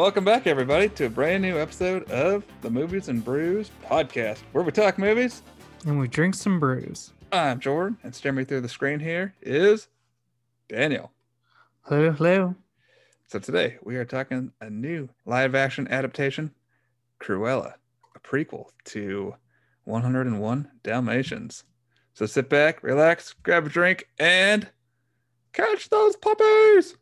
welcome 0.00 0.24
back, 0.24 0.46
everybody, 0.46 0.88
to 0.88 1.04
a 1.04 1.10
brand 1.10 1.42
new 1.42 1.58
episode 1.58 2.10
of 2.10 2.42
the 2.62 2.70
Movies 2.70 3.08
and 3.08 3.22
Brews 3.22 3.70
podcast, 3.84 4.38
where 4.52 4.64
we 4.64 4.72
talk 4.72 4.96
movies. 4.96 5.42
And 5.84 6.00
we 6.00 6.08
drink 6.08 6.34
some 6.34 6.58
brews. 6.58 7.12
I'm 7.32 7.60
Jordan, 7.60 7.98
and 8.02 8.14
staring 8.14 8.36
me 8.36 8.44
through 8.44 8.62
the 8.62 8.68
screen 8.70 8.98
here 8.98 9.34
is 9.42 9.88
Daniel. 10.70 11.12
Hello, 11.82 12.12
hello. 12.12 12.54
So 13.26 13.38
today 13.38 13.76
we 13.82 13.96
are 13.96 14.06
talking 14.06 14.50
a 14.62 14.70
new 14.70 15.06
live-action 15.26 15.88
adaptation, 15.88 16.50
Cruella, 17.20 17.74
a 18.16 18.20
prequel 18.20 18.70
to 18.86 19.34
101 19.84 20.70
Dalmatians. 20.82 21.64
So 22.14 22.24
sit 22.24 22.48
back, 22.48 22.82
relax, 22.82 23.34
grab 23.42 23.66
a 23.66 23.68
drink, 23.68 24.08
and 24.18 24.66
catch 25.52 25.90
those 25.90 26.16
puppies. 26.16 26.96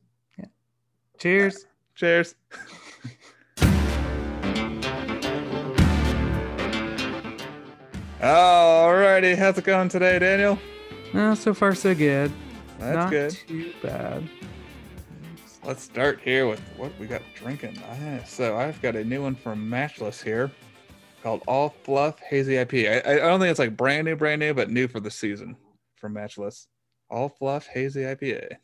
Cheers. 1.20 1.65
Cheers. 1.95 2.34
Alrighty, 8.20 9.36
how's 9.36 9.58
it 9.58 9.64
going 9.64 9.88
today, 9.88 10.18
Daniel? 10.18 10.59
Oh, 11.14 11.34
so 11.34 11.54
far 11.54 11.72
so 11.72 11.95
good. 11.95 12.32
That's 12.80 12.96
Not 12.96 13.10
good. 13.10 13.30
too 13.46 13.72
bad. 13.80 14.28
Let's 15.62 15.84
start 15.84 16.20
here 16.20 16.48
with 16.48 16.59
what 16.76 16.90
we 16.98 17.06
got 17.06 17.23
drinking. 17.36 17.78
So 18.26 18.56
I've 18.56 18.82
got 18.82 18.96
a 18.96 19.04
new 19.04 19.23
one 19.23 19.36
from 19.36 19.70
Matchless 19.70 20.20
here 20.20 20.50
called 21.23 21.42
All 21.46 21.76
Fluff 21.84 22.18
Hazy 22.28 22.54
IPA. 22.54 23.06
I, 23.06 23.12
I 23.12 23.16
don't 23.18 23.38
think 23.38 23.50
it's 23.50 23.60
like 23.60 23.76
brand 23.76 24.06
new, 24.06 24.16
brand 24.16 24.40
new, 24.40 24.52
but 24.52 24.68
new 24.68 24.88
for 24.88 24.98
the 24.98 25.12
season 25.12 25.56
from 25.95 26.14
Matchless. 26.14 26.66
All 27.09 27.28
Fluff 27.28 27.68
Hazy 27.68 28.00
IPA. 28.00 28.56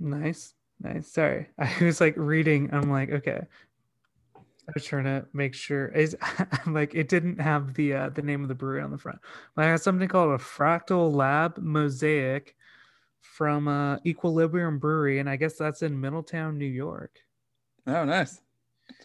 Nice. 0.00 0.54
Nice. 0.80 1.08
Sorry. 1.08 1.48
I 1.58 1.70
was 1.82 2.00
like 2.00 2.14
reading. 2.16 2.70
I'm 2.72 2.90
like, 2.90 3.10
okay. 3.10 3.42
I 4.68 4.72
was 4.74 4.84
trying 4.84 5.04
to 5.04 5.26
make 5.32 5.54
sure. 5.54 5.88
Is 5.88 6.16
like 6.66 6.94
it 6.94 7.08
didn't 7.08 7.40
have 7.40 7.74
the 7.74 7.92
uh, 7.94 8.08
the 8.10 8.22
name 8.22 8.42
of 8.42 8.48
the 8.48 8.54
brewery 8.54 8.80
on 8.80 8.90
the 8.90 8.98
front. 8.98 9.18
But 9.54 9.66
I 9.66 9.70
got 9.72 9.82
something 9.82 10.08
called 10.08 10.32
a 10.32 10.42
Fractal 10.42 11.12
Lab 11.14 11.58
Mosaic 11.58 12.56
from 13.20 13.68
uh, 13.68 13.98
Equilibrium 14.06 14.78
Brewery, 14.78 15.18
and 15.18 15.28
I 15.28 15.36
guess 15.36 15.56
that's 15.56 15.82
in 15.82 16.00
Middletown, 16.00 16.56
New 16.56 16.64
York. 16.66 17.18
Oh, 17.86 18.04
nice. 18.04 18.40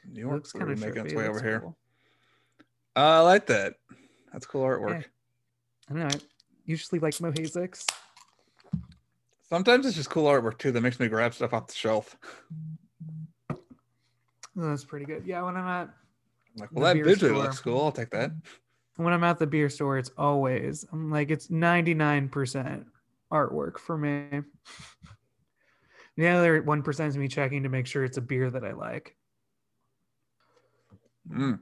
New 0.06 0.22
It 0.22 0.22
York 0.22 0.34
looks 0.36 0.52
kind 0.52 0.72
of 0.72 0.80
making 0.80 1.06
its 1.06 1.14
way 1.14 1.24
over 1.24 1.34
looks 1.34 1.42
here. 1.42 1.60
cool. 1.62 1.78
Uh, 2.96 3.00
I 3.00 3.20
like 3.20 3.46
that. 3.48 3.76
That's 4.32 4.46
cool 4.46 4.64
artwork. 4.64 5.02
Yeah. 5.02 5.08
I 5.90 5.94
don't 5.94 6.00
know. 6.00 6.08
I 6.08 6.20
usually 6.66 7.00
like 7.00 7.20
Mosaics. 7.20 7.86
Sometimes 9.50 9.86
it's 9.86 9.96
just 9.96 10.10
cool 10.10 10.26
artwork 10.26 10.58
too 10.60 10.72
that 10.72 10.82
makes 10.82 11.00
me 11.00 11.08
grab 11.08 11.34
stuff 11.34 11.54
off 11.54 11.68
the 11.68 11.74
shelf. 11.74 12.16
That's 14.68 14.84
pretty 14.84 15.06
good. 15.06 15.24
Yeah, 15.26 15.42
when 15.44 15.56
I'm 15.56 15.68
at 15.68 15.90
like, 16.58 16.70
well, 16.72 16.86
that 16.86 16.96
beer 16.96 17.06
visually 17.06 17.34
store. 17.34 17.44
looks 17.44 17.60
cool. 17.60 17.82
I'll 17.82 17.92
take 17.92 18.10
that. 18.12 18.32
when 18.98 19.14
I'm 19.14 19.24
at 19.24 19.40
the 19.40 19.48
beer 19.48 19.70
store, 19.70 19.98
it's 19.98 20.12
always 20.18 20.86
I'm 20.92 21.10
like 21.10 21.32
it's 21.32 21.48
99% 21.48 22.86
artwork 23.32 23.78
for 23.80 23.98
me. 23.98 24.42
The 26.18 26.28
other 26.28 26.62
one 26.64 26.84
percent 26.84 27.10
is 27.10 27.18
me 27.18 27.30
checking 27.30 27.64
to 27.64 27.70
make 27.70 27.88
sure 27.88 28.04
it's 28.04 28.18
a 28.18 28.22
beer 28.22 28.50
that 28.50 28.66
I 28.66 28.74
like. 28.74 29.16
Mm. 31.32 31.60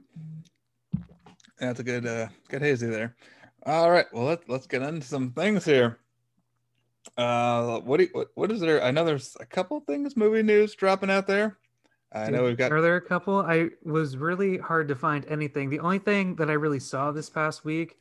That's 1.60 1.80
a 1.80 1.84
good, 1.84 2.06
uh, 2.06 2.28
good 2.48 2.62
hazy 2.62 2.86
there. 2.86 3.14
All 3.66 3.90
right, 3.90 4.06
well 4.12 4.24
let's 4.24 4.48
let's 4.48 4.66
get 4.66 4.82
into 4.82 5.06
some 5.06 5.32
things 5.32 5.64
here. 5.64 5.98
Uh, 7.16 7.80
what 7.80 7.98
do 7.98 8.04
you, 8.04 8.10
what 8.12 8.28
what 8.34 8.50
is 8.50 8.60
there? 8.60 8.82
I 8.82 8.90
know 8.90 9.04
there's 9.04 9.36
a 9.40 9.46
couple 9.46 9.78
things 9.80 10.16
movie 10.16 10.42
news 10.42 10.74
dropping 10.74 11.10
out 11.10 11.26
there. 11.26 11.58
I 12.12 12.30
know 12.30 12.44
we've 12.44 12.56
got 12.56 12.72
Are 12.72 12.80
there 12.80 12.96
a 12.96 13.00
couple? 13.02 13.40
I 13.40 13.68
was 13.82 14.16
really 14.16 14.58
hard 14.58 14.88
to 14.88 14.94
find 14.94 15.26
anything. 15.26 15.68
The 15.68 15.80
only 15.80 15.98
thing 15.98 16.36
that 16.36 16.48
I 16.48 16.54
really 16.54 16.80
saw 16.80 17.12
this 17.12 17.28
past 17.28 17.64
week, 17.64 17.98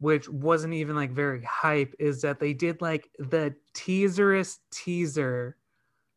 which 0.00 0.28
wasn't 0.28 0.74
even 0.74 0.96
like 0.96 1.12
very 1.12 1.42
hype, 1.44 1.94
is 1.98 2.20
that 2.22 2.40
they 2.40 2.52
did 2.52 2.80
like 2.80 3.10
the 3.18 3.54
teaserist 3.74 4.58
teaser 4.72 5.56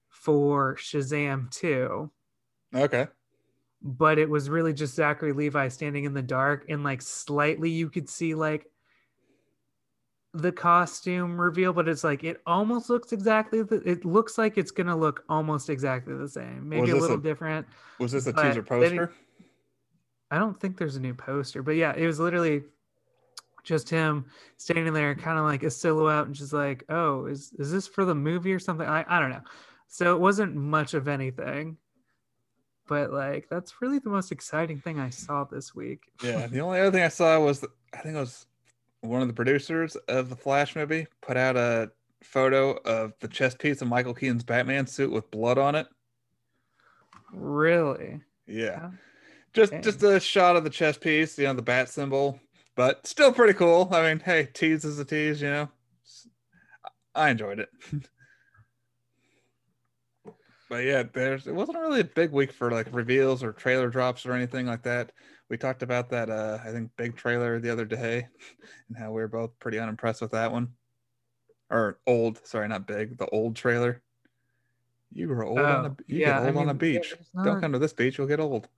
for 0.10 0.76
Shazam 0.78 1.52
2. 1.52 2.10
okay. 2.76 3.08
but 3.81 4.18
it 4.20 4.30
was 4.30 4.50
really 4.50 4.74
just 4.74 4.96
Zachary 4.96 5.34
Levi 5.34 5.68
standing 5.68 6.06
in 6.06 6.14
the 6.14 6.22
dark 6.22 6.66
and 6.70 6.84
like 6.84 7.02
slightly 7.02 7.70
you 7.70 7.90
could 7.90 8.10
see 8.10 8.36
like 8.36 8.71
the 10.34 10.52
costume 10.52 11.40
reveal, 11.40 11.74
but 11.74 11.90
it's 11.90 12.03
like 12.03 12.24
it 12.24 12.42
almost 12.46 12.90
looks 12.90 13.12
exactly 13.12 13.64
the, 13.64 13.81
it 13.90 14.06
looks 14.06 14.38
like 14.38 14.58
it's 14.58 14.72
gonna 14.72 14.96
look 14.96 15.24
almost 15.28 15.69
exactly 15.69 16.16
the 16.16 16.30
same, 16.30 16.68
maybe 16.69 16.92
a 16.92 16.96
little 16.96 17.18
a- 17.18 17.22
different. 17.22 17.68
Was 18.00 18.14
this 18.14 18.28
a 18.28 18.34
teaser 18.34 18.64
poster? 18.64 19.14
I 20.30 20.40
don't 20.40 20.58
think 20.58 20.78
there's 20.78 20.96
a 20.96 21.02
new 21.02 21.14
poster, 21.14 21.62
but 21.62 21.75
yeah, 21.75 21.94
it 21.96 22.08
was 22.08 22.19
literally 22.19 22.64
just 23.64 23.90
him 23.90 24.25
standing 24.58 24.94
there, 24.94 25.14
kind 25.14 25.38
of 25.38 25.44
like 25.44 25.64
a 25.64 25.69
silhouette, 25.69 26.25
and 26.25 26.34
just 26.36 26.53
like, 26.53 26.86
oh, 26.90 27.25
is 27.25 27.52
is 27.59 27.72
this 27.72 27.88
for 27.88 28.06
the 28.06 28.16
movie 28.16 28.53
or 28.53 28.59
something? 28.59 28.88
I 28.88 29.03
I 29.08 29.19
don't 29.19 29.31
know. 29.31 29.44
So 29.90 30.16
it 30.16 30.22
wasn't 30.22 30.56
much 30.56 30.94
of 30.94 31.09
anything, 31.09 31.75
but 32.88 33.12
like 33.12 33.50
that's 33.50 33.81
really 33.81 34.00
the 34.00 34.09
most 34.09 34.31
exciting 34.31 34.80
thing 34.80 34.98
I 34.98 35.09
saw 35.09 35.44
this 35.44 35.75
week. 35.75 36.03
Yeah. 36.24 36.48
The 36.52 36.62
only 36.62 36.80
other 36.80 36.92
thing 36.92 37.03
I 37.03 37.09
saw 37.09 37.38
was 37.42 37.59
that, 37.59 37.72
I 37.94 37.98
think 37.98 38.16
it 38.16 38.19
was 38.19 38.46
one 39.01 39.22
of 39.22 39.28
the 39.28 39.34
producers 39.34 39.95
of 40.07 40.29
the 40.29 40.35
Flash 40.35 40.75
movie 40.75 41.07
put 41.22 41.38
out 41.38 41.57
a 41.57 41.91
photo 42.23 42.78
of 42.85 43.13
the 43.19 43.28
chest 43.28 43.59
piece 43.59 43.81
of 43.81 43.88
Michael 43.88 44.13
Keaton's 44.13 44.44
Batman 44.44 44.88
suit 44.88 45.12
with 45.12 45.29
blood 45.31 45.57
on 45.57 45.75
it. 45.75 45.88
Really? 47.34 48.22
Yeah. 48.47 48.84
Wow. 48.84 48.91
Just 49.53 49.72
Dang. 49.72 49.81
just 49.81 50.03
a 50.03 50.19
shot 50.19 50.56
of 50.56 50.63
the 50.63 50.69
chest 50.69 51.01
piece, 51.01 51.38
you 51.38 51.45
know, 51.45 51.53
the 51.53 51.62
bat 51.62 51.89
symbol, 51.89 52.39
but 52.75 53.06
still 53.06 53.34
pretty 53.34 53.53
cool. 53.53 53.89
I 53.91 54.07
mean, 54.07 54.19
hey, 54.19 54.47
tease 54.53 54.85
is 54.85 54.97
a 55.00 55.06
tease, 55.06 55.41
you 55.41 55.50
know. 55.50 55.69
I 57.13 57.29
enjoyed 57.29 57.59
it. 57.59 57.69
but 60.69 60.85
yeah, 60.85 61.03
there's 61.12 61.47
it 61.47 61.53
wasn't 61.53 61.79
really 61.79 62.00
a 62.00 62.06
big 62.06 62.31
week 62.31 62.53
for 62.53 62.72
like 62.72 62.88
reveals 62.91 63.44
or 63.44 63.51
trailer 63.51 63.89
drops 63.89 64.25
or 64.25 64.31
anything 64.31 64.68
like 64.68 64.83
that. 64.83 65.12
We 65.51 65.57
talked 65.57 65.84
about 65.84 66.09
that 66.12 66.29
uh 66.29 66.59
I 66.63 66.72
think 66.72 66.91
big 66.95 67.17
trailer 67.17 67.59
the 67.59 67.69
other 67.69 67.84
day 67.84 68.25
and 68.88 68.97
how 68.97 69.12
we 69.12 69.19
were 69.22 69.28
both 69.28 69.51
pretty 69.59 69.79
unimpressed 69.79 70.22
with 70.22 70.31
that 70.31 70.50
one. 70.50 70.69
Or 71.69 72.00
old, 72.07 72.39
sorry, 72.47 72.69
not 72.69 72.88
big, 72.88 73.17
the 73.17 73.28
old 73.28 73.57
trailer. 73.57 74.01
You 75.12 75.28
were 75.28 75.44
old 75.44 75.59
on 75.59 75.85
a 75.85 75.89
Oh, 75.89 75.95
you 76.07 76.19
yeah, 76.19 76.39
get 76.39 76.44
I 76.44 76.47
old 76.47 76.56
on 76.57 76.69
a 76.69 76.73
beach. 76.73 77.16
there's 77.34 77.45
Don't 77.45 77.59
come 77.59 77.73
to 77.73 77.79
this 77.79 77.91
beach, 77.91 78.17
you'll 78.17 78.28
get 78.28 78.39
old. 78.39 78.69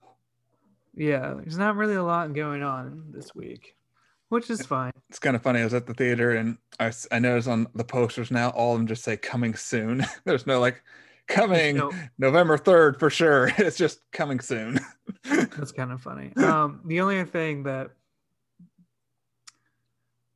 Yeah, 0.96 1.34
there's 1.34 1.56
not 1.58 1.76
really 1.76 1.94
a 1.94 2.02
lot 2.02 2.32
going 2.34 2.64
on 2.64 3.04
this 3.10 3.36
week, 3.36 3.76
which 4.30 4.50
is 4.50 4.66
fine. 4.66 4.90
it's 5.08 5.20
kind 5.20 5.36
of 5.36 5.42
funny. 5.42 5.60
I 5.60 5.64
was 5.64 5.74
at 5.74 5.86
the 5.86 5.94
theater 5.94 6.32
and 6.32 6.58
I 6.80 6.90
noticed 7.20 7.46
on 7.46 7.68
the 7.76 7.84
posters 7.84 8.32
now, 8.32 8.50
all 8.50 8.72
of 8.74 8.80
them 8.80 8.88
just 8.88 9.04
say 9.04 9.16
coming 9.16 9.54
soon. 9.54 10.04
There's 10.24 10.46
no 10.46 10.58
like 10.58 10.82
coming 11.28 11.76
no- 11.76 11.92
November 12.18 12.58
3rd 12.58 12.98
for 12.98 13.10
sure. 13.10 13.52
It's 13.58 13.76
just 13.76 14.00
coming 14.10 14.40
soon. 14.40 14.80
That's 15.56 15.72
kind 15.72 15.92
of 15.92 16.00
funny. 16.00 16.32
Um, 16.36 16.80
the 16.84 17.00
only 17.00 17.22
thing 17.24 17.64
that, 17.64 17.90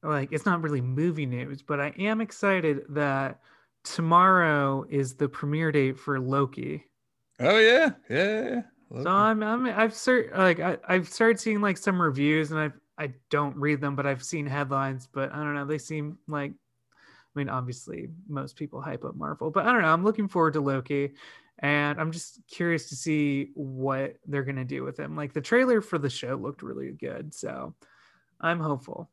like, 0.03 0.33
it's 0.33 0.47
not 0.47 0.63
really 0.63 0.81
movie 0.81 1.27
news, 1.27 1.63
but 1.63 1.81
I 1.81 1.93
am 1.99 2.21
excited 2.21 2.83
that 2.91 3.41
tomorrow 3.85 4.85
is 4.89 5.15
the 5.15 5.29
premiere 5.29 5.73
date 5.73 5.99
for 5.99 6.21
Loki. 6.21 6.85
oh, 7.41 7.59
yeah. 7.59 7.91
Yeah. 8.09 8.51
yeah. 8.51 8.63
Loki. 8.91 9.05
So 9.05 9.11
I'm, 9.11 9.43
I'm 9.43 9.67
I've 9.67 9.93
cert, 9.93 10.37
like 10.37 10.61
I, 10.61 10.79
I've 10.89 11.09
started 11.09 11.39
seeing 11.39 11.61
like 11.61 11.77
some 11.77 12.01
reviews 12.01 12.50
and 12.50 12.61
I 12.61 12.71
I 13.03 13.12
don't 13.31 13.56
read 13.56 13.81
them, 13.81 13.94
but 13.94 14.06
I've 14.06 14.25
seen 14.25 14.47
headlines. 14.47 15.09
But 15.12 15.32
I 15.32 15.37
don't 15.37 15.55
know, 15.55 15.67
they 15.67 15.79
seem 15.79 16.19
like 16.27 16.53
I 16.53 17.38
mean, 17.38 17.49
obviously 17.49 18.09
most 18.29 18.56
people 18.56 18.81
hype 18.81 19.05
up 19.05 19.15
Marvel, 19.15 19.50
but 19.50 19.67
I 19.67 19.73
don't 19.73 19.82
know. 19.82 19.88
I'm 19.88 20.05
looking 20.05 20.29
forward 20.29 20.55
to 20.55 20.61
Loki, 20.61 21.12
and 21.60 22.00
I'm 22.00 22.12
just 22.12 22.40
curious 22.49 22.88
to 22.90 22.96
see 22.96 23.50
what 23.55 24.16
they're 24.26 24.44
gonna 24.44 24.64
do 24.64 24.82
with 24.84 24.99
him. 24.99 25.16
Like 25.16 25.32
the 25.32 25.40
trailer 25.40 25.81
for 25.81 25.99
the 25.99 26.10
show 26.10 26.34
looked 26.37 26.62
really 26.62 26.93
good, 26.93 27.34
so 27.34 27.75
I'm 28.40 28.60
hopeful. 28.60 29.10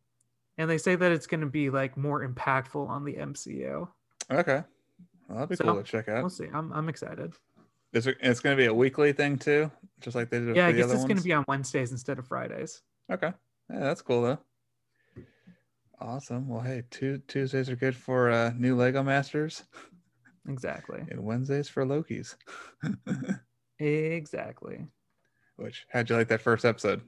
And 0.57 0.69
they 0.69 0.77
say 0.77 0.95
that 0.95 1.11
it's 1.11 1.27
gonna 1.27 1.47
be 1.47 1.69
like 1.69 1.97
more 1.97 2.27
impactful 2.27 2.87
on 2.87 3.03
the 3.03 3.13
MCU. 3.15 3.87
okay. 4.31 4.63
Well, 5.27 5.39
that'd 5.39 5.49
be 5.49 5.55
So, 5.55 5.63
cool 5.63 5.75
to 5.77 5.83
check 5.83 6.07
out. 6.07 6.21
We'll 6.21 6.29
see. 6.29 6.47
I'm 6.53 6.71
I'm 6.71 6.87
excited. 6.89 7.33
Is 7.93 8.05
it, 8.07 8.17
it's 8.19 8.41
going 8.41 8.55
to 8.57 8.61
be 8.61 8.67
a 8.67 8.73
weekly 8.73 9.13
thing 9.13 9.37
too, 9.37 9.71
just 10.01 10.15
like 10.17 10.29
they 10.29 10.39
did. 10.39 10.53
Yeah, 10.55 10.67
I 10.67 10.71
guess 10.73 10.91
it's 10.91 11.05
gonna 11.05 11.21
be 11.21 11.31
on 11.33 11.45
Wednesdays 11.47 11.91
instead 11.91 12.19
of 12.19 12.27
Fridays. 12.27 12.81
Okay. 13.11 13.31
Yeah, 13.71 13.79
that's 13.79 14.01
cool 14.01 14.21
though. 14.21 14.39
Awesome. 15.99 16.47
Well, 16.49 16.61
hey, 16.61 16.83
two 16.91 17.19
Tuesdays 17.27 17.69
are 17.69 17.75
good 17.75 17.95
for 17.95 18.29
uh, 18.29 18.51
new 18.57 18.75
Lego 18.75 19.01
Masters, 19.01 19.63
Exactly. 20.47 21.03
and 21.09 21.23
Wednesdays 21.23 21.69
for 21.69 21.85
Loki's. 21.85 22.35
Exactly. 23.79 24.87
Which 25.57 25.85
how'd 25.91 26.09
you 26.09 26.15
like 26.15 26.29
that 26.29 26.41
first 26.41 26.65
episode? 26.65 27.01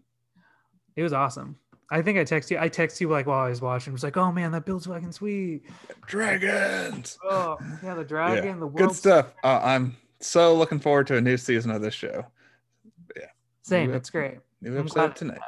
It 0.95 1.03
was 1.03 1.13
awesome. 1.13 1.57
I 1.89 2.01
think 2.01 2.17
I 2.17 2.25
text 2.25 2.51
you. 2.51 2.57
I 2.59 2.67
text 2.67 2.99
you 2.99 3.07
like 3.07 3.25
while 3.27 3.45
I 3.45 3.49
was 3.49 3.61
watching. 3.61 3.91
I 3.91 3.93
was 3.93 4.03
like, 4.03 4.17
"Oh 4.17 4.31
man, 4.31 4.51
that 4.51 4.65
build's 4.65 4.85
fucking 4.87 5.13
sweet." 5.13 5.63
Dragons. 6.05 7.17
Oh 7.23 7.57
yeah, 7.81 7.93
the 7.95 8.03
dragon, 8.05 8.43
Yeah, 8.43 8.53
the 8.53 8.67
world. 8.67 8.75
Good 8.75 8.95
stuff. 8.95 9.33
Uh, 9.43 9.61
I'm 9.63 9.95
so 10.19 10.53
looking 10.55 10.79
forward 10.79 11.07
to 11.07 11.15
a 11.15 11.21
new 11.21 11.37
season 11.37 11.71
of 11.71 11.81
this 11.81 11.93
show. 11.93 12.25
Yeah. 13.15 13.27
Same. 13.61 13.91
New 13.91 13.95
It's 13.95 14.09
great. 14.09 14.39
New 14.61 14.77
episode 14.77 15.15
tonight. 15.15 15.39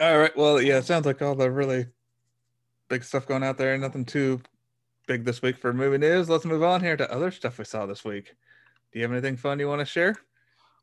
All 0.00 0.18
right. 0.18 0.36
Well, 0.36 0.62
yeah, 0.62 0.78
it 0.78 0.84
sounds 0.86 1.04
like 1.04 1.20
all 1.20 1.34
the 1.34 1.50
really 1.50 1.86
big 2.88 3.04
stuff 3.04 3.26
going 3.26 3.42
out 3.42 3.58
there. 3.58 3.76
Nothing 3.76 4.04
too 4.06 4.40
big 5.06 5.24
this 5.24 5.42
week 5.42 5.58
for 5.58 5.72
movie 5.72 5.98
news. 5.98 6.28
Let's 6.28 6.44
move 6.44 6.62
on 6.62 6.82
here 6.82 6.96
to 6.96 7.12
other 7.12 7.30
stuff 7.30 7.58
we 7.58 7.64
saw 7.64 7.86
this 7.86 8.04
week. 8.04 8.34
Do 8.92 8.98
you 8.98 9.04
have 9.04 9.12
anything 9.12 9.36
fun 9.36 9.58
you 9.58 9.68
want 9.68 9.80
to 9.80 9.84
share? 9.84 10.16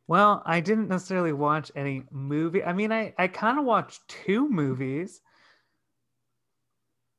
Well, 0.08 0.42
I 0.46 0.60
didn't 0.60 0.88
necessarily 0.88 1.34
watch 1.34 1.72
any 1.76 2.04
movie. 2.12 2.64
I 2.64 2.74
mean, 2.74 2.92
I 2.92 3.14
I 3.18 3.28
kind 3.28 3.60
of 3.60 3.66
watched 3.66 4.08
two 4.08 4.50
movies. 4.50 5.22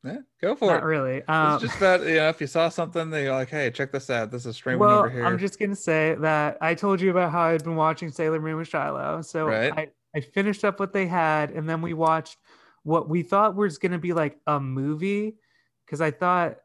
Yeah, 0.03 0.19
go 0.41 0.57
for 0.57 0.73
Not 0.73 0.83
it. 0.83 0.87
really. 0.87 1.23
Um, 1.25 1.55
it's 1.55 1.63
just 1.65 1.81
that 1.81 2.01
you 2.01 2.17
know 2.17 2.31
if 2.31 2.41
you 2.41 2.47
saw 2.47 2.69
something 2.69 3.11
that 3.11 3.23
you're 3.23 3.35
like, 3.35 3.51
hey, 3.51 3.71
check 3.71 3.93
this 3.93 4.09
out. 4.11 4.31
This 4.31 4.47
is 4.47 4.57
streaming 4.57 4.81
well, 4.81 5.01
over 5.01 5.11
here. 5.11 5.25
I'm 5.25 5.39
just 5.39 5.59
gonna 5.59 5.77
say 5.77 6.17
that 6.21 6.57
I 6.61 6.75
told 6.75 7.01
you 7.01 7.11
about 7.11 7.31
how 7.33 7.43
I'd 7.43 7.63
been 7.63 7.77
watching 7.77 8.11
Sailor 8.11 8.41
Moon 8.41 8.57
with 8.57 8.69
Shiloh. 8.69 9.23
So 9.23 9.47
Right. 9.47 9.73
I, 9.77 9.89
I 10.17 10.21
finished 10.21 10.65
up 10.65 10.81
what 10.81 10.93
they 10.93 11.07
had, 11.07 11.51
and 11.51 11.69
then 11.69 11.83
we 11.83 11.93
watched 11.93 12.39
what 12.83 13.09
we 13.09 13.23
thought 13.23 13.55
was 13.55 13.79
gonna 13.79 13.99
be 13.99 14.15
like 14.15 14.39
a 14.47 14.59
movie, 14.59 15.37
because 15.85 16.01
I 16.01 16.11
thought 16.11 16.57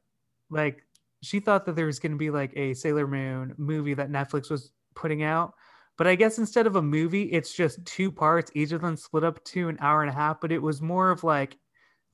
like 0.56 0.84
she 1.22 1.40
thought 1.40 1.66
that 1.66 1.76
there 1.76 1.86
was 1.86 2.00
gonna 2.00 2.16
be 2.16 2.32
like 2.32 2.54
a 2.56 2.74
Sailor 2.74 3.08
Moon 3.08 3.54
movie 3.58 3.94
that 3.94 4.10
Netflix 4.10 4.50
was 4.50 4.72
putting 4.96 5.22
out. 5.24 5.54
But 5.98 6.08
I 6.08 6.16
guess 6.16 6.40
instead 6.40 6.68
of 6.68 6.76
a 6.76 6.82
movie, 6.82 7.24
it's 7.32 7.54
just 7.54 7.86
two 7.86 8.12
parts, 8.12 8.52
each 8.56 8.72
of 8.72 8.82
them 8.82 8.98
split 8.98 9.24
up 9.24 9.44
to 9.46 9.70
an 9.70 9.78
hour 9.80 10.02
and 10.02 10.10
a 10.10 10.14
half. 10.14 10.42
But 10.42 10.52
it 10.52 10.62
was 10.62 10.82
more 10.82 11.12
of 11.12 11.24
like 11.24 11.58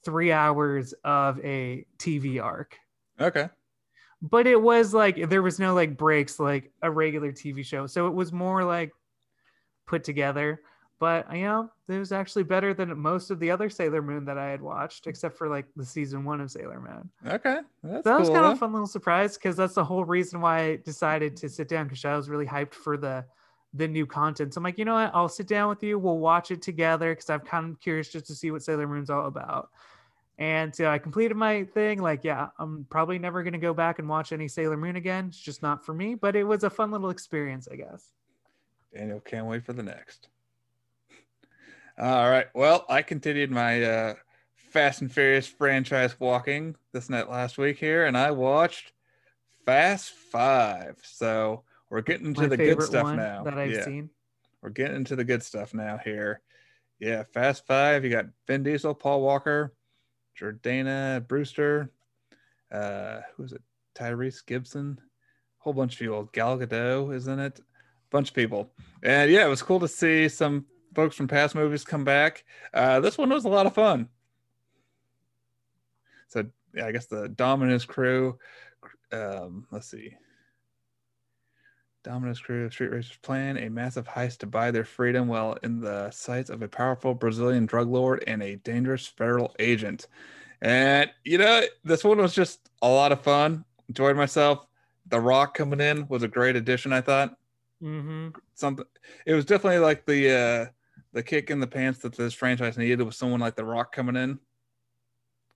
three 0.04 0.32
hours 0.32 0.94
of 1.04 1.40
a 1.46 1.86
TV 1.98 2.42
arc 2.44 2.78
okay. 3.20 3.50
but 4.22 4.48
it 4.48 4.60
was 4.60 4.94
like 4.94 5.30
there 5.30 5.42
was 5.44 5.60
no 5.60 5.74
like 5.74 5.98
breaks 5.98 6.40
like 6.40 6.72
a 6.82 6.90
regular 6.92 7.32
TV 7.32 7.64
show. 7.66 7.88
So 7.88 8.08
it 8.08 8.14
was 8.14 8.32
more 8.32 8.64
like 8.64 8.92
put 9.88 10.04
together. 10.04 10.62
But 11.02 11.36
you 11.36 11.46
know, 11.46 11.72
it 11.88 11.98
was 11.98 12.12
actually 12.12 12.44
better 12.44 12.76
than 12.76 12.96
most 12.96 13.32
of 13.32 13.40
the 13.40 13.50
other 13.50 13.72
Sailor 13.72 14.04
Moon 14.04 14.24
that 14.26 14.38
I 14.38 14.52
had 14.52 14.62
watched, 14.62 15.08
except 15.08 15.36
for 15.36 15.50
like 15.50 15.66
the 15.76 15.84
season 15.84 16.24
one 16.24 16.40
of 16.40 16.52
Sailor 16.52 16.80
Moon. 16.80 17.10
Okay. 17.26 17.58
That's 17.82 18.04
So 18.04 18.12
that 18.12 18.20
was 18.20 18.30
cool. 18.30 18.36
kind 18.36 18.46
of 18.46 18.54
a 18.54 18.56
fun 18.58 18.72
little 18.72 18.86
surprise 18.86 19.36
because 19.36 19.56
that's 19.56 19.74
the 19.74 19.84
whole 19.84 20.06
reason 20.06 20.42
why 20.42 20.60
I 20.60 20.76
decided 20.76 21.36
to 21.38 21.50
sit 21.50 21.68
down 21.68 21.88
because 21.88 22.06
I 22.06 22.16
was 22.16 22.30
really 22.30 22.46
hyped 22.46 22.76
for 22.76 22.98
the 22.98 23.26
the 23.74 23.88
new 23.88 24.06
content. 24.06 24.54
So 24.54 24.60
I'm 24.60 24.64
like, 24.64 24.78
you 24.78 24.86
know 24.86 24.94
what? 24.94 25.10
I'll 25.16 25.28
sit 25.28 25.48
down 25.48 25.70
with 25.70 25.82
you. 25.82 25.98
We'll 25.98 26.20
watch 26.20 26.52
it 26.52 26.62
together 26.62 27.16
because 27.16 27.32
I'm 27.32 27.40
kind 27.40 27.72
of 27.72 27.80
curious 27.80 28.10
just 28.10 28.28
to 28.28 28.36
see 28.36 28.52
what 28.52 28.62
Sailor 28.62 28.88
Moon's 28.88 29.10
all 29.10 29.26
about. 29.26 29.72
And 30.38 30.76
so 30.76 30.88
I 30.88 31.00
completed 31.00 31.36
my 31.36 31.64
thing. 31.64 32.00
Like, 32.00 32.24
yeah, 32.24 32.50
I'm 32.60 32.86
probably 32.92 33.18
never 33.18 33.42
gonna 33.42 33.58
go 33.58 33.74
back 33.74 33.98
and 33.98 34.08
watch 34.08 34.34
any 34.34 34.48
Sailor 34.48 34.78
Moon 34.78 34.98
again. 34.98 35.30
It's 35.30 35.40
just 35.40 35.64
not 35.64 35.84
for 35.84 35.96
me. 35.96 36.14
But 36.14 36.36
it 36.36 36.44
was 36.44 36.64
a 36.64 36.70
fun 36.70 36.92
little 36.92 37.10
experience, 37.10 37.68
I 37.72 37.78
guess. 37.78 38.12
Daniel 38.94 39.20
can't 39.22 39.48
wait 39.48 39.66
for 39.66 39.74
the 39.74 39.82
next. 39.82 40.28
All 42.02 42.32
right. 42.32 42.48
Well, 42.56 42.84
I 42.90 43.04
continued 43.04 43.52
my 43.52 43.84
uh, 43.84 44.14
Fast 44.56 45.02
and 45.02 45.12
Furious 45.12 45.46
franchise 45.46 46.20
walking 46.20 46.76
this 46.94 47.12
night 47.12 47.30
last 47.30 47.60
week 47.60 47.78
here, 47.78 48.08
and 48.08 48.18
I 48.18 48.32
watched 48.32 48.92
Fast 49.68 50.10
Five. 50.10 50.98
So 51.04 51.62
we're 51.92 52.02
getting 52.02 52.26
into 52.26 52.42
My 52.42 52.48
the 52.48 52.58
good 52.58 52.82
stuff 52.82 53.16
now. 53.16 53.44
that 53.44 53.54
I've 53.54 53.72
yeah, 53.72 53.86
seen. 53.86 54.10
we're 54.64 54.72
getting 54.72 54.96
into 54.96 55.16
the 55.16 55.24
good 55.24 55.44
stuff 55.44 55.76
now 55.76 56.00
here. 56.04 56.42
Yeah, 57.00 57.22
Fast 57.36 57.68
Five. 57.68 58.04
You 58.04 58.10
got 58.10 58.26
Vin 58.48 58.64
Diesel, 58.64 58.96
Paul 58.96 59.22
Walker, 59.22 59.72
Jordana 60.40 61.28
Brewster. 61.28 61.92
Uh, 62.72 63.20
who's 63.38 63.54
it? 63.54 63.62
Tyrese 63.94 64.44
Gibson. 64.44 65.00
Whole 65.60 65.74
bunch 65.74 65.94
of 65.94 66.00
people. 66.00 66.24
Gal 66.34 66.58
Gadot 66.58 67.14
isn't 67.14 67.40
it. 67.40 67.60
Bunch 68.10 68.30
of 68.30 68.36
people. 68.36 68.74
And 69.04 69.30
yeah, 69.30 69.46
it 69.46 69.50
was 69.50 69.62
cool 69.62 69.80
to 69.82 69.88
see 69.88 70.28
some 70.30 70.66
folks 70.94 71.16
from 71.16 71.28
past 71.28 71.56
movies 71.56 71.84
come 71.84 72.04
back. 72.04 72.44
Uh, 72.74 73.00
this 73.00 73.18
one 73.18 73.30
was 73.30 73.46
a 73.46 73.50
lot 73.50 73.66
of 73.66 73.74
fun. 73.74 74.10
So 76.28 76.46
yeah, 76.74 76.86
I 76.86 76.92
guess 76.92 77.08
the 77.08 77.30
Dominic's 77.30 77.86
crew. 77.86 78.38
Um, 79.12 79.68
let's 79.72 79.88
see. 79.88 80.16
Dominic's 82.04 82.40
crew 82.40 82.66
of 82.66 82.74
street 82.74 82.92
racers 82.92 83.18
plan 83.22 83.58
a 83.58 83.70
massive 83.70 84.08
heist 84.08 84.40
to 84.40 84.48
buy 84.48 84.72
their 84.72 84.86
freedom 84.86 85.28
while 85.28 85.58
in 85.62 85.80
the 85.80 86.10
sights 86.10 86.50
of 86.50 86.62
a 86.64 86.68
powerful 86.68 87.14
Brazilian 87.14 87.66
drug 87.66 87.90
lord 87.90 88.24
and 88.26 88.42
a 88.42 88.56
dangerous 88.58 89.06
federal 89.06 89.54
agent. 89.60 90.08
And 90.62 91.12
you 91.24 91.38
know, 91.38 91.62
this 91.84 92.04
one 92.04 92.18
was 92.18 92.34
just 92.34 92.70
a 92.82 92.88
lot 92.90 93.12
of 93.12 93.22
fun. 93.22 93.66
Enjoyed 93.88 94.16
myself. 94.16 94.66
The 95.08 95.20
Rock 95.20 95.56
coming 95.56 95.82
in 95.82 96.08
was 96.08 96.24
a 96.24 96.28
great 96.28 96.56
addition, 96.56 96.94
I 96.94 97.02
thought 97.02 97.38
Mm-hmm. 97.84 98.30
something 98.54 98.86
it 99.26 99.34
was 99.34 99.44
definitely 99.44 99.80
like 99.80 100.06
the 100.06 100.32
uh 100.32 100.66
the 101.14 101.24
kick 101.24 101.50
in 101.50 101.60
the 101.60 101.68
pants 101.68 102.00
that 102.00 102.16
this 102.16 102.34
franchise 102.34 102.78
needed 102.78 103.02
was 103.02 103.18
someone 103.18 103.40
like 103.40 103.56
the 103.56 103.66
rock 103.66 103.94
coming 103.94 104.16
in 104.16 104.40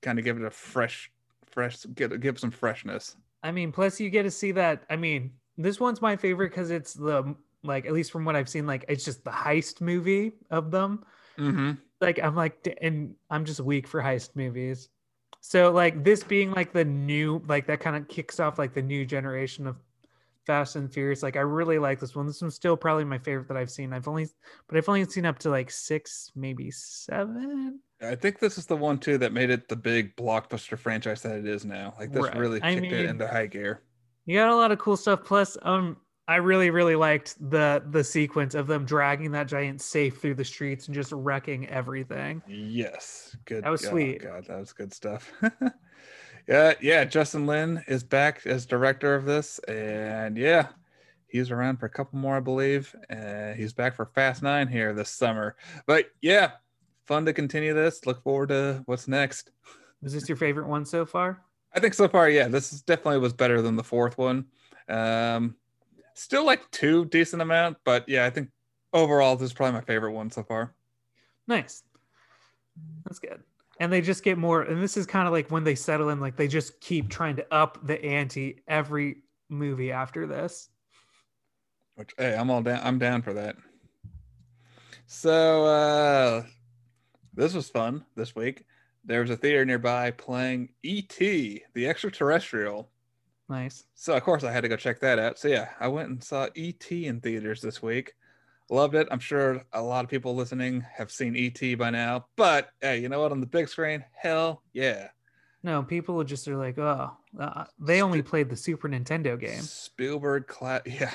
kind 0.02 0.20
of 0.20 0.26
give 0.26 0.38
it 0.38 0.44
a 0.44 0.52
fresh 0.52 1.12
fresh 1.46 1.86
give, 1.96 2.20
give 2.20 2.40
some 2.40 2.52
freshness 2.52 3.16
I 3.46 3.52
mean, 3.52 3.72
plus 3.72 4.00
you 4.00 4.10
get 4.10 4.24
to 4.24 4.32
see 4.32 4.52
that. 4.54 4.86
I 4.90 4.96
mean, 4.96 5.32
this 5.56 5.80
one's 5.80 6.02
my 6.02 6.16
favorite 6.16 6.50
because 6.50 6.72
it's 6.72 6.96
the 6.96 7.36
like 7.64 7.86
at 7.86 7.94
least 7.94 8.12
from 8.12 8.26
what 8.26 8.36
I've 8.36 8.50
seen, 8.50 8.66
like 8.66 8.86
it's 8.90 9.06
just 9.06 9.24
the 9.24 9.30
heist 9.30 9.82
movie 9.82 10.32
of 10.50 10.72
them. 10.72 11.06
mm-hmm. 11.38 11.74
Like 12.02 12.20
I'm 12.24 12.36
like, 12.36 12.76
and 12.82 13.14
I'm 13.30 13.46
just 13.46 13.60
weak 13.60 13.88
for 13.88 14.02
heist 14.02 14.36
movies. 14.36 14.90
So 15.42 15.72
like 15.72 16.04
this 16.04 16.24
being 16.24 16.52
like 16.54 16.74
the 16.74 16.86
new, 16.86 17.44
like 17.48 17.68
that 17.68 17.80
kind 17.80 17.96
of 17.96 18.08
kicks 18.08 18.40
off 18.40 18.58
like 18.58 18.74
the 18.74 18.82
new 18.82 19.06
generation 19.06 19.68
of 19.68 19.76
Fast 20.46 20.76
and 20.76 20.92
Furious. 20.94 21.24
Like 21.24 21.36
I 21.38 21.42
really 21.42 21.80
like 21.80 22.00
this 22.00 22.16
one. 22.16 22.28
This 22.28 22.42
one's 22.42 22.56
still 22.56 22.78
probably 22.78 23.04
my 23.04 23.18
favorite 23.18 23.48
that 23.48 23.58
I've 23.58 23.72
seen. 23.72 23.94
I've 23.94 24.08
only, 24.08 24.28
but 24.68 24.78
I've 24.78 24.88
only 24.90 25.06
seen 25.06 25.26
up 25.26 25.40
to 25.40 25.50
like 25.50 25.72
six, 25.72 26.32
maybe 26.36 26.70
seven. 26.72 27.80
i 28.02 28.14
think 28.16 28.40
this 28.40 28.58
is 28.58 28.66
the 28.66 28.76
one 28.76 28.98
too 28.98 29.18
that 29.18 29.32
made 29.32 29.50
it 29.50 29.68
the 29.70 29.76
big 29.76 30.16
blockbuster 30.18 30.78
franchise 30.78 31.22
that 31.22 31.38
it 31.38 31.48
is 31.48 31.64
now 31.66 31.94
like 31.98 32.12
this 32.12 32.24
Right. 32.26 32.36
really 32.36 32.62
I 32.62 32.74
kicked 32.76 32.92
it 32.92 33.06
into 33.06 33.26
high 33.28 33.48
gear 33.48 33.82
You 34.26 34.38
got 34.38 34.50
a 34.50 34.56
lot 34.56 34.72
of 34.72 34.80
cool 34.80 34.98
stuff. 34.98 35.24
Plus, 35.24 35.56
um, 35.62 35.98
I 36.28 36.38
really, 36.38 36.72
really 36.72 36.96
liked 36.96 37.36
the 37.52 37.84
the 37.92 38.04
sequence 38.04 38.54
of 38.56 38.66
them 38.68 38.84
dragging 38.84 39.32
that 39.32 39.48
giant 39.48 39.80
safe 39.82 40.20
through 40.20 40.34
the 40.36 40.44
streets 40.44 40.88
and 40.88 40.96
just 40.96 41.12
wrecking 41.14 41.70
everything. 41.70 42.42
yes 42.48 43.36
good 43.46 43.64
That 43.64 43.70
was 43.70 43.86
oh, 43.86 43.90
sweet. 43.92 44.24
god 44.24 44.46
that 44.48 44.60
was 44.60 44.74
good 44.74 44.92
stuff 44.94 45.32
yeah 46.48 46.74
yeah 46.82 47.04
justin 47.04 47.46
lin 47.46 47.84
is 47.88 48.04
back 48.04 48.46
as 48.46 48.66
director 48.66 49.16
of 49.16 49.26
this 49.26 49.60
and 49.68 50.38
yeah 50.38 50.68
he's 51.28 51.52
around 51.52 51.78
for 51.78 51.86
a 51.86 51.90
couple 51.90 52.20
more 52.20 52.38
i 52.38 52.40
believe 52.40 52.96
uh, 53.10 53.54
he's 53.54 53.74
back 53.74 53.96
for 53.96 54.06
fast 54.06 54.44
nine 54.44 54.68
here 54.68 54.94
this 54.94 55.10
summer 55.10 55.56
but 55.86 56.06
yeah 56.22 56.52
fun 57.06 57.26
to 57.26 57.34
continue 57.34 57.74
this 57.74 58.06
look 58.06 58.22
forward 58.24 58.50
to 58.50 58.82
what's 58.86 59.08
next 59.08 59.52
Was 60.02 60.14
this 60.14 60.30
your 60.30 60.38
favorite 60.38 60.68
one 60.68 60.86
so 60.86 61.06
far? 61.06 61.42
i 61.74 61.80
think 61.80 61.94
so 61.94 62.08
far 62.08 62.30
yeah 62.30 62.48
this 62.48 62.72
is 62.74 62.82
definitely 62.82 63.20
was 63.20 63.34
better 63.34 63.62
than 63.62 63.76
the 63.76 63.84
fourth 63.84 64.18
one 64.18 64.46
um 64.90 65.56
still 66.14 66.46
like 66.46 66.70
two 66.72 67.06
decent 67.06 67.42
amount 67.42 67.78
but 67.84 68.08
yeah 68.08 68.26
i 68.26 68.30
think 68.30 68.50
overall 68.94 69.36
this 69.36 69.48
is 69.48 69.54
probably 69.54 69.74
my 69.74 69.82
favorite 69.82 70.12
one 70.12 70.30
so 70.30 70.44
far 70.44 70.74
Nice. 71.48 71.84
That's 73.06 73.20
good. 73.20 73.44
And 73.80 73.92
they 73.92 74.02
just 74.02 74.24
get 74.24 74.38
more. 74.38 74.62
And 74.62 74.82
this 74.82 74.98
is 74.98 75.06
kind 75.06 75.28
of 75.28 75.34
like 75.34 75.52
when 75.52 75.64
they 75.64 75.76
settle 75.76 76.10
in, 76.10 76.20
like 76.20 76.38
they 76.38 76.48
just 76.48 76.80
keep 76.80 77.10
trying 77.10 77.36
to 77.36 77.54
up 77.54 77.86
the 77.86 78.04
ante 78.04 78.62
every 78.68 79.18
movie 79.50 79.92
after 79.92 80.26
this. 80.28 80.70
Which 81.96 82.12
hey, 82.18 82.36
I'm 82.36 82.50
all 82.50 82.62
down. 82.62 82.80
I'm 82.84 83.00
down 83.00 83.22
for 83.22 83.34
that. 83.34 83.56
So 85.08 85.66
uh 85.66 86.44
this 87.34 87.54
was 87.54 87.70
fun 87.70 88.06
this 88.16 88.36
week. 88.36 88.66
There 89.04 89.22
was 89.22 89.30
a 89.30 89.38
theater 89.38 89.66
nearby 89.66 90.12
playing 90.12 90.70
E.T. 90.84 91.64
the 91.74 91.88
Extraterrestrial. 91.88 92.90
Nice. 93.50 93.84
So 93.94 94.16
of 94.16 94.24
course 94.24 94.44
I 94.44 94.52
had 94.52 94.62
to 94.62 94.70
go 94.70 94.78
check 94.78 95.00
that 95.02 95.20
out. 95.20 95.38
So 95.38 95.48
yeah, 95.48 95.70
I 95.80 95.88
went 95.88 96.10
and 96.10 96.24
saw 96.24 96.48
E.T. 96.56 97.06
in 97.06 97.22
theaters 97.22 97.62
this 97.62 97.84
week. 97.84 98.14
Loved 98.70 98.96
it. 98.96 99.08
I'm 99.12 99.20
sure 99.20 99.62
a 99.74 99.82
lot 99.82 100.04
of 100.04 100.10
people 100.10 100.36
listening 100.36 100.84
have 100.96 101.12
seen 101.12 101.36
E.T. 101.36 101.76
by 101.76 101.92
now. 101.92 102.26
But 102.36 102.70
hey, 102.82 103.00
you 103.00 103.10
know 103.10 103.22
what? 103.22 103.32
On 103.32 103.40
the 103.40 103.46
big 103.46 103.70
screen, 103.70 104.04
hell 104.16 104.64
yeah. 104.74 105.10
No, 105.62 105.84
people 105.84 106.24
just 106.24 106.48
are 106.48 106.58
like, 106.58 106.78
oh, 106.78 107.12
uh, 107.40 107.66
they 107.80 108.02
only 108.02 108.22
played 108.22 108.50
the 108.50 108.56
Super 108.56 108.88
Nintendo 108.88 109.40
game. 109.40 109.62
Spielberg 109.62 110.48
class, 110.48 110.82
yeah. 110.86 111.12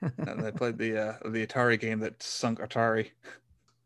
and 0.00 0.42
they 0.42 0.50
played 0.50 0.78
the 0.78 0.98
uh, 0.98 1.28
the 1.28 1.46
Atari 1.46 1.78
game 1.80 2.00
that 2.00 2.22
sunk 2.22 2.60
Atari. 2.60 3.10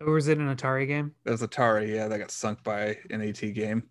Or 0.01 0.13
was 0.13 0.29
it 0.29 0.39
an 0.39 0.55
Atari 0.55 0.87
game? 0.87 1.13
That 1.25 1.33
was 1.33 1.43
Atari, 1.43 1.95
yeah, 1.95 2.09
that 2.09 2.19
got 2.19 2.31
sunk 2.31 2.63
by 2.65 2.99
an 3.11 3.21
ET 3.21 3.41
game. 3.53 3.85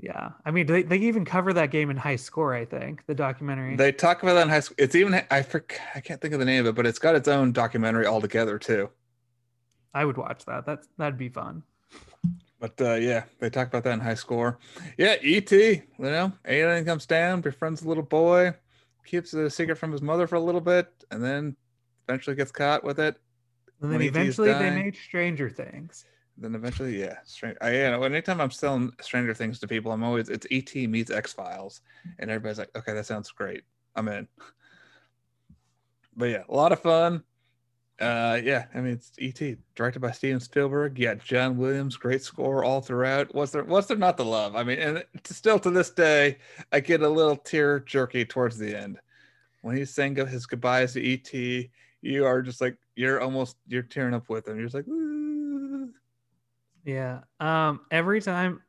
Yeah. 0.00 0.30
I 0.44 0.50
mean, 0.50 0.66
they, 0.66 0.82
they 0.82 0.98
even 0.98 1.24
cover 1.24 1.52
that 1.52 1.70
game 1.70 1.90
in 1.90 1.96
High 1.96 2.16
Score, 2.16 2.54
I 2.54 2.64
think, 2.64 3.04
the 3.06 3.14
documentary. 3.14 3.76
They 3.76 3.92
talk 3.92 4.22
about 4.22 4.34
that 4.34 4.42
in 4.42 4.48
High 4.48 4.60
Score. 4.60 4.76
It's 4.78 4.94
even 4.94 5.20
I 5.30 5.42
for, 5.42 5.64
I 5.94 6.00
can't 6.00 6.20
think 6.20 6.34
of 6.34 6.40
the 6.40 6.46
name 6.46 6.60
of 6.60 6.66
it, 6.68 6.74
but 6.74 6.86
it's 6.86 6.98
got 6.98 7.14
its 7.14 7.28
own 7.28 7.52
documentary 7.52 8.06
altogether 8.06 8.58
too. 8.58 8.90
I 9.94 10.04
would 10.04 10.16
watch 10.16 10.44
that. 10.44 10.64
That's 10.66 10.88
that'd 10.98 11.18
be 11.18 11.28
fun. 11.28 11.62
But 12.60 12.80
uh, 12.80 12.94
yeah, 12.94 13.24
they 13.38 13.50
talk 13.50 13.68
about 13.68 13.84
that 13.84 13.92
in 13.92 14.00
high 14.00 14.14
score. 14.14 14.58
Yeah, 14.96 15.16
ET, 15.22 15.50
you 15.50 15.82
know, 15.98 16.32
alien 16.46 16.84
comes 16.84 17.06
down, 17.06 17.40
befriends 17.40 17.82
a 17.82 17.88
little 17.88 18.02
boy, 18.02 18.54
keeps 19.06 19.32
it 19.32 19.44
a 19.44 19.50
secret 19.50 19.76
from 19.76 19.92
his 19.92 20.02
mother 20.02 20.26
for 20.26 20.34
a 20.36 20.40
little 20.40 20.60
bit, 20.60 20.88
and 21.10 21.22
then 21.22 21.56
eventually 22.08 22.36
gets 22.36 22.50
caught 22.50 22.82
with 22.84 22.98
it. 22.98 23.16
And 23.80 23.92
then 23.92 23.98
When 23.98 24.08
ET 24.08 24.16
is 24.16 24.38
eventually 24.38 24.52
they 24.52 24.70
made 24.70 24.96
Stranger 24.96 25.48
Things. 25.48 26.04
Then 26.40 26.54
eventually, 26.54 27.00
yeah, 27.00 27.16
strange. 27.24 27.56
I, 27.60 27.72
yeah, 27.72 28.00
anytime 28.00 28.40
I'm 28.40 28.52
selling 28.52 28.92
Stranger 29.00 29.34
Things 29.34 29.58
to 29.58 29.68
people, 29.68 29.90
I'm 29.90 30.04
always 30.04 30.28
it's 30.28 30.46
ET 30.50 30.72
meets 30.88 31.10
X 31.10 31.32
Files, 31.32 31.80
and 32.18 32.30
everybody's 32.30 32.58
like, 32.58 32.70
okay, 32.76 32.92
that 32.94 33.06
sounds 33.06 33.30
great. 33.32 33.64
I'm 33.96 34.08
in. 34.08 34.28
But 36.16 36.26
yeah, 36.26 36.42
a 36.48 36.54
lot 36.54 36.72
of 36.72 36.80
fun. 36.80 37.24
Uh, 38.00 38.38
yeah, 38.44 38.66
I 38.72 38.80
mean 38.80 38.92
it's 38.92 39.10
ET, 39.20 39.58
directed 39.74 39.98
by 39.98 40.12
Steven 40.12 40.38
Spielberg. 40.38 40.96
Yeah, 40.96 41.14
John 41.14 41.56
Williams, 41.56 41.96
great 41.96 42.22
score 42.22 42.62
all 42.62 42.80
throughout. 42.80 43.34
What's 43.34 43.50
there? 43.50 43.64
What's 43.64 43.88
there 43.88 43.96
not 43.96 44.16
to 44.18 44.22
love? 44.22 44.54
I 44.54 44.62
mean, 44.62 44.78
and 44.78 45.04
still 45.24 45.58
to 45.58 45.70
this 45.70 45.90
day, 45.90 46.38
I 46.70 46.78
get 46.78 47.02
a 47.02 47.08
little 47.08 47.36
tear 47.36 47.80
jerky 47.80 48.24
towards 48.24 48.58
the 48.58 48.76
end 48.76 49.00
when 49.62 49.76
he's 49.76 49.92
saying 49.92 50.14
his 50.14 50.46
goodbyes 50.46 50.92
to 50.92 51.12
ET. 51.12 51.68
You 52.00 52.26
are 52.26 52.42
just 52.42 52.60
like 52.60 52.76
you're 52.94 53.20
almost 53.20 53.56
you're 53.66 53.82
tearing 53.82 54.14
up 54.14 54.28
with 54.28 54.46
him. 54.46 54.56
You're 54.56 54.66
just 54.66 54.76
like. 54.76 54.86
"Ooh." 54.86 55.07
Yeah. 56.88 57.20
Um. 57.38 57.80
Every 57.90 58.22
time, 58.22 58.62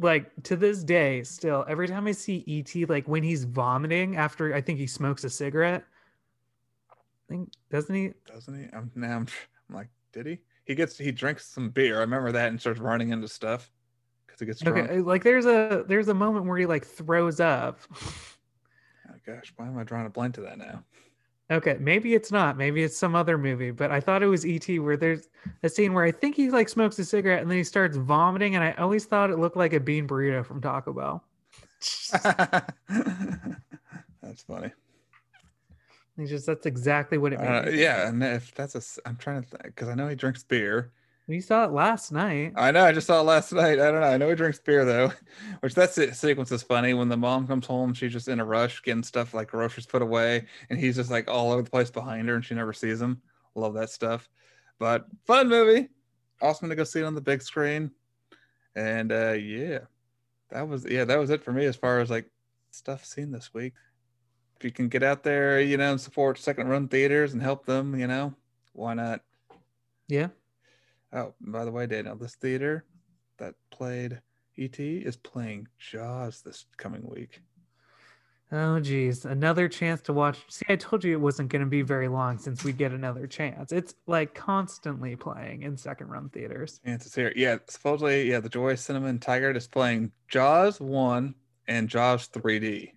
like 0.00 0.32
to 0.42 0.56
this 0.56 0.82
day, 0.82 1.22
still 1.22 1.64
every 1.68 1.86
time 1.86 2.08
I 2.08 2.12
see 2.12 2.44
ET, 2.48 2.88
like 2.88 3.06
when 3.06 3.22
he's 3.22 3.44
vomiting 3.44 4.16
after 4.16 4.52
I 4.52 4.60
think 4.60 4.80
he 4.80 4.88
smokes 4.88 5.22
a 5.22 5.30
cigarette. 5.30 5.84
I 6.90 6.96
think 7.28 7.52
doesn't 7.70 7.94
he? 7.94 8.12
doesn't 8.26 8.52
he? 8.52 8.68
I'm 8.72 8.90
now 8.96 9.14
I'm, 9.18 9.26
I'm 9.70 9.76
like, 9.76 9.90
did 10.12 10.26
he? 10.26 10.38
He 10.64 10.74
gets 10.74 10.98
he 10.98 11.12
drinks 11.12 11.46
some 11.46 11.70
beer. 11.70 11.98
I 11.98 12.00
remember 12.00 12.32
that 12.32 12.48
and 12.48 12.60
starts 12.60 12.80
running 12.80 13.10
into 13.10 13.28
stuff 13.28 13.70
because 14.26 14.40
he 14.40 14.46
gets 14.46 14.60
drunk. 14.60 14.90
Okay. 14.90 14.98
Like 14.98 15.22
there's 15.22 15.46
a 15.46 15.84
there's 15.86 16.08
a 16.08 16.14
moment 16.14 16.46
where 16.46 16.58
he 16.58 16.66
like 16.66 16.84
throws 16.84 17.38
up. 17.38 17.78
Oh 19.08 19.14
gosh, 19.26 19.52
why 19.56 19.66
am 19.66 19.76
I 19.76 19.82
drawing 19.82 20.06
a 20.06 20.10
blank 20.10 20.36
to 20.36 20.42
that 20.42 20.58
now? 20.58 20.84
Okay, 21.52 21.76
maybe 21.78 22.14
it's 22.14 22.32
not. 22.32 22.56
Maybe 22.56 22.82
it's 22.82 22.96
some 22.96 23.14
other 23.14 23.36
movie, 23.36 23.70
but 23.70 23.90
I 23.90 24.00
thought 24.00 24.22
it 24.22 24.26
was 24.26 24.46
ET 24.46 24.66
where 24.78 24.96
there's 24.96 25.28
a 25.62 25.68
scene 25.68 25.92
where 25.92 26.04
I 26.04 26.10
think 26.10 26.34
he 26.34 26.50
like 26.50 26.70
smokes 26.70 26.98
a 26.98 27.04
cigarette 27.04 27.42
and 27.42 27.50
then 27.50 27.58
he 27.58 27.64
starts 27.64 27.98
vomiting, 27.98 28.54
and 28.54 28.64
I 28.64 28.72
always 28.72 29.04
thought 29.04 29.30
it 29.30 29.38
looked 29.38 29.56
like 29.56 29.74
a 29.74 29.80
bean 29.80 30.08
burrito 30.08 30.46
from 30.46 30.62
Taco 30.62 30.94
Bell. 30.94 31.22
That's 34.22 34.42
funny. 34.46 34.72
It's 36.16 36.30
just 36.30 36.46
that's 36.46 36.66
exactly 36.66 37.18
what 37.18 37.32
it 37.32 37.40
made. 37.40 37.48
Uh, 37.48 37.70
yeah, 37.70 38.08
and 38.08 38.22
if 38.22 38.54
that's 38.54 38.74
a, 38.74 39.08
I'm 39.08 39.16
trying 39.16 39.42
to 39.42 39.48
think 39.48 39.62
because 39.62 39.88
I 39.88 39.94
know 39.94 40.08
he 40.08 40.14
drinks 40.14 40.42
beer. 40.42 40.92
We 41.28 41.40
saw 41.40 41.64
it 41.64 41.72
last 41.72 42.12
night. 42.12 42.52
I 42.56 42.70
know. 42.72 42.84
I 42.84 42.92
just 42.92 43.06
saw 43.06 43.20
it 43.20 43.24
last 43.24 43.52
night. 43.52 43.78
I 43.78 43.90
don't 43.90 44.00
know. 44.00 44.06
I 44.06 44.16
know 44.16 44.28
he 44.28 44.34
drinks 44.34 44.58
beer 44.58 44.84
though, 44.84 45.12
which 45.60 45.74
that 45.74 45.90
se- 45.90 46.12
sequence 46.12 46.50
is 46.50 46.62
funny. 46.62 46.94
When 46.94 47.08
the 47.08 47.16
mom 47.16 47.46
comes 47.46 47.66
home, 47.66 47.94
she's 47.94 48.12
just 48.12 48.28
in 48.28 48.40
a 48.40 48.44
rush 48.44 48.82
getting 48.82 49.02
stuff 49.02 49.32
like 49.32 49.48
groceries 49.48 49.86
put 49.86 50.02
away, 50.02 50.46
and 50.68 50.78
he's 50.78 50.96
just 50.96 51.10
like 51.10 51.30
all 51.30 51.52
over 51.52 51.62
the 51.62 51.70
place 51.70 51.90
behind 51.90 52.28
her, 52.28 52.34
and 52.34 52.44
she 52.44 52.54
never 52.54 52.72
sees 52.72 53.00
him. 53.00 53.22
Love 53.54 53.74
that 53.74 53.90
stuff. 53.90 54.28
But 54.78 55.06
fun 55.26 55.48
movie. 55.48 55.88
Awesome 56.40 56.68
to 56.68 56.74
go 56.74 56.84
see 56.84 57.00
it 57.00 57.04
on 57.04 57.14
the 57.14 57.20
big 57.20 57.42
screen. 57.42 57.92
And 58.74 59.12
uh 59.12 59.32
yeah, 59.32 59.80
that 60.50 60.66
was 60.66 60.84
yeah 60.88 61.04
that 61.04 61.18
was 61.18 61.30
it 61.30 61.44
for 61.44 61.52
me 61.52 61.66
as 61.66 61.76
far 61.76 62.00
as 62.00 62.10
like 62.10 62.28
stuff 62.72 63.04
seen 63.04 63.30
this 63.30 63.54
week. 63.54 63.74
If 64.56 64.64
you 64.64 64.72
can 64.72 64.88
get 64.88 65.02
out 65.02 65.22
there, 65.22 65.60
you 65.60 65.76
know, 65.76 65.92
and 65.92 66.00
support 66.00 66.38
second 66.38 66.68
run 66.68 66.88
theaters 66.88 67.32
and 67.32 67.42
help 67.42 67.66
them, 67.66 67.98
you 67.98 68.06
know, 68.06 68.34
why 68.72 68.94
not? 68.94 69.20
Yeah. 70.08 70.28
Oh, 71.12 71.34
by 71.40 71.64
the 71.64 71.70
way, 71.70 71.86
Daniel, 71.86 72.16
this 72.16 72.34
theater 72.36 72.84
that 73.38 73.54
played 73.70 74.20
ET 74.58 74.78
is 74.78 75.16
playing 75.16 75.68
Jaws 75.78 76.42
this 76.42 76.66
coming 76.76 77.02
week. 77.08 77.40
Oh 78.54 78.78
geez, 78.80 79.24
another 79.24 79.66
chance 79.66 80.02
to 80.02 80.12
watch. 80.12 80.38
See, 80.50 80.66
I 80.68 80.76
told 80.76 81.04
you 81.04 81.12
it 81.12 81.20
wasn't 81.20 81.48
going 81.48 81.60
to 81.62 81.68
be 81.68 81.80
very 81.80 82.08
long 82.08 82.36
since 82.36 82.62
we 82.64 82.72
get 82.72 82.92
another 82.92 83.26
chance. 83.26 83.72
It's 83.72 83.94
like 84.06 84.34
constantly 84.34 85.16
playing 85.16 85.62
in 85.62 85.74
second 85.78 86.08
run 86.08 86.28
theaters. 86.28 86.78
Chances 86.84 87.14
here. 87.14 87.32
Yeah, 87.34 87.56
supposedly, 87.68 88.28
yeah, 88.30 88.40
the 88.40 88.50
Joy 88.50 88.74
Cinema 88.74 89.06
and 89.06 89.20
Tigard 89.22 89.56
is 89.56 89.66
playing 89.66 90.12
Jaws 90.28 90.80
1 90.82 91.34
and 91.66 91.88
Jaws 91.88 92.28
3D. 92.28 92.92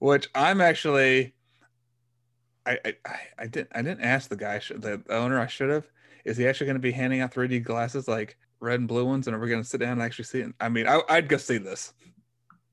Which 0.00 0.28
I'm 0.34 0.60
actually 0.60 1.34
I 2.66 2.78
I, 2.84 2.94
I- 3.06 3.20
I 3.38 3.46
didn't 3.46 3.68
I 3.72 3.82
didn't 3.82 4.02
ask 4.02 4.28
the 4.28 4.36
guy, 4.36 4.58
the 4.58 5.00
owner, 5.10 5.38
I 5.40 5.46
should 5.46 5.70
have. 5.70 5.86
Is 6.26 6.36
he 6.36 6.46
actually 6.46 6.66
going 6.66 6.76
to 6.76 6.80
be 6.82 6.90
handing 6.92 7.20
out 7.20 7.32
3D 7.32 7.62
glasses 7.62 8.08
like 8.08 8.36
red 8.60 8.80
and 8.80 8.88
blue 8.88 9.04
ones? 9.06 9.26
And 9.26 9.36
are 9.36 9.38
we 9.38 9.48
going 9.48 9.62
to 9.62 9.68
sit 9.68 9.78
down 9.80 9.92
and 9.92 10.02
actually 10.02 10.24
see 10.24 10.40
it? 10.40 10.52
I 10.60 10.68
mean, 10.68 10.86
I, 10.88 11.00
I'd 11.08 11.28
go 11.28 11.36
see 11.36 11.58
this. 11.58 11.92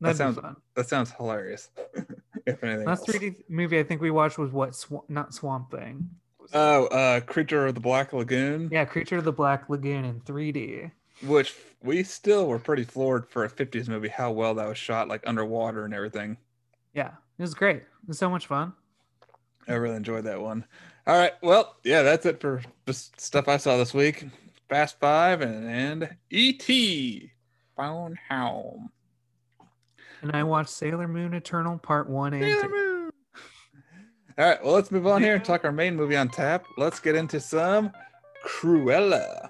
That'd 0.02 0.18
sounds- 0.18 0.38
fun. 0.40 0.56
That 0.76 0.90
sounds 0.90 1.12
hilarious. 1.12 1.70
if 2.46 2.64
anything. 2.64 2.86
Last 2.86 3.08
else. 3.08 3.18
3D 3.18 3.36
movie 3.48 3.80
I 3.80 3.84
think 3.84 4.02
we 4.02 4.12
watched 4.12 4.38
was 4.38 4.52
what? 4.52 4.76
Sw- 4.76 5.08
not 5.08 5.34
Swamp 5.34 5.72
Thing. 5.72 6.10
Oh, 6.54 6.88
uh, 6.88 7.22
Creature 7.22 7.68
of 7.68 7.76
the 7.76 7.80
Black 7.80 8.12
Lagoon, 8.12 8.70
Yeah, 8.72 8.84
Creature 8.86 9.18
of 9.20 9.24
the 9.24 9.32
Black 9.32 9.70
Lagoon 9.70 10.04
in 10.04 10.20
3D. 10.22 10.92
which 11.26 11.56
we 11.82 12.04
still 12.04 12.48
were 12.48 12.60
pretty 12.60 12.84
floored 12.84 13.30
for 13.30 13.46
a 13.46 13.50
50s 13.50 13.88
movie 13.88 14.10
how 14.10 14.32
well 14.32 14.54
that 14.56 14.68
was 14.68 14.78
shot, 14.78 15.08
like 15.08 15.24
underwater 15.26 15.86
and 15.86 15.94
everything. 15.94 16.36
Yeah, 16.94 17.12
it 17.38 17.42
was 17.42 17.54
great. 17.54 17.78
It 17.78 18.08
was 18.08 18.18
so 18.20 18.30
much 18.30 18.48
fun. 18.48 18.74
I 19.68 19.74
really 19.74 19.96
enjoyed 19.96 20.26
that 20.26 20.42
one. 20.42 20.66
All 21.06 21.18
right, 21.18 21.34
well, 21.42 21.76
yeah, 21.84 22.02
that's 22.02 22.26
it 22.26 22.40
for 22.40 22.62
just 22.86 23.20
stuff 23.20 23.48
I 23.48 23.58
saw 23.58 23.78
this 23.78 23.94
week. 23.94 24.26
Fast 24.70 25.00
Five 25.00 25.42
and, 25.42 25.70
and 25.70 26.16
E.T. 26.30 27.32
Phone 27.76 28.18
Home. 28.30 28.90
And 30.22 30.32
I 30.32 30.44
watched 30.44 30.70
Sailor 30.70 31.08
Moon 31.08 31.34
Eternal 31.34 31.78
Part 31.78 32.10
1 32.10 32.34
and 32.34 32.62
2. 32.62 33.12
All 34.38 34.46
right, 34.46 34.64
well, 34.64 34.74
let's 34.74 34.90
move 34.90 35.06
on 35.06 35.22
here 35.22 35.36
and 35.36 35.44
talk 35.46 35.64
our 35.66 35.72
main 35.72 35.96
movie 35.96 36.16
on 36.16 36.30
tap. 36.30 36.66
Let's 36.78 37.00
get 37.00 37.16
into 37.16 37.40
some 37.40 37.92
Cruella. 38.46 39.50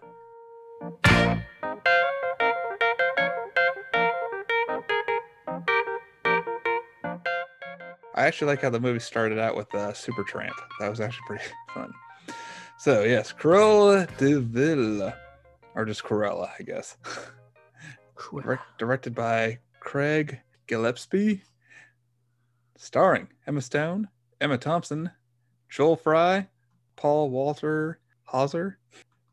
I 8.24 8.28
actually 8.28 8.48
like 8.48 8.62
how 8.62 8.70
the 8.70 8.80
movie 8.80 9.00
started 9.02 9.38
out 9.38 9.58
with 9.58 9.68
uh, 9.76 9.92
Supertramp. 9.92 10.54
That 10.80 10.88
was 10.88 11.02
actually 11.02 11.26
pretty 11.28 11.44
fun. 11.74 11.92
So 12.80 13.04
yes, 13.04 13.34
Cruella 13.34 14.08
de 14.16 14.40
Vil, 14.40 15.12
or 15.76 15.84
just 15.84 16.06
Cruella, 16.06 16.50
I 16.58 16.64
guess. 16.64 16.96
Direct- 18.32 18.78
directed 18.78 19.14
by 19.14 19.60
Craig 19.82 20.40
Gillespie, 20.68 21.44
starring 22.78 23.28
Emma 23.46 23.60
Stone, 23.60 24.08
Emma 24.40 24.58
Thompson, 24.58 25.12
Joel 25.68 25.98
Fry, 25.98 26.48
Paul 26.96 27.30
Walter 27.30 28.00
Hauser. 28.24 28.80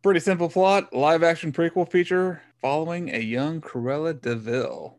Pretty 0.02 0.18
simple 0.18 0.48
plot: 0.48 0.92
live 0.92 1.22
action 1.22 1.52
prequel 1.52 1.88
feature 1.88 2.42
following 2.60 3.14
a 3.14 3.20
young 3.20 3.60
Cruella 3.60 4.20
de 4.20 4.34
Vil. 4.34 4.98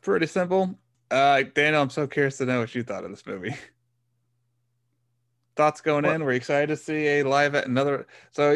Pretty 0.00 0.26
simple. 0.28 0.78
Uh, 1.10 1.42
Daniel, 1.54 1.82
I'm 1.82 1.90
so 1.90 2.06
curious 2.06 2.36
to 2.38 2.46
know 2.46 2.60
what 2.60 2.74
you 2.74 2.82
thought 2.82 3.04
of 3.04 3.10
this 3.10 3.26
movie. 3.26 3.54
Thoughts 5.56 5.80
going 5.80 6.04
in? 6.04 6.10
What- 6.12 6.20
Were 6.20 6.32
you 6.32 6.36
excited 6.36 6.68
to 6.68 6.76
see 6.76 7.06
a 7.18 7.22
live 7.24 7.54
at 7.54 7.66
another? 7.66 8.06
So 8.30 8.52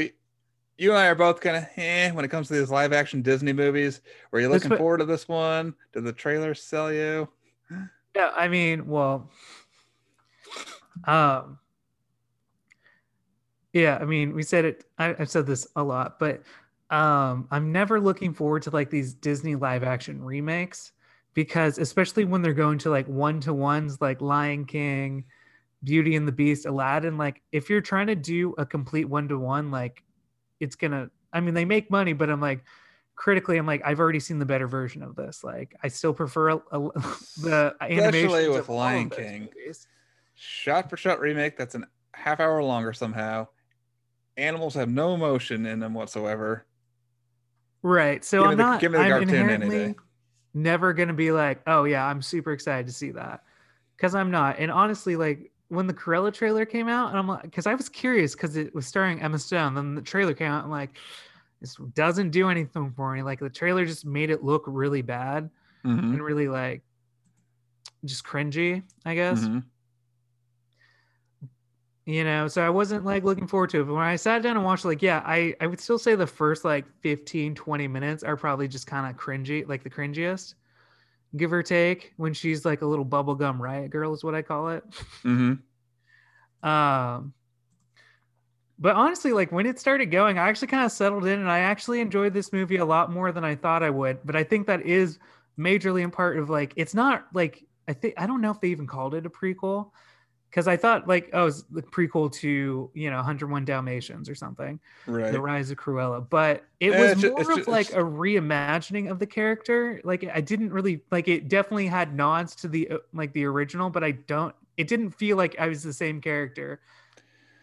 you 0.79 0.91
and 0.91 0.99
I 0.99 1.07
are 1.09 1.15
both 1.15 1.41
kind 1.41 1.57
of 1.57 1.67
eh 1.77 2.11
when 2.13 2.25
it 2.25 2.29
comes 2.31 2.49
to 2.49 2.55
these 2.55 2.71
live 2.71 2.93
action 2.93 3.23
Disney 3.23 3.53
movies. 3.53 4.01
Were 4.31 4.41
you 4.41 4.49
looking 4.49 4.71
wa- 4.71 4.77
forward 4.77 4.99
to 4.99 5.05
this 5.05 5.29
one? 5.29 5.75
Did 5.93 6.05
the 6.05 6.13
trailer 6.13 6.55
sell 6.55 6.93
you? 6.93 7.29
Yeah, 8.15 8.31
I 8.37 8.47
mean, 8.47 8.87
well, 8.87 9.29
um, 11.05 11.59
yeah, 13.73 13.99
I 14.01 14.05
mean, 14.05 14.35
we 14.35 14.45
said 14.45 14.65
it. 14.65 14.85
I, 14.99 15.17
I've 15.19 15.29
said 15.29 15.47
this 15.47 15.67
a 15.75 15.83
lot, 15.83 16.21
but 16.21 16.43
um, 16.91 17.49
I'm 17.51 17.73
never 17.73 18.01
looking 18.01 18.33
forward 18.33 18.63
to 18.63 18.71
like 18.71 18.89
these 18.89 19.15
Disney 19.15 19.57
live 19.57 19.83
action 19.83 20.23
remakes 20.23 20.93
because, 21.35 21.79
especially 21.79 22.25
when 22.25 22.43
they're 22.43 22.53
going 22.55 22.79
to 22.79 22.91
like 22.91 23.07
one 23.07 23.41
to 23.41 23.53
ones, 23.53 24.01
like 24.01 24.21
Lion 24.21 24.65
King, 24.65 25.25
Beauty 25.83 26.17
and 26.17 26.27
the 26.27 26.33
Beast, 26.33 26.65
Aladdin. 26.67 27.19
Like, 27.19 27.43
if 27.53 27.69
you're 27.69 27.81
trying 27.81 28.07
to 28.07 28.15
do 28.15 28.55
a 28.57 28.65
complete 28.65 29.05
one 29.05 29.29
to 29.29 29.39
one, 29.39 29.71
like, 29.71 30.03
it's 30.61 30.77
gonna. 30.77 31.11
I 31.33 31.41
mean, 31.41 31.55
they 31.55 31.65
make 31.65 31.91
money, 31.91 32.13
but 32.13 32.31
I'm 32.31 32.41
like, 32.41 32.65
critically, 33.17 33.59
I'm 33.59 33.67
like, 33.67 33.83
I've 33.85 33.99
already 34.01 34.21
seen 34.21 34.39
the 34.39 34.47
better 34.47 34.69
version 34.69 35.03
of 35.03 35.17
this. 35.17 35.43
Like, 35.43 35.75
I 35.83 35.89
still 35.89 36.15
prefer 36.15 36.51
a, 36.51 36.57
a, 36.57 36.81
the 37.43 37.75
animation 37.81 38.53
with 38.53 38.69
Lion 38.69 39.11
King. 39.11 39.49
Shot 40.37 40.89
for 40.91 40.97
shot 40.97 41.21
remake 41.21 41.57
that's 41.57 41.75
an 41.75 41.87
half 42.13 42.41
hour 42.41 42.63
longer 42.63 42.93
somehow. 42.93 43.49
Animals 44.37 44.75
have 44.75 44.89
no 44.89 45.15
emotion 45.15 45.67
in 45.67 45.79
them 45.79 45.95
whatsoever. 45.95 46.67
Right. 47.83 48.25
So 48.25 48.41
Give 48.43 48.51
I'm 48.51 48.57
the- 48.57 48.63
not. 48.63 48.81
give 48.81 48.93
me 48.93 48.99
the 48.99 49.05
I'm 49.05 49.11
cartoon 49.11 49.51
any 49.51 49.69
day. 49.69 49.95
Never 50.55 50.93
gonna 50.93 51.13
be 51.13 51.33
like, 51.33 51.61
oh 51.67 51.85
yeah, 51.85 52.07
I'm 52.07 52.23
super 52.23 52.53
excited 52.53 52.87
to 52.87 52.93
see 52.93 53.11
that, 53.13 53.43
because 53.97 54.15
I'm 54.15 54.31
not. 54.31 54.59
And 54.59 54.71
honestly, 54.71 55.17
like 55.17 55.51
when 55.69 55.87
the 55.87 55.95
Cruella 55.95 56.33
trailer 56.33 56.65
came 56.65 56.89
out, 56.89 57.11
and 57.11 57.19
I'm 57.19 57.27
like, 57.27 57.43
because 57.43 57.67
I 57.67 57.75
was 57.75 57.89
curious 57.89 58.35
because 58.35 58.57
it 58.57 58.75
was 58.75 58.87
starring 58.87 59.21
Emma 59.21 59.39
Stone. 59.39 59.75
Then 59.75 59.95
the 59.95 60.03
trailer 60.03 60.35
came 60.35 60.53
out, 60.53 60.63
and 60.63 60.71
like, 60.71 60.97
this 61.61 61.77
doesn't 61.95 62.31
do 62.31 62.49
anything 62.49 62.93
for 62.93 63.13
me. 63.15 63.23
Like 63.23 63.41
the 63.41 63.51
trailer 63.51 63.85
just 63.85 64.05
made 64.05 64.31
it 64.31 64.45
look 64.45 64.65
really 64.67 65.03
bad 65.03 65.51
Mhm. 65.85 66.13
and 66.13 66.23
really 66.23 66.49
like 66.49 66.83
just 68.05 68.25
cringy, 68.25 68.83
I 69.05 69.15
guess. 69.15 69.45
Mhm. 69.45 69.65
You 72.07 72.23
know, 72.23 72.49
so 72.49 72.61
I 72.61 72.69
wasn't 72.69 73.07
like 73.07 73.25
looking 73.25 73.47
forward 73.47 73.71
to 73.71 73.81
it. 73.81 73.85
But 73.85 73.95
when 73.95 74.03
I 74.03 74.17
sat 74.17 74.43
down 74.43 74.57
and 74.57 74.65
watched, 74.65 74.85
like, 74.85 75.01
yeah, 75.01 75.23
I, 75.25 75.55
I 75.59 75.67
would 75.67 75.81
still 75.81 75.99
say 75.99 76.15
the 76.15 76.27
first 76.27 76.63
like 76.63 76.85
15, 77.01 77.55
20 77.55 77.89
minutes 77.89 78.23
are 78.23 78.37
probably 78.37 78.69
just 78.69 78.87
kind 78.87 79.11
of 79.11 79.19
cringy, 79.19 79.67
like 79.67 79.83
the 79.83 79.89
cringiest, 79.89 80.55
give 81.37 81.51
or 81.53 81.63
take, 81.63 82.13
when 82.19 82.35
she's 82.35 82.65
like 82.67 82.83
a 82.83 82.87
little 82.87 83.07
bubblegum 83.07 83.59
riot 83.59 83.91
girl, 83.91 84.13
is 84.13 84.23
what 84.23 84.35
I 84.35 84.43
call 84.43 84.69
it. 84.71 84.85
Mhm. 85.23 85.61
Um, 86.63 87.35
but 88.79 88.97
honestly, 88.97 89.33
like 89.35 89.53
when 89.53 89.67
it 89.67 89.79
started 89.79 90.07
going, 90.07 90.39
I 90.39 90.49
actually 90.49 90.69
kind 90.69 90.85
of 90.85 90.93
settled 90.93 91.27
in 91.27 91.39
and 91.39 91.51
I 91.51 91.59
actually 91.59 92.01
enjoyed 92.01 92.33
this 92.33 92.55
movie 92.55 92.77
a 92.77 92.85
lot 92.87 93.13
more 93.13 93.33
than 93.33 93.45
I 93.45 93.55
thought 93.55 93.83
I 93.83 93.91
would. 93.91 94.19
But 94.25 94.35
I 94.35 94.45
think 94.45 94.67
that 94.67 94.81
is 94.87 95.19
majorly 95.59 96.03
in 96.03 96.11
part 96.11 96.39
of 96.39 96.49
like, 96.49 96.73
it's 96.77 96.95
not 96.95 97.27
like, 97.35 97.65
I 97.87 97.93
think, 97.93 98.15
I 98.17 98.27
don't 98.27 98.41
know 98.41 98.51
if 98.51 98.61
they 98.63 98.69
even 98.69 98.87
called 98.87 99.15
it 99.15 99.27
a 99.27 99.31
prequel 99.31 99.91
because 100.55 100.69
I 100.69 100.77
thought 100.77 101.09
like, 101.09 101.31
oh, 101.33 101.47
it's 101.49 101.63
the 101.65 101.83
prequel 101.83 102.31
to, 102.35 102.89
you 102.95 103.11
know, 103.11 103.17
101 103.17 103.65
Dalmatians 103.65 104.29
or 104.29 104.37
something, 104.37 104.79
Right. 105.07 105.33
The 105.33 105.41
Rise 105.41 105.73
of 105.73 105.79
Cruella. 105.79 106.29
But 106.31 106.65
it 106.79 106.93
Eh, 106.93 106.97
was 106.97 107.11
it's 107.11 107.25
more 107.25 107.41
it's 107.41 107.51
of 107.51 107.57
ju- 107.57 107.73
like 107.73 107.91
a 107.91 107.97
reimagining 107.97 109.11
of 109.11 109.19
the 109.19 109.27
character. 109.27 110.01
Like 110.05 110.25
I 110.33 110.41
didn't 110.41 110.73
really, 110.73 111.03
like 111.11 111.27
it 111.27 111.49
definitely 111.49 111.89
had 111.89 112.15
nods 112.15 112.55
to 112.57 112.69
the, 112.69 112.89
uh, 112.89 112.99
like 113.13 113.33
the 113.33 113.45
original, 113.47 113.91
but 113.91 114.05
I 114.05 114.13
don't, 114.13 114.55
it 114.77 114.87
didn't 114.87 115.11
feel 115.11 115.37
like 115.37 115.59
I 115.59 115.67
was 115.67 115.83
the 115.83 115.93
same 115.93 116.21
character. 116.21 116.81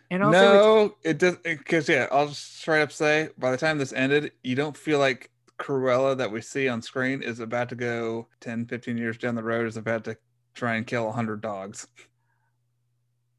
And 0.10 0.22
also, 0.22 0.60
no, 0.60 0.96
it 1.04 1.18
does 1.18 1.38
because 1.38 1.90
yeah, 1.90 2.08
I'll 2.12 2.28
just 2.28 2.58
straight 2.60 2.82
up 2.82 2.92
say 2.92 3.30
by 3.38 3.52
the 3.52 3.58
time 3.58 3.78
this 3.78 3.94
ended, 3.94 4.34
you 4.44 4.56
don't 4.56 4.78
feel 4.78 5.00
like 5.00 5.32
Cruella 5.60 6.18
that 6.18 6.32
we 6.32 6.42
see 6.42 6.68
on 6.68 6.82
screen 6.82 7.22
is 7.24 7.40
about 7.40 7.70
to 7.70 7.76
go 7.76 8.28
10, 8.40 8.66
15 8.68 8.98
years 8.98 9.18
down 9.18 9.36
the 9.36 9.44
road 9.44 9.68
is 9.68 9.78
about 9.78 10.04
to 10.06 10.18
try 10.54 10.76
and 10.76 10.86
kill 10.86 11.06
100 11.06 11.42
dogs. 11.42 11.88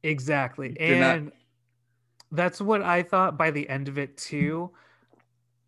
Exactly. 0.03 0.69
not- 0.71 0.81
And 0.81 1.33
that's 2.31 2.61
what 2.61 2.83
I 2.83 3.03
thought 3.03 3.37
by 3.37 3.51
the 3.51 3.69
end 3.69 3.89
of 3.89 3.99
it 3.99 4.17
too. 4.17 4.71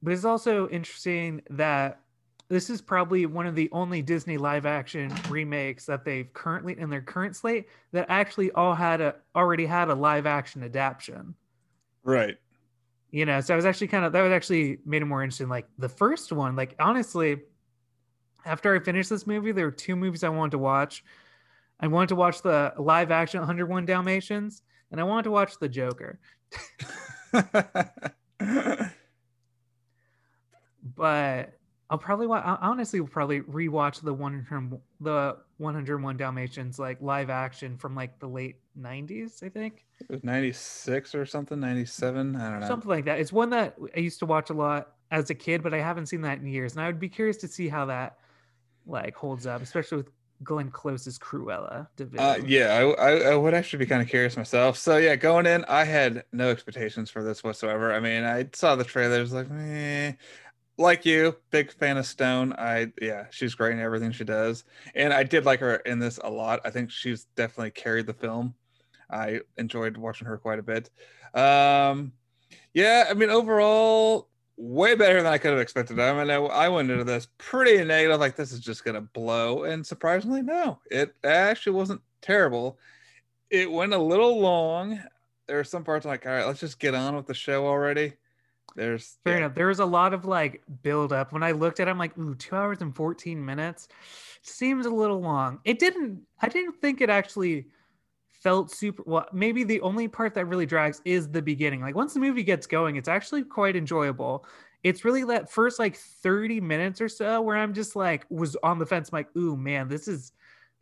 But 0.03 0.13
it's 0.13 0.25
also 0.25 0.69
interesting 0.69 1.43
that 1.51 2.01
this 2.49 2.69
is 2.69 2.83
probably 2.83 3.25
one 3.27 3.47
of 3.47 3.55
the 3.55 3.71
only 3.73 4.03
Disney 4.03 4.37
live 4.37 4.67
action 4.67 5.11
remakes 5.31 5.87
that 5.87 6.05
they've 6.05 6.31
currently 6.35 6.79
in 6.79 6.91
their 6.91 7.01
current 7.01 7.35
slate 7.37 7.69
that 7.93 8.07
actually 8.11 8.51
all 8.53 8.75
had 8.75 9.01
a 9.01 9.17
already 9.35 9.65
had 9.67 9.89
a 9.89 9.95
live 9.95 10.27
action 10.27 10.63
adaptation. 10.63 11.35
Right. 12.03 12.37
you 13.11 13.25
know 13.25 13.41
so 13.41 13.55
i 13.55 13.57
was 13.57 13.65
actually 13.65 13.87
kind 13.87 14.05
of 14.05 14.13
that 14.13 14.21
was 14.21 14.31
actually 14.33 14.79
made 14.85 15.01
it 15.01 15.07
more 15.07 15.23
interesting 15.23 15.49
like 15.49 15.67
the 15.79 15.89
first 15.89 16.33
one 16.33 16.55
like 16.55 16.75
honestly 16.79 17.41
after 18.45 18.75
i 18.75 18.79
finished 18.79 19.09
this 19.09 19.27
movie 19.27 19.53
there 19.53 19.65
were 19.65 19.71
two 19.71 19.97
movies 19.97 20.23
i 20.23 20.29
wanted 20.29 20.51
to 20.51 20.59
watch 20.59 21.03
i 21.81 21.87
wanted 21.87 22.09
to 22.09 22.15
watch 22.17 22.43
the 22.43 22.73
live 22.79 23.11
action 23.11 23.41
101 23.41 23.85
dalmatians 23.87 24.63
and 24.91 25.01
i 25.01 25.05
wanted 25.05 25.25
to 25.25 25.31
watch 25.31 25.59
the 25.59 25.69
joker 25.69 26.19
but 30.97 31.53
i'll 31.91 31.99
probably 31.99 32.27
I 32.29 32.57
honestly 32.61 33.01
will 33.01 33.09
probably 33.09 33.41
rewatch 33.41 34.03
the 34.03 34.13
100 34.13 34.81
the 35.01 35.37
101 35.59 36.17
dalmatians 36.17 36.79
like 36.79 36.99
live 37.01 37.31
action 37.31 37.77
from 37.77 37.95
like 37.95 38.19
the 38.21 38.29
late 38.29 38.57
90s 38.79 39.43
i 39.43 39.49
think 39.49 39.85
It 40.01 40.11
was 40.11 40.25
96 40.25 41.15
or 41.15 41.25
something, 41.25 41.61
97. 41.61 42.37
I 42.37 42.51
don't 42.51 42.61
know. 42.61 42.67
something 42.67 42.91
like 42.91 43.05
that. 43.05 43.21
It's 43.21 43.33
one 43.33 43.51
that 43.51 43.77
I 43.97 44.01
used 44.01 44.19
to 44.19 44.27
watch 44.27 44.51
a 44.51 44.53
lot 44.53 44.95
as 45.13 45.31
a 45.31 45.35
kid, 45.35 45.63
but 45.63 45.73
I 45.73 45.79
haven't 45.81 46.07
seen 46.07 46.21
that 46.23 46.39
in 46.39 46.47
years, 46.47 46.73
and 46.73 46.83
I 46.83 46.87
would 46.87 46.99
be 46.99 47.09
curious 47.09 47.37
to 47.39 47.49
see 47.49 47.69
how 47.69 47.87
that 47.87 48.19
like 48.87 49.15
holds 49.15 49.47
up, 49.47 49.63
especially 49.63 49.99
with 49.99 50.11
Glenn 50.45 50.71
Close's 50.71 51.19
Cruella 51.19 51.89
division. 51.97 52.25
Uh, 52.25 52.37
yeah, 52.47 52.95
I, 52.99 53.11
I, 53.11 53.11
I 53.33 53.35
would 53.35 53.55
actually 53.55 53.81
be 53.81 53.87
kind 53.87 54.03
of 54.03 54.09
curious 54.09 54.37
myself. 54.37 54.77
So 54.79 54.99
yeah, 54.99 55.17
going 55.17 55.47
in, 55.47 55.65
I 55.67 55.85
had 55.85 56.25
no 56.33 56.51
expectations 56.51 57.11
for 57.11 57.23
this 57.25 57.43
whatsoever. 57.43 57.93
I 57.93 58.01
mean, 58.01 58.25
I 58.25 58.49
saw 58.53 58.77
the 58.77 58.85
trailers, 58.85 59.33
like, 59.33 59.51
eh. 59.51 60.13
like 60.79 61.05
you, 61.05 61.37
big 61.51 61.73
fan 61.73 61.97
of 61.97 62.07
Stone. 62.07 62.53
I 62.53 62.93
yeah, 63.01 63.27
she's 63.31 63.55
great 63.55 63.73
in 63.73 63.81
everything 63.81 64.13
she 64.13 64.25
does, 64.25 64.65
and 64.95 65.13
I 65.13 65.23
did 65.23 65.45
like 65.45 65.61
her 65.61 65.77
in 65.77 65.99
this 65.99 66.19
a 66.23 66.31
lot. 66.31 66.61
I 66.65 66.71
think 66.71 66.91
she's 66.91 67.25
definitely 67.37 67.71
carried 67.73 68.07
the 68.07 68.15
film. 68.15 68.55
I 69.11 69.41
enjoyed 69.57 69.97
watching 69.97 70.27
her 70.27 70.39
quite 70.39 70.59
a 70.59 70.63
bit. 70.63 70.91
Um, 71.35 72.13
yeah, 72.73 73.07
I 73.09 73.15
mean, 73.15 73.31
overall, 73.31 74.29
way 74.57 74.95
better 74.95 75.23
than 75.23 75.33
I 75.33 75.39
could 75.39 75.51
have 75.51 75.61
expected. 75.61 75.99
I 75.99 76.13
mean, 76.13 76.31
I, 76.31 76.37
I 76.37 76.69
went 76.69 76.91
into 76.91 77.05
this 77.05 77.29
pretty 77.39 77.83
negative, 77.85 78.21
like 78.21 78.37
this 78.37 78.53
is 78.53 78.61
just 78.61 78.85
gonna 78.85 79.01
blow, 79.01 79.65
and 79.65 79.85
surprisingly, 79.87 80.43
no, 80.43 80.79
it 80.91 81.15
actually 81.25 81.73
wasn't 81.73 82.01
terrible. 82.23 82.79
It 83.51 83.71
went 83.71 83.95
a 83.95 83.99
little 83.99 84.41
long. 84.41 85.01
There 85.47 85.59
are 85.59 85.65
some 85.65 85.85
parts 85.85 86.07
like, 86.07 86.27
all 86.27 86.33
right, 86.33 86.47
let's 86.47 86.61
just 86.61 86.79
get 86.79 86.95
on 86.95 87.15
with 87.17 87.27
the 87.27 87.35
show 87.35 87.67
already. 87.67 88.15
There's 88.77 89.19
Fair 89.25 89.35
yeah, 89.35 89.39
enough. 89.39 89.55
There 89.55 89.69
was 89.69 89.79
a 89.79 89.85
lot 89.85 90.15
of 90.15 90.25
like 90.25 90.63
build 90.83 91.13
up. 91.13 91.33
When 91.33 91.43
I 91.43 91.53
looked 91.53 91.81
at 91.81 91.89
it, 91.89 91.91
I'm 91.91 91.99
like, 91.99 92.17
ooh, 92.19 92.35
two 92.35 92.57
hours 92.57 92.81
and 92.81 92.95
14 92.95 93.45
minutes 93.45 93.89
seems 94.43 94.87
a 94.87 94.91
little 94.91 95.21
long. 95.21 95.61
It 95.65 95.79
didn't, 95.79 96.23
I 96.41 96.49
didn't 96.49 96.81
think 96.81 97.01
it 97.01 97.11
actually 97.11 97.67
felt 98.45 98.71
super 98.71 99.03
well. 99.07 99.27
Maybe 99.33 99.65
the 99.65 99.81
only 99.81 100.07
part 100.07 100.35
that 100.35 100.45
really 100.45 100.67
drags 100.67 101.01
is 101.07 101.29
the 101.29 101.41
beginning. 101.43 101.81
Like 101.81 101.97
once 101.97 102.13
the 102.13 102.21
movie 102.21 102.43
gets 102.45 102.67
going, 102.67 102.97
it's 102.97 103.09
actually 103.09 103.43
quite 103.43 103.75
enjoyable. 103.75 104.45
It's 104.83 105.03
really 105.03 105.25
that 105.25 105.51
first 105.51 105.79
like 105.79 105.97
30 105.97 106.61
minutes 106.61 107.01
or 107.01 107.09
so 107.09 107.41
where 107.41 107.57
I'm 107.57 107.73
just 107.73 107.97
like 107.97 108.27
was 108.29 108.55
on 108.63 108.79
the 108.79 108.85
fence, 108.85 109.09
I'm 109.11 109.17
like, 109.17 109.35
ooh 109.35 109.57
man, 109.57 109.89
this 109.89 110.07
is 110.07 110.33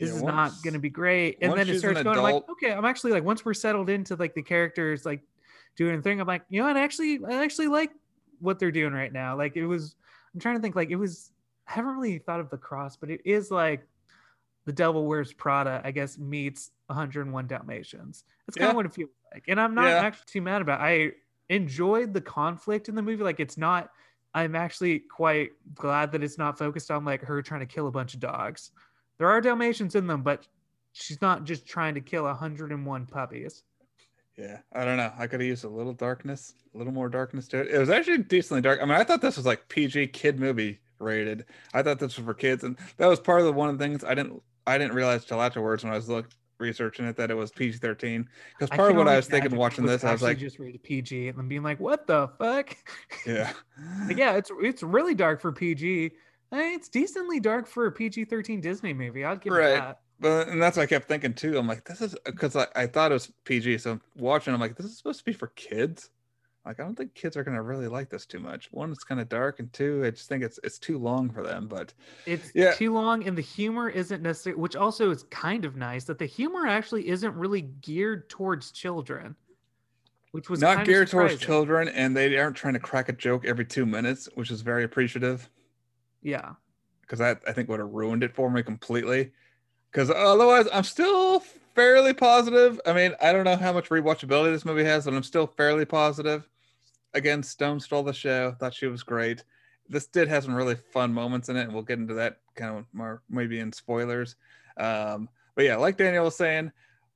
this 0.00 0.10
Yeah, 0.10 0.16
is 0.16 0.22
once- 0.22 0.34
not 0.34 0.52
gonna 0.64 0.80
be 0.80 0.90
great. 0.90 1.38
And 1.40 1.52
then 1.56 1.68
it 1.68 1.78
starts 1.78 2.02
going, 2.02 2.18
I'm 2.18 2.22
like, 2.24 2.48
okay, 2.50 2.72
I'm 2.72 2.84
actually 2.84 3.12
like 3.12 3.22
once 3.22 3.44
we're 3.44 3.54
settled 3.54 3.88
into 3.88 4.16
like 4.16 4.34
the 4.34 4.42
characters 4.42 5.06
like 5.06 5.22
doing 5.76 5.96
a 5.96 6.02
thing, 6.02 6.20
I'm 6.20 6.26
like, 6.26 6.42
you 6.48 6.60
know 6.60 6.66
what, 6.66 6.76
actually, 6.76 7.20
I 7.26 7.44
actually 7.44 7.68
like 7.68 7.92
what 8.40 8.58
they're 8.58 8.72
doing 8.72 8.92
right 8.92 9.12
now. 9.12 9.38
Like 9.38 9.56
it 9.56 9.66
was, 9.66 9.94
I'm 10.34 10.40
trying 10.40 10.56
to 10.56 10.60
think, 10.60 10.74
like 10.74 10.90
it 10.90 10.96
was, 10.96 11.30
I 11.68 11.72
haven't 11.74 11.94
really 11.94 12.18
thought 12.18 12.40
of 12.40 12.50
the 12.50 12.58
cross, 12.58 12.96
but 12.96 13.08
it 13.08 13.20
is 13.24 13.52
like 13.52 13.86
the 14.64 14.72
Devil 14.72 15.06
Wears 15.06 15.32
Prada, 15.32 15.80
I 15.84 15.92
guess, 15.92 16.18
meets 16.18 16.72
101 16.92 17.46
Dalmatians. 17.46 18.24
That's 18.46 18.56
kind 18.56 18.66
Yeah. 18.66 18.70
of 18.70 18.76
what 18.76 18.86
it 18.86 18.94
feels 18.94 19.10
like. 19.32 19.44
And 19.48 19.60
I'm 19.60 19.74
not 19.74 19.88
Yeah. 19.88 20.00
actually 20.00 20.24
too 20.26 20.42
mad 20.42 20.62
about 20.62 20.80
it. 20.80 20.84
I 20.84 21.12
enjoyed 21.52 22.14
the 22.14 22.20
conflict 22.20 22.88
in 22.88 22.94
the 22.94 23.02
movie. 23.02 23.22
Like 23.22 23.40
it's 23.40 23.58
not, 23.58 23.90
I'm 24.34 24.54
actually 24.54 25.00
quite 25.00 25.50
glad 25.74 26.12
that 26.12 26.22
it's 26.22 26.38
not 26.38 26.58
focused 26.58 26.90
on 26.90 27.04
like 27.04 27.22
her 27.22 27.42
trying 27.42 27.60
to 27.60 27.66
kill 27.66 27.86
a 27.88 27.90
bunch 27.90 28.14
of 28.14 28.20
dogs. 28.20 28.70
There 29.18 29.28
are 29.28 29.40
Dalmatians 29.40 29.94
in 29.94 30.06
them, 30.06 30.22
but 30.22 30.46
she's 30.92 31.20
not 31.20 31.44
just 31.44 31.66
trying 31.66 31.94
to 31.94 32.00
kill 32.00 32.24
101 32.24 33.06
puppies. 33.06 33.64
Yeah, 34.36 34.60
I 34.72 34.84
don't 34.86 34.96
know. 34.96 35.12
I 35.18 35.26
could 35.26 35.40
have 35.40 35.46
used 35.46 35.64
a 35.64 35.68
little 35.68 35.92
darkness, 35.92 36.54
a 36.74 36.78
little 36.78 36.92
more 36.92 37.10
darkness 37.10 37.46
to 37.48 37.60
it. 37.60 37.68
It 37.68 37.78
was 37.78 37.90
actually 37.90 38.18
decently 38.18 38.62
dark. 38.62 38.80
I 38.80 38.86
mean, 38.86 38.94
I 38.94 39.04
thought 39.04 39.20
this 39.20 39.36
was 39.36 39.44
like 39.44 39.68
PG 39.68 40.08
kid 40.08 40.40
movie 40.40 40.80
rated. 40.98 41.44
I 41.74 41.82
thought 41.82 41.98
this 41.98 42.16
was 42.16 42.24
for 42.24 42.32
kids, 42.32 42.64
and 42.64 42.78
that 42.96 43.08
was 43.08 43.20
part 43.20 43.40
of 43.40 43.46
the 43.46 43.52
one 43.52 43.68
of 43.68 43.76
the 43.78 43.84
things 43.84 44.02
I 44.04 44.14
didn't 44.14 44.42
I 44.66 44.78
didn't 44.78 44.94
realize 44.94 45.24
till 45.26 45.42
afterwards 45.42 45.84
when 45.84 45.92
I 45.92 45.96
was 45.96 46.08
look 46.08 46.28
researching 46.62 47.04
it 47.06 47.16
that 47.16 47.30
it 47.30 47.34
was 47.34 47.50
PG 47.50 47.78
thirteen. 47.78 48.28
Because 48.58 48.70
part 48.74 48.90
of 48.92 48.96
what 48.96 49.08
I 49.08 49.16
was 49.16 49.26
thinking 49.26 49.54
watching 49.54 49.84
it 49.84 49.88
this, 49.88 50.04
I 50.04 50.12
was 50.12 50.22
like, 50.22 50.38
just 50.38 50.58
rated 50.58 50.82
PG, 50.82 51.28
and 51.28 51.38
then 51.38 51.48
being 51.48 51.62
like, 51.62 51.78
"What 51.80 52.06
the 52.06 52.28
fuck?" 52.38 52.74
yeah, 53.26 53.52
yeah, 54.08 54.36
it's 54.36 54.50
it's 54.62 54.82
really 54.82 55.14
dark 55.14 55.40
for 55.40 55.52
PG. 55.52 56.12
It's 56.54 56.88
decently 56.88 57.40
dark 57.40 57.66
for 57.66 57.86
a 57.86 57.92
PG 57.92 58.26
thirteen 58.26 58.60
Disney 58.60 58.92
movie. 58.94 59.24
I'll 59.24 59.36
give 59.36 59.52
Right. 59.52 59.72
it 59.72 59.80
that. 59.80 60.00
But 60.20 60.48
and 60.48 60.62
that's 60.62 60.76
what 60.76 60.84
I 60.84 60.86
kept 60.86 61.08
thinking 61.08 61.34
too. 61.34 61.58
I'm 61.58 61.66
like, 61.66 61.84
this 61.84 62.00
is 62.00 62.14
because 62.24 62.54
I, 62.54 62.66
I 62.76 62.86
thought 62.86 63.10
it 63.10 63.14
was 63.14 63.32
PG. 63.44 63.78
So 63.78 63.98
watching, 64.16 64.54
I'm 64.54 64.60
like, 64.60 64.76
this 64.76 64.86
is 64.86 64.96
supposed 64.96 65.18
to 65.18 65.24
be 65.24 65.32
for 65.32 65.48
kids. 65.48 66.10
Like, 66.64 66.78
I 66.78 66.84
don't 66.84 66.94
think 66.94 67.14
kids 67.14 67.36
are 67.36 67.42
gonna 67.42 67.62
really 67.62 67.88
like 67.88 68.08
this 68.08 68.24
too 68.24 68.38
much. 68.38 68.70
One, 68.72 68.92
it's 68.92 69.02
kind 69.04 69.20
of 69.20 69.28
dark, 69.28 69.58
and 69.58 69.72
two, 69.72 70.04
I 70.04 70.10
just 70.10 70.28
think 70.28 70.44
it's 70.44 70.60
it's 70.62 70.78
too 70.78 70.98
long 70.98 71.30
for 71.30 71.42
them. 71.42 71.66
But 71.66 71.92
It's 72.24 72.52
Yeah. 72.54 72.72
too 72.74 72.92
long, 72.92 73.26
and 73.26 73.36
the 73.36 73.42
humor 73.42 73.88
isn't 73.88 74.22
necessary. 74.22 74.54
Which 74.56 74.76
also 74.76 75.10
is 75.10 75.24
kind 75.24 75.64
of 75.64 75.74
nice 75.76 76.04
that 76.04 76.18
the 76.18 76.26
humor 76.26 76.66
actually 76.66 77.08
isn't 77.08 77.34
really 77.34 77.62
geared 77.62 78.28
towards 78.30 78.70
children, 78.70 79.34
which 80.30 80.48
was 80.48 80.60
not 80.60 80.84
geared 80.86 81.08
towards 81.10 81.36
children, 81.38 81.88
and 81.88 82.16
they 82.16 82.38
aren't 82.38 82.56
trying 82.56 82.74
to 82.74 82.80
crack 82.80 83.08
a 83.08 83.12
joke 83.12 83.44
every 83.44 83.64
two 83.64 83.84
minutes, 83.84 84.28
which 84.34 84.50
is 84.52 84.60
very 84.62 84.84
appreciative. 84.84 85.50
Yeah, 86.22 86.54
because 87.00 87.18
that 87.18 87.42
I 87.46 87.52
think 87.52 87.68
would 87.68 87.80
have 87.80 87.90
ruined 87.90 88.22
it 88.22 88.34
for 88.34 88.50
me 88.50 88.62
completely. 88.62 89.32
Because 89.90 90.10
otherwise, 90.10 90.68
I'm 90.72 90.84
still 90.84 91.40
fairly 91.40 92.14
positive. 92.14 92.80
I 92.86 92.92
mean, 92.94 93.14
I 93.20 93.32
don't 93.32 93.44
know 93.44 93.56
how 93.56 93.72
much 93.72 93.88
rewatchability 93.90 94.52
this 94.52 94.64
movie 94.64 94.84
has, 94.84 95.04
but 95.06 95.14
I'm 95.14 95.22
still 95.22 95.46
fairly 95.46 95.84
positive. 95.84 96.48
Again, 97.14 97.42
Stone 97.42 97.80
stole 97.80 98.02
the 98.02 98.12
show. 98.12 98.52
Thought 98.58 98.74
she 98.74 98.86
was 98.86 99.02
great. 99.02 99.44
This 99.88 100.06
did 100.06 100.28
have 100.28 100.44
some 100.44 100.54
really 100.54 100.76
fun 100.92 101.12
moments 101.12 101.48
in 101.48 101.56
it, 101.56 101.62
and 101.62 101.72
we'll 101.72 101.82
get 101.82 101.98
into 101.98 102.14
that 102.14 102.38
kind 102.54 102.78
of 102.78 102.86
more 102.92 103.22
maybe 103.28 103.60
in 103.60 103.72
spoilers. 103.72 104.36
Um, 104.76 105.28
but 105.54 105.64
yeah, 105.64 105.76
like 105.76 105.96
Daniel 105.96 106.24
was 106.24 106.36
saying, 106.36 106.72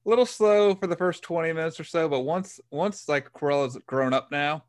a 0.06 0.08
little 0.08 0.26
slow 0.26 0.74
for 0.74 0.86
the 0.86 0.96
first 0.96 1.22
20 1.22 1.52
minutes 1.52 1.80
or 1.80 1.84
so, 1.84 2.08
but 2.08 2.20
once 2.20 2.60
once 2.70 3.08
like 3.08 3.32
Cruella's 3.32 3.78
grown 3.86 4.12
up 4.12 4.30
now, 4.30 4.64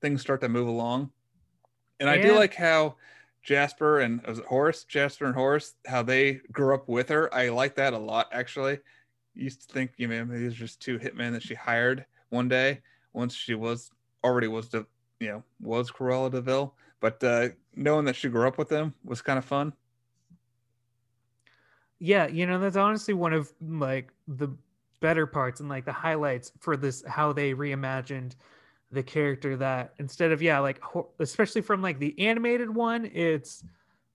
things 0.00 0.20
start 0.20 0.40
to 0.40 0.48
move 0.48 0.68
along. 0.68 1.10
And 2.00 2.10
I 2.10 2.20
do 2.20 2.34
like 2.34 2.54
how 2.54 2.96
Jasper 3.42 4.00
and 4.00 4.20
was 4.26 4.38
it 4.38 4.46
Horace, 4.46 4.84
Jasper 4.84 5.26
and 5.26 5.34
Horace, 5.34 5.74
how 5.86 6.02
they 6.02 6.40
grew 6.50 6.74
up 6.74 6.88
with 6.88 7.08
her. 7.10 7.32
I 7.32 7.50
like 7.50 7.76
that 7.76 7.92
a 7.92 7.98
lot 7.98 8.28
actually. 8.32 8.78
Used 9.34 9.66
to 9.66 9.72
think, 9.72 9.92
you 9.96 10.08
know, 10.08 10.24
these 10.24 10.52
are 10.52 10.56
just 10.56 10.80
two 10.80 10.98
hitmen 10.98 11.32
that 11.32 11.42
she 11.42 11.54
hired 11.54 12.04
one 12.30 12.48
day 12.48 12.80
once 13.12 13.34
she 13.34 13.54
was 13.54 13.90
already 14.24 14.48
was 14.48 14.68
the 14.68 14.86
you 15.20 15.28
know, 15.28 15.42
was 15.60 15.90
Cruella 15.90 16.30
de 16.30 16.40
Vil. 16.40 16.74
But 17.00 17.22
uh 17.22 17.48
knowing 17.76 18.04
that 18.06 18.16
she 18.16 18.28
grew 18.28 18.48
up 18.48 18.58
with 18.58 18.68
them 18.68 18.94
was 19.04 19.22
kind 19.22 19.38
of 19.38 19.44
fun. 19.44 19.72
Yeah, 21.98 22.26
you 22.26 22.46
know, 22.46 22.58
that's 22.58 22.76
honestly 22.76 23.14
one 23.14 23.32
of 23.32 23.52
like 23.60 24.12
the 24.26 24.48
better 25.00 25.26
parts 25.26 25.60
and 25.60 25.68
like 25.68 25.84
the 25.84 25.92
highlights 25.92 26.52
for 26.60 26.76
this 26.76 27.04
how 27.06 27.32
they 27.32 27.52
reimagined 27.52 28.32
the 28.90 29.02
character 29.02 29.56
that 29.56 29.94
instead 29.98 30.32
of 30.32 30.40
yeah, 30.40 30.58
like 30.58 30.82
especially 31.18 31.60
from 31.60 31.82
like 31.82 31.98
the 31.98 32.18
animated 32.18 32.74
one, 32.74 33.10
it's 33.12 33.64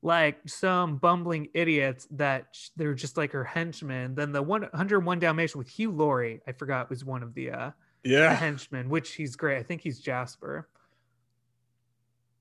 like 0.01 0.37
some 0.47 0.97
bumbling 0.97 1.49
idiots 1.53 2.07
that 2.11 2.57
they're 2.77 2.93
just 2.93 3.17
like 3.17 3.31
her 3.31 3.43
henchmen. 3.43 4.15
Then 4.15 4.31
the 4.31 4.41
101 4.41 5.19
Dalmatian 5.19 5.57
with 5.57 5.67
Hugh 5.67 5.91
Laurie, 5.91 6.41
I 6.47 6.53
forgot 6.53 6.89
was 6.89 7.03
one 7.03 7.21
of 7.21 7.33
the 7.33 7.51
uh 7.51 7.71
Yeah. 8.03 8.33
henchman, 8.33 8.89
which 8.89 9.13
he's 9.15 9.35
great. 9.35 9.57
I 9.57 9.63
think 9.63 9.81
he's 9.81 9.99
Jasper. 9.99 10.67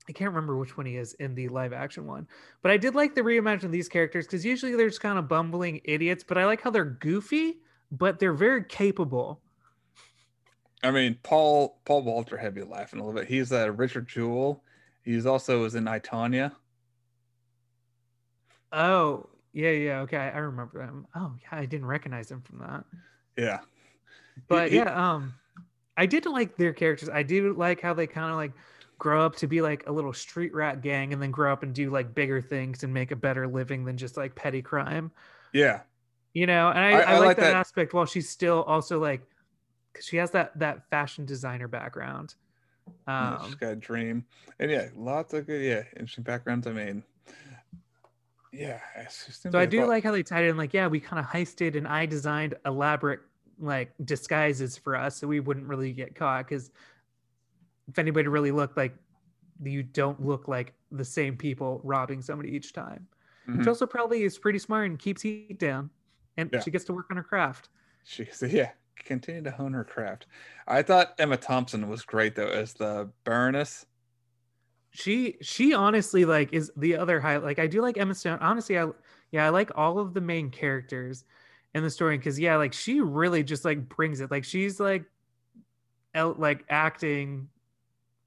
I 0.07 0.11
can't 0.11 0.29
remember 0.29 0.57
which 0.57 0.75
one 0.75 0.85
he 0.87 0.95
is 0.97 1.13
in 1.15 1.35
the 1.35 1.49
live 1.49 1.71
action 1.71 2.07
one, 2.07 2.27
but 2.63 2.71
I 2.71 2.77
did 2.77 2.95
like 2.95 3.13
the 3.13 3.21
reimagining 3.21 3.69
these 3.69 3.87
characters 3.87 4.25
because 4.25 4.43
usually 4.43 4.75
they're 4.75 4.89
just 4.89 5.01
kind 5.01 5.19
of 5.19 5.27
bumbling 5.27 5.81
idiots, 5.85 6.23
but 6.23 6.37
I 6.37 6.45
like 6.45 6.61
how 6.61 6.71
they're 6.71 6.83
goofy, 6.85 7.59
but 7.91 8.17
they're 8.17 8.33
very 8.33 8.63
capable. 8.63 9.41
I 10.81 10.89
mean, 10.91 11.17
Paul 11.21 11.79
Paul 11.85 12.01
Walter 12.03 12.37
had 12.37 12.55
me 12.55 12.63
laughing 12.63 12.99
a 12.99 13.05
little 13.05 13.19
bit. 13.19 13.27
He's 13.27 13.51
uh, 13.51 13.71
Richard 13.73 14.07
Jewell. 14.07 14.63
He's 15.03 15.25
also 15.27 15.61
was 15.61 15.75
in 15.75 15.87
I, 15.87 15.99
Tonya. 15.99 16.53
Oh, 18.71 19.27
yeah, 19.53 19.71
yeah, 19.71 19.99
okay, 20.01 20.17
I 20.17 20.37
remember 20.39 20.79
them. 20.85 21.07
Oh, 21.15 21.33
yeah, 21.41 21.59
I 21.59 21.65
didn't 21.65 21.87
recognize 21.87 22.29
them 22.29 22.41
from 22.41 22.59
that. 22.59 22.83
Yeah, 23.37 23.59
But 24.47 24.69
he- 24.69 24.77
yeah, 24.77 24.93
um, 25.13 25.33
I 25.99 26.05
did 26.05 26.25
like 26.25 26.55
their 26.57 26.73
characters. 26.73 27.09
I 27.09 27.23
do 27.23 27.53
like 27.53 27.81
how 27.81 27.93
they 27.93 28.07
kind 28.07 28.31
of 28.31 28.37
like 28.37 28.53
grow 28.97 29.25
up 29.25 29.35
to 29.37 29.47
be 29.47 29.61
like 29.61 29.85
a 29.87 29.91
little 29.91 30.13
street 30.13 30.53
rat 30.53 30.81
gang 30.81 31.13
and 31.13 31.21
then 31.21 31.31
grow 31.31 31.51
up 31.53 31.63
and 31.63 31.73
do 31.73 31.89
like 31.89 32.13
bigger 32.15 32.41
things 32.41 32.83
and 32.83 32.93
make 32.93 33.11
a 33.11 33.15
better 33.15 33.47
living 33.47 33.85
than 33.85 33.97
just 33.97 34.17
like 34.17 34.33
petty 34.35 34.61
crime. 34.61 35.11
yeah, 35.53 35.81
you 36.33 36.45
know 36.45 36.69
and 36.69 36.79
i, 36.79 36.91
I- 36.91 37.01
I, 37.01 37.01
I 37.13 37.17
like, 37.17 37.25
like 37.27 37.37
that, 37.37 37.43
that- 37.43 37.55
aspect 37.55 37.93
while 37.93 38.05
she's 38.05 38.29
still 38.29 38.63
also 38.63 38.99
like 38.99 39.21
because 39.91 40.05
she 40.05 40.17
has 40.17 40.31
that 40.31 40.57
that 40.59 40.87
fashion 40.89 41.25
designer 41.25 41.67
background 41.67 42.35
yeah, 43.07 43.37
she's 43.43 43.51
um 43.53 43.57
got 43.59 43.71
a 43.71 43.75
dream, 43.75 44.25
and 44.59 44.69
yeah, 44.71 44.87
lots 44.95 45.33
of 45.33 45.45
good, 45.47 45.61
yeah, 45.63 45.83
interesting 45.93 46.23
backgrounds. 46.23 46.65
I 46.67 46.71
mean, 46.71 47.03
yeah. 48.51 48.79
so 49.09 49.57
i 49.59 49.65
do 49.65 49.77
about- 49.79 49.89
like 49.89 50.03
how 50.03 50.11
they 50.11 50.23
tied 50.23 50.43
it 50.45 50.49
in 50.49 50.57
like 50.57 50.73
yeah 50.73 50.87
we 50.87 50.99
kind 50.99 51.19
of 51.19 51.25
heisted 51.25 51.77
and 51.77 51.87
i 51.87 52.05
designed 52.05 52.55
elaborate 52.65 53.19
like 53.59 53.91
disguises 54.05 54.77
for 54.77 54.95
us 54.95 55.17
so 55.17 55.27
we 55.27 55.39
wouldn't 55.39 55.67
really 55.67 55.91
get 55.93 56.15
caught 56.15 56.47
because 56.47 56.71
if 57.87 57.99
anybody 57.99 58.27
really 58.27 58.51
looked 58.51 58.77
like 58.77 58.95
you 59.61 59.83
don't 59.83 60.25
look 60.25 60.47
like 60.47 60.73
the 60.91 61.03
same 61.03 61.35
people 61.35 61.81
robbing 61.83 62.21
somebody 62.21 62.49
each 62.55 62.71
time 62.73 63.07
which 63.45 63.57
Mhm. 63.65 63.67
also 63.67 63.85
probably 63.87 64.23
is 64.23 64.37
pretty 64.37 64.59
smart 64.59 64.89
and 64.89 64.99
keeps 64.99 65.21
heat 65.21 65.59
down 65.59 65.89
and 66.37 66.49
Yeah. 66.53 66.59
she 66.61 66.71
gets 66.71 66.85
to 66.85 66.93
work 66.93 67.07
on 67.11 67.17
her 67.17 67.23
craft 67.23 67.69
She 68.03 68.27
yeah, 68.47 68.71
continue 68.95 69.41
to 69.43 69.51
hone 69.51 69.73
her 69.73 69.83
craft. 69.83 70.25
I 70.67 70.81
thought 70.83 71.15
Emma 71.19 71.37
Thompson 71.37 71.89
was 71.89 72.03
great 72.03 72.35
though 72.35 72.47
as 72.47 72.73
the 72.73 73.11
Baroness. 73.23 73.85
she 74.91 75.37
she 75.41 75.73
honestly 75.73 76.25
like 76.25 76.51
is 76.53 76.71
the 76.75 76.95
other 76.95 77.19
high 77.19 77.37
like 77.37 77.59
i 77.59 77.67
do 77.67 77.81
like 77.81 77.97
emma 77.97 78.13
stone 78.15 78.39
honestly 78.41 78.77
i 78.79 78.87
yeah 79.31 79.45
i 79.45 79.49
like 79.49 79.69
all 79.75 79.99
of 79.99 80.13
the 80.15 80.21
main 80.21 80.49
characters 80.49 81.25
in 81.73 81.83
the 81.83 81.89
story 81.89 82.17
because 82.17 82.39
yeah 82.39 82.55
like 82.57 82.73
she 82.73 82.99
really 83.01 83.43
just 83.43 83.63
like 83.65 83.87
brings 83.89 84.21
it 84.21 84.31
like 84.31 84.43
she's 84.43 84.79
like 84.79 85.05
out 86.15 86.39
like 86.39 86.65
acting 86.69 87.47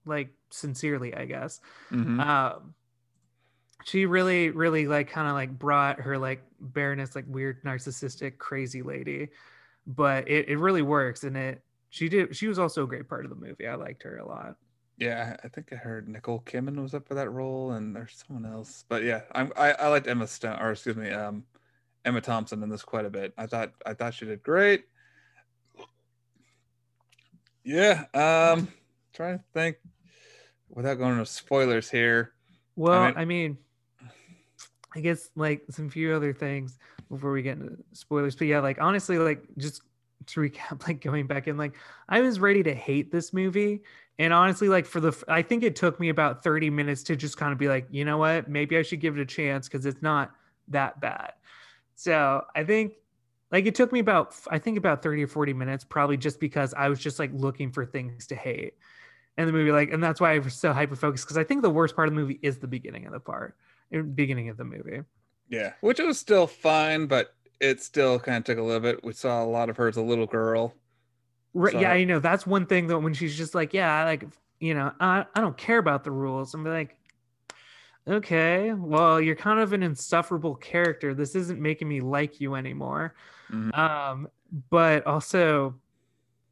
like 0.05 0.31
sincerely 0.51 1.15
i 1.15 1.25
guess 1.25 1.61
Mhm. 1.91 2.21
um 2.21 2.75
she 3.85 4.07
really 4.07 4.51
really 4.51 4.87
like 4.87 5.11
kind 5.11 5.27
of 5.29 5.35
like 5.35 5.59
brought 5.59 6.01
her 6.01 6.17
like 6.19 6.43
baroness 6.61 7.17
like 7.17 7.25
weird 7.27 7.63
narcissistic 7.65 8.39
crazy 8.39 8.83
lady 8.83 9.29
but 9.87 10.29
it, 10.29 10.49
it 10.49 10.59
really 10.59 10.83
works 10.83 11.25
and 11.25 11.37
it 11.37 11.63
she 11.91 12.09
did 12.09 12.35
she 12.37 12.47
was 12.47 12.59
also 12.59 12.85
a 12.85 12.87
great 12.87 13.09
part 13.09 13.25
of 13.25 13.31
the 13.31 13.37
movie 13.37 13.67
i 13.67 13.75
liked 13.75 14.03
her 14.05 14.19
a 14.19 14.27
lot 14.27 14.57
Yeah, 14.99 15.37
I 15.43 15.49
think 15.49 15.73
I 15.73 15.77
heard 15.77 16.07
Nicole 16.07 16.43
Kidman 16.47 16.81
was 16.81 16.95
up 16.95 17.09
for 17.09 17.15
that 17.15 17.31
role, 17.31 17.73
and 17.73 17.97
there's 17.97 18.23
someone 18.25 18.47
else. 18.47 18.85
But 18.89 19.03
yeah, 19.03 19.23
I'm, 19.33 19.51
I 19.57 19.73
I 19.73 19.89
liked 19.89 20.07
Emma 20.07 20.27
Stone, 20.29 20.61
or 20.61 20.71
excuse 20.73 20.95
me, 20.97 21.11
um, 21.11 21.43
Emma 22.05 22.21
Thompson 22.21 22.63
in 22.63 22.69
this 22.69 22.83
quite 22.83 23.05
a 23.05 23.11
bit. 23.11 23.33
I 23.37 23.47
thought 23.47 23.73
I 23.87 23.95
thought 23.95 24.15
she 24.15 24.27
did 24.27 24.43
great. 24.43 24.85
Yeah, 27.65 28.05
um, 28.15 28.69
trying 29.13 29.39
to 29.39 29.45
think 29.55 29.77
without 30.69 30.95
going 30.95 31.13
into 31.13 31.27
spoilers 31.27 31.91
here. 31.91 32.33
Well, 32.77 33.07
mean- 33.07 33.15
I 33.17 33.25
mean, 33.25 33.59
I 34.95 35.01
guess 35.01 35.31
like 35.37 35.63
some 35.71 35.89
few 35.89 36.13
other 36.15 36.33
things 36.33 36.79
before 37.09 37.33
we 37.33 37.43
get 37.43 37.59
into 37.59 37.77
spoilers. 37.93 38.35
But 38.35 38.49
yeah, 38.49 38.61
like 38.61 38.81
honestly, 38.81 39.19
like 39.19 39.45
just 39.59 39.83
to 40.27 40.41
recap, 40.41 40.87
like 40.87 41.01
going 41.01 41.27
back 41.27 41.47
in, 41.47 41.57
like 41.57 41.75
I 42.09 42.21
was 42.21 42.41
ready 42.41 42.63
to 42.65 42.75
hate 42.75 43.13
this 43.13 43.33
movie. 43.33 43.83
And 44.19 44.33
honestly, 44.33 44.69
like 44.69 44.87
for 44.87 45.01
the, 45.01 45.17
I 45.27 45.43
think 45.43 45.63
it 45.63 45.75
took 45.75 45.99
me 45.99 46.11
about 46.11 46.43
30 46.43 46.69
minutes 46.71 47.03
to 47.05 47.17
just 47.17 47.37
kind 47.39 47.53
of 47.53 47.59
be 47.59 47.69
like, 47.69 47.87
you 47.91 48.05
know 48.05 48.19
what, 48.19 48.49
maybe 48.49 48.77
I 48.77 48.83
should 48.83 49.01
give 49.01 49.17
it 49.17 49.21
a 49.21 49.27
chance 49.27 49.69
because 49.69 49.87
it's 49.87 50.03
not 50.03 50.33
that 50.69 51.01
bad. 51.01 51.33
So 52.03 52.45
I 52.57 52.65
think 52.65 52.95
like 53.53 53.67
it 53.67 53.75
took 53.75 53.93
me 53.93 54.01
about, 54.01 54.35
I 54.51 54.59
think 54.59 54.77
about 54.77 55.03
30 55.03 55.23
or 55.23 55.29
40 55.29 55.53
minutes, 55.53 55.85
probably 55.85 56.17
just 56.17 56.41
because 56.41 56.75
I 56.75 56.89
was 56.89 56.99
just 56.99 57.19
like 57.19 57.31
looking 57.33 57.71
for 57.71 57.87
things 57.87 58.27
to 58.29 58.35
hate 58.35 58.75
and 59.39 59.49
the 59.49 59.53
movie 59.53 59.73
like 59.73 59.91
and 59.91 60.03
that's 60.05 60.21
why 60.21 60.35
i 60.35 60.39
was 60.39 60.53
so 60.53 60.75
hyper 60.75 60.95
focused 60.95 61.25
because 61.25 61.39
i 61.39 61.45
think 61.45 61.63
the 61.63 61.71
worst 61.71 61.97
part 61.97 62.07
of 62.07 62.15
the 62.15 62.21
movie 62.21 62.39
is 62.43 62.59
the 62.59 62.67
beginning 62.67 63.07
of 63.07 63.13
the 63.13 63.19
part 63.21 63.57
uh, 63.97 64.03
beginning 64.03 64.51
of 64.51 64.59
the 64.59 64.65
movie 64.65 65.01
Yeah, 65.49 65.73
which 65.81 65.99
was 66.01 66.19
still 66.19 66.47
fine, 66.47 67.07
but 67.07 67.35
it 67.61 67.81
still 67.83 68.19
kind 68.19 68.39
of 68.39 68.45
took 68.45 68.59
a 68.59 68.63
little 68.63 68.81
bit. 68.81 69.03
We 69.05 69.13
saw 69.15 69.43
a 69.43 69.47
lot 69.47 69.71
of 69.71 69.77
her 69.79 69.89
as 69.89 69.97
a 69.97 70.03
little 70.03 70.27
girl. 70.27 70.75
right 71.55 71.73
So- 71.73 71.81
yeah 71.81 71.95
you 71.95 72.07
know 72.07 72.19
that's 72.21 72.47
one 72.47 72.67
thing 72.67 72.89
that 72.89 72.99
when 72.99 73.15
she's 73.15 73.37
just 73.37 73.55
like 73.55 73.73
yeah 73.73 73.93
I 74.01 74.05
like 74.05 74.25
you 74.61 74.75
know 74.75 74.93
i, 75.01 75.25
I 75.35 75.41
don't 75.41 75.57
care 75.57 75.79
about 75.79 76.05
the 76.05 76.11
rules 76.11 76.55
i'm 76.55 76.65
like 76.65 76.97
okay 78.09 78.73
well 78.73 79.21
you're 79.21 79.37
kind 79.37 79.61
of 79.61 79.73
an 79.73 79.83
insufferable 79.83 80.55
character. 80.57 81.15
This 81.15 81.35
isn't 81.35 81.61
making 81.61 81.89
me 81.89 82.01
like 82.01 82.41
you 82.41 82.55
anymore. 82.55 83.15
Mhm. 83.51 83.77
um 83.79 84.29
but 84.71 85.07
also 85.07 85.75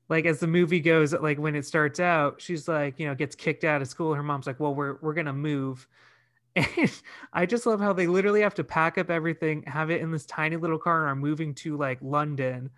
like 0.09 0.27
as 0.27 0.41
the 0.41 0.47
movie 0.47 0.81
goes 0.81 1.13
like 1.15 1.39
when 1.39 1.55
it 1.57 1.67
starts 1.67 2.01
out 2.01 2.41
she's 2.41 2.69
like 2.69 2.99
you 2.99 3.07
know 3.07 3.15
gets 3.15 3.35
kicked 3.37 3.65
out 3.65 3.83
of 3.83 3.89
school. 3.89 4.15
Her 4.15 4.23
mom's 4.23 4.47
like 4.47 4.61
well 4.61 4.75
we're 4.75 4.99
we're 5.03 5.15
gonna 5.15 5.33
move. 5.33 5.87
And 6.57 6.91
i 7.33 7.47
just 7.47 7.67
love 7.67 7.81
how 7.81 7.93
they 7.93 8.09
literally 8.09 8.41
have 8.43 8.55
to 8.57 8.65
pack 8.65 8.99
up 8.99 9.09
everything 9.11 9.63
have 9.69 9.91
it 9.91 10.01
in 10.01 10.11
this 10.11 10.27
tiny 10.27 10.57
little 10.57 10.79
car 10.79 11.03
and 11.03 11.11
are 11.11 11.17
moving 11.17 11.55
to 11.57 11.77
like 11.77 11.99
london. 12.03 12.71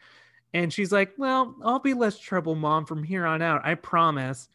And 0.55 0.73
she's 0.73 0.93
like 0.93 1.13
well 1.19 1.57
i'll 1.65 1.79
be 1.81 1.95
less 1.95 2.19
trouble 2.19 2.55
mom 2.55 2.85
from 2.87 3.03
here 3.03 3.25
on 3.27 3.43
out 3.43 3.63
i 3.65 3.75
promise 3.75 4.49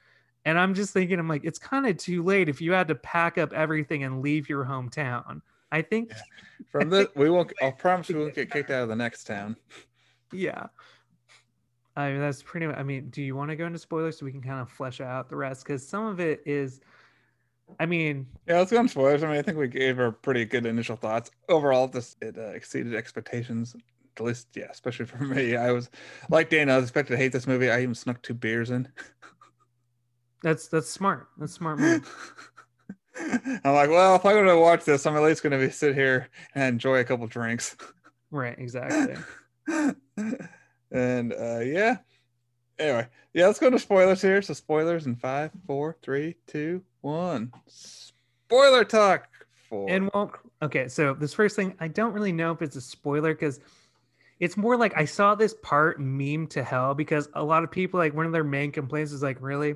and 0.48 0.58
i'm 0.58 0.74
just 0.74 0.92
thinking 0.94 1.20
i'm 1.20 1.28
like 1.28 1.44
it's 1.44 1.60
kind 1.60 1.86
of 1.86 1.96
too 1.98 2.24
late 2.24 2.50
if 2.50 2.60
you 2.62 2.72
had 2.72 2.88
to 2.88 2.96
pack 2.96 3.38
up 3.38 3.54
everything 3.54 4.04
and 4.04 4.22
leave 4.22 4.50
your 4.50 4.66
hometown 4.66 5.42
i 5.72 5.82
think 5.82 6.10
Yeah. 6.10 6.18
From 6.72 6.90
this, 6.90 7.08
we 7.16 7.30
won't. 7.30 7.54
I'll 7.62 7.72
promise 7.72 8.08
we 8.10 8.16
won't 8.16 8.34
get 8.34 8.50
kicked 8.50 8.72
out 8.72 8.82
of 8.84 8.90
the 8.90 8.96
next 8.96 9.26
town. 9.26 9.56
yeah 10.34 10.68
i 11.96 12.12
mean 12.12 12.20
that's 12.20 12.42
pretty 12.42 12.66
much 12.68 12.78
i 12.78 12.84
mean 12.84 13.10
do 13.10 13.22
you 13.22 13.36
want 13.36 13.50
to 13.52 13.56
go 13.56 13.66
into 13.66 13.78
spoilers 13.80 14.18
so 14.18 14.26
we 14.26 14.32
can 14.32 14.42
kind 14.42 14.60
of 14.60 14.70
flesh 14.70 15.02
out 15.02 15.30
the 15.30 15.36
rest 15.36 15.64
because 15.66 15.88
some 15.88 16.06
of 16.06 16.20
it 16.20 16.42
is 16.46 16.82
i 17.80 17.86
mean 17.86 18.26
Yeah, 18.48 18.60
let's 18.60 18.72
go 18.72 18.80
on 18.80 18.88
spoilers. 18.88 19.24
I 19.24 19.28
mean, 19.28 19.38
I 19.38 19.42
think 19.42 19.58
we 19.58 19.68
gave 19.68 20.00
our 20.00 20.12
pretty 20.12 20.46
good 20.46 20.66
initial 20.66 20.96
thoughts. 20.96 21.32
Overall, 21.50 21.88
this 21.90 22.16
it 22.22 22.38
uh, 22.38 22.52
exceeded 22.56 22.96
expectations. 22.96 23.76
At 24.16 24.24
least, 24.24 24.48
yeah, 24.56 24.70
especially 24.72 25.06
for 25.06 25.18
me. 25.36 25.56
I 25.58 25.72
was 25.74 25.90
like 26.30 26.50
Dana. 26.50 26.74
I 26.74 26.78
was 26.78 26.86
expected 26.86 27.14
to 27.14 27.18
hate 27.18 27.34
this 27.34 27.46
movie. 27.46 27.70
I 27.70 27.82
even 27.82 27.94
snuck 27.94 28.22
two 28.22 28.34
beers 28.34 28.70
in. 28.72 28.88
that's 30.44 30.68
that's 30.68 30.90
smart 30.90 31.28
that's 31.38 31.54
smart 31.54 31.80
move 31.80 32.44
I'm 33.64 33.74
like, 33.74 33.90
well, 33.90 34.16
if 34.16 34.26
I'm 34.26 34.46
to 34.46 34.60
watch 34.60 34.86
this, 34.86 35.08
I'm 35.08 35.16
at 35.16 35.24
least 35.24 35.42
going 35.42 35.60
to 35.60 35.66
be 35.66 35.72
sit 35.72 35.96
here 35.96 36.30
and 36.54 36.74
enjoy 36.74 37.00
a 37.00 37.04
couple 37.04 37.26
drinks. 37.28 37.76
right 38.30 38.58
exactly 38.60 39.16
and 40.92 41.34
uh, 41.34 41.60
yeah. 41.60 41.98
Anyway, 42.80 43.08
yeah, 43.34 43.48
let's 43.48 43.60
go 43.60 43.72
to 43.72 43.80
spoilers 43.80 44.22
here. 44.22 44.42
So 44.44 44.54
spoilers 44.54 45.08
in 45.08 45.16
five, 45.16 45.50
four, 45.66 45.98
three, 46.04 46.36
two, 46.46 46.84
one. 47.02 47.52
Spoiler 47.68 48.86
talk. 48.86 49.28
For 49.68 49.90
and 49.90 50.10
well 50.14 50.32
okay 50.62 50.88
so 50.88 51.14
this 51.14 51.34
first 51.34 51.58
thing 51.58 51.76
i 51.82 51.90
don't 51.90 52.14
really 52.14 52.32
know 52.32 52.54
if 52.54 52.62
it's 52.62 52.78
a 52.78 52.82
spoiler 52.82 53.34
because 53.34 53.60
it's 54.40 54.56
more 54.56 54.78
like 54.78 54.94
I 54.96 55.06
saw 55.06 55.36
this 55.36 55.56
part 55.62 56.00
meme 56.00 56.48
to 56.48 56.64
hell 56.64 56.94
because 56.94 57.28
a 57.34 57.44
lot 57.44 57.64
of 57.64 57.72
people 57.72 58.00
like 58.00 58.14
one 58.14 58.26
of 58.26 58.32
their 58.32 58.44
main 58.44 58.72
complaints 58.72 59.12
is 59.12 59.24
like, 59.24 59.38
really, 59.42 59.76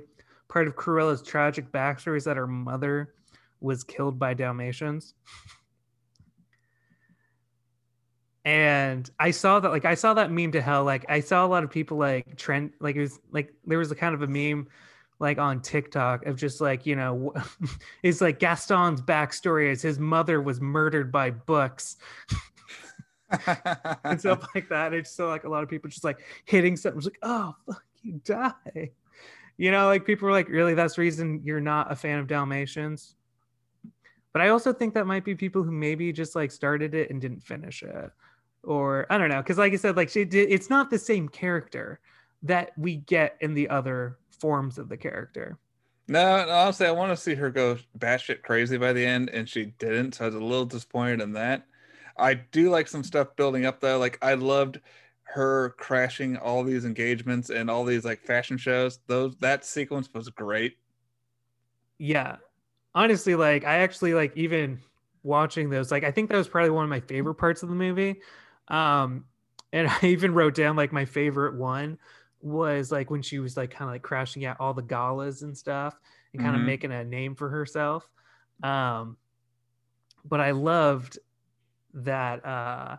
part 0.51 0.67
of 0.67 0.75
Cruella's 0.75 1.23
tragic 1.23 1.71
backstory 1.71 2.17
is 2.17 2.25
that 2.25 2.37
her 2.37 2.47
mother 2.47 3.13
was 3.61 3.83
killed 3.83 4.19
by 4.19 4.33
Dalmatians. 4.33 5.13
and 8.43 9.09
I 9.19 9.31
saw 9.31 9.59
that 9.59 9.69
like 9.69 9.85
I 9.85 9.95
saw 9.95 10.13
that 10.15 10.31
meme 10.31 10.51
to 10.51 10.61
hell. 10.61 10.83
Like 10.83 11.05
I 11.09 11.21
saw 11.21 11.45
a 11.45 11.47
lot 11.47 11.63
of 11.63 11.71
people 11.71 11.97
like 11.97 12.35
trend 12.37 12.73
like 12.79 12.95
it 12.95 13.01
was 13.01 13.19
like 13.31 13.53
there 13.65 13.77
was 13.77 13.91
a 13.91 13.95
kind 13.95 14.13
of 14.13 14.23
a 14.23 14.27
meme 14.27 14.67
like 15.19 15.37
on 15.37 15.61
TikTok 15.61 16.25
of 16.25 16.35
just 16.35 16.59
like, 16.59 16.85
you 16.85 16.95
know, 16.95 17.33
it's 18.03 18.19
like 18.19 18.39
Gaston's 18.39 19.01
backstory 19.01 19.71
is 19.71 19.81
his 19.81 19.99
mother 19.99 20.41
was 20.41 20.59
murdered 20.59 21.11
by 21.11 21.29
books. 21.29 21.97
and 24.03 24.19
stuff 24.19 24.47
like 24.55 24.67
that. 24.69 24.93
It's 24.93 25.11
so 25.11 25.29
like 25.29 25.45
a 25.45 25.49
lot 25.49 25.63
of 25.63 25.69
people 25.69 25.89
just 25.89 26.03
like 26.03 26.19
hitting 26.45 26.75
something 26.75 26.97
it's 26.97 27.05
like, 27.05 27.19
oh 27.21 27.55
fuck 27.65 27.83
you 28.01 28.19
die. 28.25 28.91
You 29.57 29.71
know, 29.71 29.85
like 29.87 30.05
people 30.05 30.27
are 30.27 30.31
like, 30.31 30.49
really, 30.49 30.73
that's 30.73 30.97
reason 30.97 31.41
you're 31.43 31.61
not 31.61 31.91
a 31.91 31.95
fan 31.95 32.19
of 32.19 32.27
Dalmatians. 32.27 33.15
But 34.33 34.41
I 34.41 34.49
also 34.49 34.71
think 34.71 34.93
that 34.93 35.05
might 35.05 35.25
be 35.25 35.35
people 35.35 35.63
who 35.63 35.71
maybe 35.71 36.11
just 36.13 36.35
like 36.35 36.51
started 36.51 36.95
it 36.95 37.09
and 37.09 37.19
didn't 37.19 37.43
finish 37.43 37.83
it. 37.83 38.11
Or 38.63 39.05
I 39.09 39.17
don't 39.17 39.29
know. 39.29 39.41
Cause 39.43 39.57
like 39.57 39.73
I 39.73 39.75
said, 39.75 39.97
like 39.97 40.09
she 40.09 40.23
did 40.23 40.51
it's 40.51 40.69
not 40.69 40.89
the 40.89 40.99
same 40.99 41.27
character 41.27 41.99
that 42.43 42.71
we 42.77 42.97
get 42.97 43.37
in 43.41 43.53
the 43.53 43.69
other 43.69 44.17
forms 44.39 44.77
of 44.77 44.89
the 44.89 44.97
character. 44.97 45.57
No, 46.07 46.47
honestly, 46.49 46.87
I 46.87 46.91
want 46.91 47.11
to 47.11 47.17
see 47.17 47.35
her 47.35 47.49
go 47.49 47.77
batshit 47.97 48.41
crazy 48.41 48.77
by 48.77 48.91
the 48.91 49.05
end, 49.05 49.29
and 49.29 49.47
she 49.47 49.65
didn't. 49.79 50.15
So 50.15 50.25
I 50.25 50.27
was 50.27 50.35
a 50.35 50.39
little 50.39 50.65
disappointed 50.65 51.21
in 51.21 51.33
that. 51.33 51.65
I 52.17 52.33
do 52.35 52.69
like 52.69 52.87
some 52.87 53.03
stuff 53.03 53.35
building 53.35 53.65
up 53.65 53.79
though. 53.79 53.97
Like 53.97 54.17
I 54.21 54.35
loved 54.35 54.79
her 55.33 55.75
crashing 55.77 56.35
all 56.37 56.63
these 56.63 56.85
engagements 56.85 57.49
and 57.49 57.69
all 57.69 57.85
these 57.85 58.03
like 58.03 58.21
fashion 58.21 58.57
shows. 58.57 58.99
Those 59.07 59.35
that 59.37 59.65
sequence 59.65 60.09
was 60.13 60.29
great. 60.29 60.77
Yeah. 61.97 62.37
Honestly, 62.93 63.35
like 63.35 63.63
I 63.63 63.77
actually 63.77 64.13
like 64.13 64.35
even 64.35 64.79
watching 65.23 65.69
those, 65.69 65.91
like 65.91 66.03
I 66.03 66.11
think 66.11 66.29
that 66.29 66.37
was 66.37 66.47
probably 66.47 66.71
one 66.71 66.83
of 66.83 66.89
my 66.89 66.99
favorite 66.99 67.35
parts 67.35 67.63
of 67.63 67.69
the 67.69 67.75
movie. 67.75 68.21
Um 68.67 69.25
and 69.71 69.87
I 70.01 70.07
even 70.07 70.33
wrote 70.33 70.55
down 70.55 70.75
like 70.75 70.91
my 70.91 71.05
favorite 71.05 71.55
one 71.55 71.97
was 72.41 72.91
like 72.91 73.09
when 73.09 73.21
she 73.21 73.39
was 73.39 73.55
like 73.55 73.71
kind 73.71 73.87
of 73.87 73.93
like 73.93 74.01
crashing 74.01 74.45
out 74.45 74.57
all 74.59 74.73
the 74.73 74.81
galas 74.81 75.43
and 75.43 75.57
stuff 75.57 75.97
and 76.33 76.41
kind 76.41 76.55
mm-hmm. 76.55 76.61
of 76.61 76.67
making 76.67 76.91
a 76.91 77.03
name 77.03 77.35
for 77.35 77.49
herself. 77.49 78.09
Um, 78.63 79.15
but 80.25 80.41
I 80.41 80.51
loved 80.51 81.19
that. 81.93 82.45
Uh, 82.45 82.97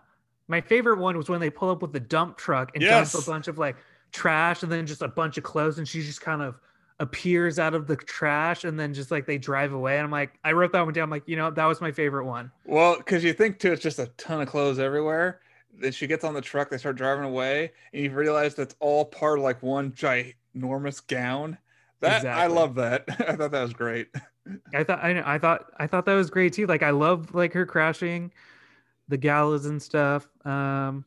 my 0.53 0.61
favorite 0.61 0.99
one 0.99 1.17
was 1.17 1.29
when 1.29 1.41
they 1.41 1.51
pull 1.51 1.71
up 1.71 1.83
with 1.83 1.93
the 1.93 2.01
dump 2.01 2.37
truck 2.37 2.71
and 2.75 2.83
yes. 2.83 3.13
dump 3.13 3.27
a 3.27 3.31
bunch 3.31 3.49
of 3.49 3.59
like 3.59 3.77
trash 4.13 4.63
and 4.63 4.71
then 4.71 4.87
just 4.87 5.03
a 5.03 5.09
bunch 5.09 5.39
of 5.39 5.45
clothes, 5.45 5.79
and 5.79 5.89
she 5.89 6.03
just 6.03 6.21
kind 6.21 6.43
of 6.43 6.61
appears 7.01 7.59
out 7.59 7.75
of 7.75 7.89
the 7.89 7.97
trash 7.97 8.63
and 8.63 8.79
then 8.79 8.95
just 8.95 9.11
like 9.11 9.27
they 9.27 9.39
drive 9.39 9.73
away. 9.73 9.97
And 9.97 10.05
I'm 10.05 10.11
like, 10.13 10.39
I 10.45 10.53
wrote 10.53 10.73
that 10.73 10.85
one 10.85 10.95
down. 10.95 11.05
I'm 11.05 11.11
like, 11.11 11.27
you 11.27 11.35
know, 11.35 11.51
that 11.51 11.65
was 11.65 11.81
my 11.81 11.91
favorite 11.91 12.27
one. 12.27 12.53
Well, 12.65 12.97
because 12.97 13.25
you 13.25 13.33
think 13.33 13.59
too, 13.59 13.73
it's 13.73 13.83
just 13.83 13.99
a 13.99 14.07
ton 14.19 14.41
of 14.41 14.47
clothes 14.47 14.79
everywhere 14.79 15.41
then 15.79 15.93
she 15.93 16.07
gets 16.07 16.25
on 16.25 16.35
the 16.35 16.41
truck, 16.41 16.71
they 16.71 16.79
start 16.79 16.97
driving 16.97 17.25
away, 17.25 17.73
and 17.93 18.05
you 18.05 18.11
realize 18.11 18.55
that's 18.55 18.75
all 18.81 19.05
part 19.05 19.39
of 19.39 19.45
like 19.45 19.63
one 19.63 19.93
ginormous 19.93 21.07
gown. 21.07 21.59
That 22.01 22.19
exactly. 22.19 22.43
I 22.43 22.47
love 22.49 22.75
that. 22.77 23.05
I 23.29 23.37
thought 23.37 23.53
that 23.53 23.63
was 23.63 23.73
great. 23.73 24.09
I 24.75 24.85
thought 24.85 25.03
I, 25.03 25.35
I 25.35 25.39
thought 25.39 25.67
I 25.79 25.87
thought 25.87 26.05
that 26.07 26.15
was 26.15 26.31
great 26.31 26.53
too. 26.53 26.67
Like 26.67 26.83
I 26.83 26.91
love 26.91 27.35
like 27.35 27.53
her 27.53 27.65
crashing 27.65 28.33
the 29.09 29.17
galas 29.17 29.67
and 29.67 29.83
stuff. 29.83 30.29
Um 30.45 31.05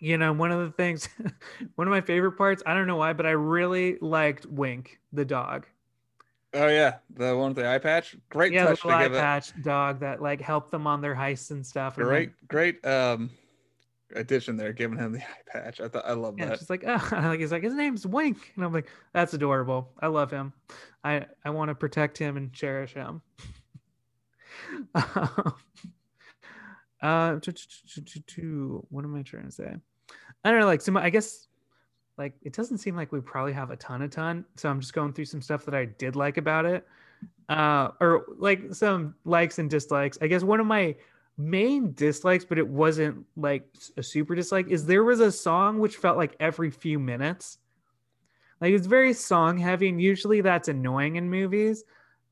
you 0.00 0.18
know, 0.18 0.32
one 0.32 0.52
of 0.52 0.60
the 0.60 0.70
things 0.70 1.08
one 1.76 1.86
of 1.86 1.90
my 1.90 2.00
favorite 2.00 2.32
parts, 2.32 2.62
I 2.66 2.74
don't 2.74 2.86
know 2.86 2.96
why, 2.96 3.12
but 3.12 3.26
I 3.26 3.30
really 3.30 3.98
liked 4.00 4.46
Wink, 4.46 5.00
the 5.12 5.24
dog. 5.24 5.66
Oh 6.52 6.68
yeah, 6.68 6.96
the 7.10 7.36
one 7.36 7.48
with 7.48 7.56
the 7.56 7.68
eye 7.68 7.78
patch. 7.78 8.16
Great 8.30 8.52
yeah, 8.52 8.66
touch 8.66 8.82
the 8.82 8.90
eye 8.90 9.08
patch 9.08 9.50
it. 9.50 9.64
dog 9.64 10.00
that 10.00 10.22
like 10.22 10.40
helped 10.40 10.70
them 10.70 10.86
on 10.86 11.00
their 11.00 11.14
heists 11.14 11.50
and 11.50 11.66
stuff. 11.66 11.96
Great, 11.96 12.28
then, 12.28 12.34
great 12.48 12.86
um 12.86 13.30
addition 14.14 14.56
there, 14.56 14.72
giving 14.72 14.98
him 14.98 15.12
the 15.12 15.20
eye 15.20 15.42
patch. 15.46 15.80
I 15.80 15.88
thought 15.88 16.04
I 16.06 16.12
love 16.12 16.36
yeah, 16.38 16.46
that. 16.46 16.58
Just 16.58 16.70
like 16.70 16.84
oh, 16.86 17.08
like 17.12 17.40
he's 17.40 17.50
like 17.50 17.64
his 17.64 17.74
name's 17.74 18.06
Wink, 18.06 18.52
and 18.54 18.64
I'm 18.64 18.72
like 18.72 18.88
that's 19.12 19.34
adorable. 19.34 19.90
I 20.00 20.06
love 20.06 20.30
him. 20.30 20.52
I 21.02 21.26
I 21.44 21.50
want 21.50 21.70
to 21.70 21.74
protect 21.74 22.18
him 22.18 22.36
and 22.36 22.52
cherish 22.52 22.94
him. 22.94 23.20
uh, 24.94 25.54
what 28.90 29.04
am 29.04 29.16
I 29.16 29.22
trying 29.22 29.44
to 29.46 29.52
say? 29.52 29.74
I 30.44 30.50
don't 30.50 30.60
know. 30.60 30.66
Like 30.66 30.80
so 30.80 30.96
I 30.96 31.10
guess 31.10 31.48
like 32.16 32.34
it 32.42 32.52
doesn't 32.52 32.78
seem 32.78 32.96
like 32.96 33.12
we 33.12 33.20
probably 33.20 33.52
have 33.52 33.70
a 33.70 33.76
ton 33.76 34.02
a 34.02 34.08
ton 34.08 34.44
so 34.56 34.68
i'm 34.68 34.80
just 34.80 34.92
going 34.92 35.12
through 35.12 35.24
some 35.24 35.42
stuff 35.42 35.64
that 35.64 35.74
i 35.74 35.84
did 35.84 36.16
like 36.16 36.36
about 36.36 36.64
it 36.64 36.86
uh 37.48 37.88
or 38.00 38.26
like 38.38 38.72
some 38.72 39.14
likes 39.24 39.58
and 39.58 39.70
dislikes 39.70 40.18
i 40.20 40.26
guess 40.26 40.42
one 40.42 40.60
of 40.60 40.66
my 40.66 40.94
main 41.36 41.92
dislikes 41.94 42.44
but 42.44 42.58
it 42.58 42.66
wasn't 42.66 43.24
like 43.36 43.66
a 43.96 44.02
super 44.02 44.34
dislike 44.34 44.68
is 44.68 44.86
there 44.86 45.04
was 45.04 45.20
a 45.20 45.32
song 45.32 45.78
which 45.78 45.96
felt 45.96 46.16
like 46.16 46.36
every 46.38 46.70
few 46.70 46.98
minutes 46.98 47.58
like 48.60 48.72
it's 48.72 48.86
very 48.86 49.12
song 49.12 49.58
heavy 49.58 49.88
and 49.88 50.00
usually 50.00 50.40
that's 50.40 50.68
annoying 50.68 51.16
in 51.16 51.28
movies 51.28 51.84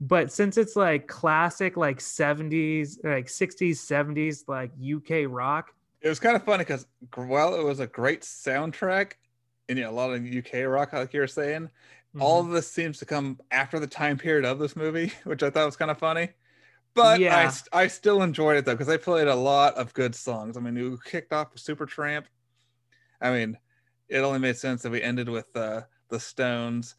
but 0.03 0.33
since 0.33 0.57
it's 0.57 0.77
like 0.77 1.07
classic 1.07 1.77
like 1.77 1.99
70s 1.99 2.99
like 3.05 3.27
60s 3.27 3.77
70s 3.77 4.45
like 4.49 4.71
uk 4.97 5.31
rock 5.33 5.73
it 6.01 6.09
was 6.09 6.21
kind 6.21 6.37
of 6.37 6.45
funny 6.45 6.65
because 6.65 6.87
while 7.15 7.55
it 7.55 7.65
was 7.65 7.81
a 7.81 7.87
great 7.87 8.23
soundtrack 8.23 9.13
and 9.69 9.79
yeah, 9.79 9.89
a 9.89 9.91
lot 9.91 10.13
of 10.13 10.25
UK 10.25 10.67
rock, 10.67 10.93
like 10.93 11.13
you're 11.13 11.27
saying. 11.27 11.63
Mm-hmm. 11.65 12.23
All 12.23 12.41
of 12.41 12.51
this 12.51 12.71
seems 12.71 12.99
to 12.99 13.07
come 13.07 13.41
after 13.51 13.79
the 13.79 13.87
time 13.87 14.19
period 14.19 14.45
of 14.45 14.59
this 14.59 14.77
movie, 14.77 15.13
which 15.25 15.43
I 15.43 15.51
thought 15.51 15.67
was 15.67 15.77
kind 15.77 15.91
of 15.91 15.99
funny. 15.99 16.29
But 16.95 17.21
yeah. 17.21 17.51
I, 17.73 17.85
I 17.85 17.87
still 17.87 18.23
enjoyed 18.23 18.59
it 18.59 18.67
though 18.67 18.75
because 18.75 18.91
I 18.91 18.99
played 18.99 19.29
a 19.29 19.35
lot 19.35 19.75
of 19.77 19.95
good 19.95 20.15
songs. 20.15 20.57
I 20.57 20.61
mean, 20.61 20.75
we 20.75 20.97
kicked 21.05 21.33
off 21.33 21.53
with 21.53 21.63
Supertramp. 21.63 22.25
I 23.21 23.31
mean, 23.31 23.57
it 24.09 24.19
only 24.19 24.41
made 24.41 24.57
sense 24.57 24.83
that 24.83 24.93
we 24.93 25.01
ended 25.01 25.29
with 25.29 25.47
uh, 25.57 25.83
the 26.11 26.21
Stones, 26.21 26.97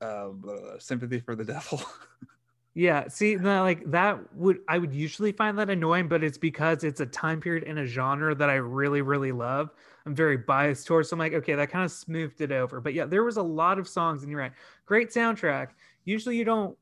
uh, 0.00 0.30
"Sympathy 0.78 1.20
for 1.20 1.36
the 1.36 1.44
Devil." 1.44 1.80
yeah, 2.78 3.08
see, 3.08 3.34
now, 3.34 3.64
like 3.64 3.90
that 3.90 4.20
would 4.36 4.60
I 4.68 4.78
would 4.78 4.94
usually 4.94 5.32
find 5.32 5.58
that 5.58 5.68
annoying, 5.68 6.06
but 6.06 6.22
it's 6.22 6.38
because 6.38 6.84
it's 6.84 7.00
a 7.00 7.06
time 7.06 7.40
period 7.40 7.64
in 7.64 7.78
a 7.78 7.84
genre 7.84 8.36
that 8.36 8.48
I 8.48 8.54
really, 8.54 9.02
really 9.02 9.32
love. 9.32 9.70
I'm 10.06 10.14
very 10.14 10.36
biased 10.36 10.86
towards. 10.86 11.08
So 11.08 11.14
I'm 11.14 11.18
like, 11.18 11.34
okay, 11.34 11.56
that 11.56 11.72
kind 11.72 11.84
of 11.84 11.90
smoothed 11.90 12.40
it 12.40 12.52
over. 12.52 12.80
But 12.80 12.94
yeah, 12.94 13.04
there 13.04 13.24
was 13.24 13.36
a 13.36 13.42
lot 13.42 13.80
of 13.80 13.88
songs, 13.88 14.22
and 14.22 14.30
you're 14.30 14.40
right. 14.40 14.52
Great 14.86 15.10
soundtrack. 15.10 15.70
Usually 16.04 16.36
you 16.36 16.44
don't 16.44 16.78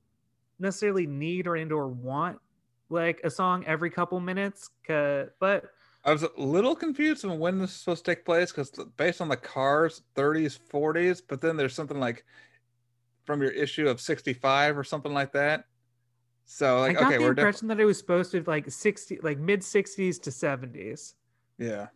necessarily 0.59 1.07
need 1.07 1.47
or 1.47 1.57
and 1.57 1.73
or 1.73 1.89
want 1.89 2.41
like 2.91 3.23
a 3.25 3.31
song 3.31 3.65
every 3.65 3.89
couple 3.89 4.21
minutes. 4.21 4.69
But 4.87 5.65
I 6.05 6.13
was 6.13 6.25
a 6.25 6.31
little 6.37 6.77
confused 6.77 7.25
on 7.25 7.39
when 7.39 7.59
this 7.59 7.71
is 7.71 7.77
supposed 7.77 8.05
to 8.05 8.15
take 8.15 8.27
place 8.27 8.53
because 8.53 8.71
based 8.99 9.23
on 9.23 9.31
the 9.31 9.37
cars, 9.39 10.03
30s, 10.15 10.59
40s, 10.71 11.23
but 11.27 11.41
then 11.41 11.57
there's 11.57 11.75
something 11.75 11.99
like 11.99 12.27
from 13.25 13.41
your 13.41 13.53
issue 13.53 13.89
of 13.89 13.99
65 13.99 14.77
or 14.77 14.85
something 14.85 15.15
like 15.15 15.33
that. 15.33 15.65
So 16.47 16.81
like, 16.81 16.97
I 16.97 17.01
got 17.01 17.13
okay, 17.13 17.19
the 17.19 17.29
impression 17.29 17.69
def- 17.69 17.77
that 17.77 17.83
it 17.83 17.85
was 17.85 17.99
supposed 17.99 18.31
to 18.31 18.43
like 18.47 18.71
60, 18.71 19.19
like 19.23 19.39
mid 19.39 19.61
60s 19.61 20.23
to 20.23 20.31
70s. 20.31 21.15
Yeah. 21.59 21.89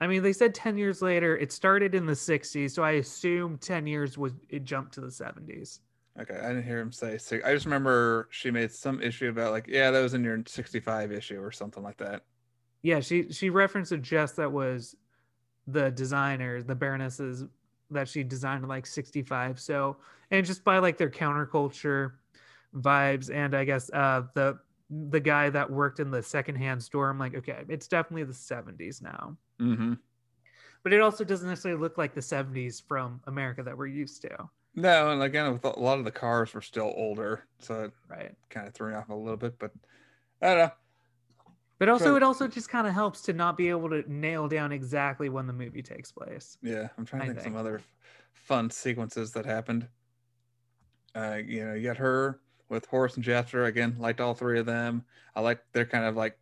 I 0.00 0.08
mean, 0.08 0.22
they 0.22 0.32
said 0.32 0.54
10 0.54 0.76
years 0.76 1.00
later, 1.00 1.36
it 1.38 1.52
started 1.52 1.94
in 1.94 2.04
the 2.04 2.12
60s. 2.12 2.72
So 2.72 2.82
I 2.82 2.92
assume 2.92 3.56
10 3.58 3.86
years 3.86 4.18
was 4.18 4.32
it 4.50 4.64
jumped 4.64 4.94
to 4.94 5.00
the 5.00 5.06
70s. 5.06 5.78
Okay. 6.20 6.34
I 6.34 6.48
didn't 6.48 6.64
hear 6.64 6.80
him 6.80 6.90
say 6.90 7.18
six. 7.18 7.46
I 7.46 7.54
just 7.54 7.66
remember 7.66 8.26
she 8.30 8.50
made 8.50 8.72
some 8.72 9.00
issue 9.00 9.28
about 9.28 9.52
like, 9.52 9.68
yeah, 9.68 9.92
that 9.92 10.02
was 10.02 10.14
in 10.14 10.24
your 10.24 10.42
65 10.44 11.12
issue 11.12 11.40
or 11.40 11.52
something 11.52 11.84
like 11.84 11.98
that. 11.98 12.24
Yeah. 12.82 12.98
She, 12.98 13.30
she 13.30 13.48
referenced 13.48 13.92
a 13.92 13.98
jest 13.98 14.36
that 14.36 14.50
was 14.50 14.96
the 15.68 15.92
designer, 15.92 16.62
the 16.62 16.74
Baronesses 16.74 17.46
that 17.92 18.08
she 18.08 18.24
designed 18.24 18.64
in 18.64 18.68
like 18.68 18.86
65. 18.86 19.60
So, 19.60 19.98
and 20.32 20.44
just 20.44 20.64
by 20.64 20.78
like 20.78 20.98
their 20.98 21.10
counterculture 21.10 22.12
vibes. 22.76 23.34
And 23.34 23.54
I 23.54 23.64
guess 23.64 23.90
uh, 23.92 24.22
the, 24.34 24.58
the 24.90 25.20
guy 25.20 25.50
that 25.50 25.70
worked 25.70 26.00
in 26.00 26.10
the 26.10 26.22
secondhand 26.22 26.82
store, 26.82 27.10
I'm 27.10 27.18
like, 27.18 27.34
okay, 27.34 27.64
it's 27.68 27.88
definitely 27.88 28.24
the 28.24 28.32
70s 28.32 29.02
now. 29.02 29.36
Mm-hmm. 29.60 29.94
But 30.82 30.92
it 30.92 31.00
also 31.00 31.24
doesn't 31.24 31.48
necessarily 31.48 31.80
look 31.80 31.98
like 31.98 32.14
the 32.14 32.20
70s 32.20 32.82
from 32.86 33.20
America 33.26 33.62
that 33.62 33.76
we're 33.76 33.86
used 33.86 34.22
to. 34.22 34.48
No, 34.76 35.10
and 35.10 35.22
again, 35.22 35.58
a 35.64 35.80
lot 35.80 35.98
of 35.98 36.04
the 36.04 36.10
cars 36.10 36.52
were 36.52 36.60
still 36.60 36.92
older, 36.94 37.44
so 37.58 37.84
it 37.84 37.92
right 38.08 38.34
kind 38.50 38.68
of 38.68 38.74
threw 38.74 38.90
me 38.90 38.94
off 38.94 39.08
a 39.08 39.14
little 39.14 39.38
bit. 39.38 39.58
But 39.58 39.72
I 40.42 40.46
don't 40.48 40.58
know. 40.58 40.70
But 41.78 41.88
also, 41.88 42.14
it 42.14 42.22
also 42.22 42.46
just 42.46 42.68
kind 42.68 42.86
of 42.86 42.92
helps 42.92 43.22
to 43.22 43.32
not 43.32 43.56
be 43.56 43.68
able 43.68 43.88
to 43.90 44.04
nail 44.06 44.48
down 44.48 44.72
exactly 44.72 45.28
when 45.28 45.46
the 45.46 45.52
movie 45.52 45.82
takes 45.82 46.12
place. 46.12 46.56
Yeah, 46.62 46.88
I'm 46.96 47.04
trying 47.04 47.22
to 47.22 47.26
think, 47.28 47.38
think. 47.38 47.54
some 47.54 47.56
other 47.56 47.80
fun 48.32 48.70
sequences 48.70 49.32
that 49.32 49.44
happened. 49.44 49.88
Uh, 51.14 51.38
you 51.44 51.64
know, 51.64 51.74
you 51.74 51.88
got 51.88 51.96
her 51.96 52.40
with 52.68 52.86
Horace 52.86 53.14
and 53.16 53.24
Jasper 53.24 53.64
again. 53.64 53.96
Liked 53.98 54.20
all 54.20 54.34
three 54.34 54.58
of 54.58 54.66
them. 54.66 55.04
I 55.34 55.40
like 55.40 55.60
their 55.72 55.84
kind 55.84 56.04
of 56.04 56.16
like 56.16 56.38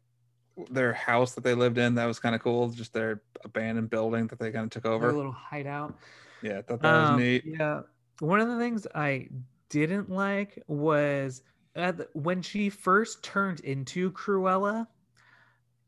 their 0.71 0.93
house 0.93 1.35
that 1.35 1.45
they 1.45 1.55
lived 1.55 1.79
in. 1.79 1.95
That 1.97 2.07
was 2.07 2.19
kind 2.21 2.35
of 2.35 2.41
cool. 2.43 2.69
Just 2.71 2.93
their 2.93 3.23
abandoned 3.45 3.91
building 3.91 4.27
that 4.29 4.39
they 4.39 4.51
kind 4.53 4.65
of 4.65 4.71
took 4.71 4.85
Their 4.85 4.93
over. 4.93 5.13
little 5.13 5.33
hideout. 5.33 5.99
Yeah, 6.43 6.59
I 6.59 6.63
thought 6.63 6.81
that 6.83 7.01
was 7.01 7.11
Um, 7.11 7.19
neat. 7.19 7.43
Yeah. 7.45 7.83
One 8.21 8.41
of 8.41 8.49
the 8.49 8.59
things 8.59 8.87
I 8.95 9.29
didn't 9.69 10.11
like 10.11 10.63
was 10.69 11.43
the- 11.75 12.09
when 12.13 12.43
she 12.43 12.71
first 12.71 13.25
turned 13.25 13.61
into 13.61 14.13
Cruella, 14.13 14.87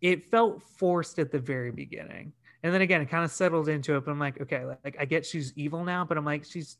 it 0.01 0.25
felt 0.31 0.63
forced 0.63 1.19
at 1.19 1.31
the 1.31 1.39
very 1.39 1.71
beginning. 1.71 2.33
And 2.63 2.75
then 2.75 2.81
again, 2.81 3.01
it 3.01 3.07
kind 3.09 3.25
of 3.25 3.31
settled 3.31 3.69
into 3.69 3.97
it. 3.97 4.05
But 4.05 4.11
I'm 4.11 4.19
like, 4.19 4.41
okay, 4.41 4.65
like 4.65 4.97
I 4.99 5.05
get 5.05 5.25
she's 5.25 5.53
evil 5.57 5.85
now, 5.85 6.05
but 6.05 6.19
I'm 6.19 6.25
like, 6.25 6.45
she's 6.45 6.79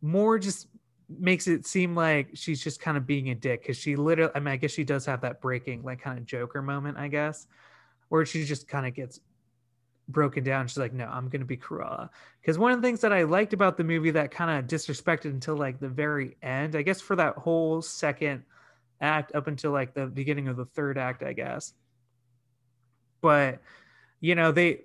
more 0.00 0.38
just 0.38 0.68
makes 1.18 1.48
it 1.48 1.66
seem 1.66 1.94
like 1.94 2.30
she's 2.34 2.62
just 2.62 2.80
kind 2.80 2.96
of 2.96 3.06
being 3.06 3.30
a 3.30 3.34
dick 3.34 3.62
because 3.62 3.76
she 3.76 3.96
literally, 3.96 4.32
I 4.34 4.38
mean, 4.38 4.48
I 4.48 4.56
guess 4.56 4.70
she 4.70 4.84
does 4.84 5.04
have 5.06 5.20
that 5.22 5.40
breaking, 5.40 5.82
like 5.82 6.00
kind 6.00 6.18
of 6.18 6.26
Joker 6.26 6.62
moment, 6.62 6.98
I 6.98 7.08
guess, 7.08 7.46
where 8.08 8.24
she 8.24 8.44
just 8.44 8.68
kind 8.68 8.86
of 8.86 8.94
gets 8.94 9.20
broken 10.08 10.44
down. 10.44 10.68
She's 10.68 10.78
like, 10.78 10.92
no, 10.92 11.06
I'm 11.06 11.28
going 11.28 11.40
to 11.40 11.46
be 11.46 11.56
Cruella. 11.56 12.10
Because 12.40 12.58
one 12.58 12.72
of 12.72 12.80
the 12.80 12.86
things 12.86 13.00
that 13.00 13.12
I 13.12 13.24
liked 13.24 13.52
about 13.52 13.76
the 13.76 13.84
movie 13.84 14.10
that 14.12 14.30
kind 14.30 14.58
of 14.58 14.66
disrespected 14.66 15.26
until 15.26 15.56
like 15.56 15.80
the 15.80 15.88
very 15.88 16.36
end, 16.42 16.76
I 16.76 16.82
guess 16.82 17.00
for 17.00 17.16
that 17.16 17.36
whole 17.36 17.82
second 17.82 18.44
act 19.00 19.34
up 19.34 19.46
until 19.46 19.72
like 19.72 19.94
the 19.94 20.06
beginning 20.06 20.48
of 20.48 20.56
the 20.56 20.66
third 20.66 20.98
act, 20.98 21.22
I 21.22 21.32
guess. 21.32 21.72
But, 23.20 23.60
you 24.20 24.34
know, 24.34 24.52
they, 24.52 24.82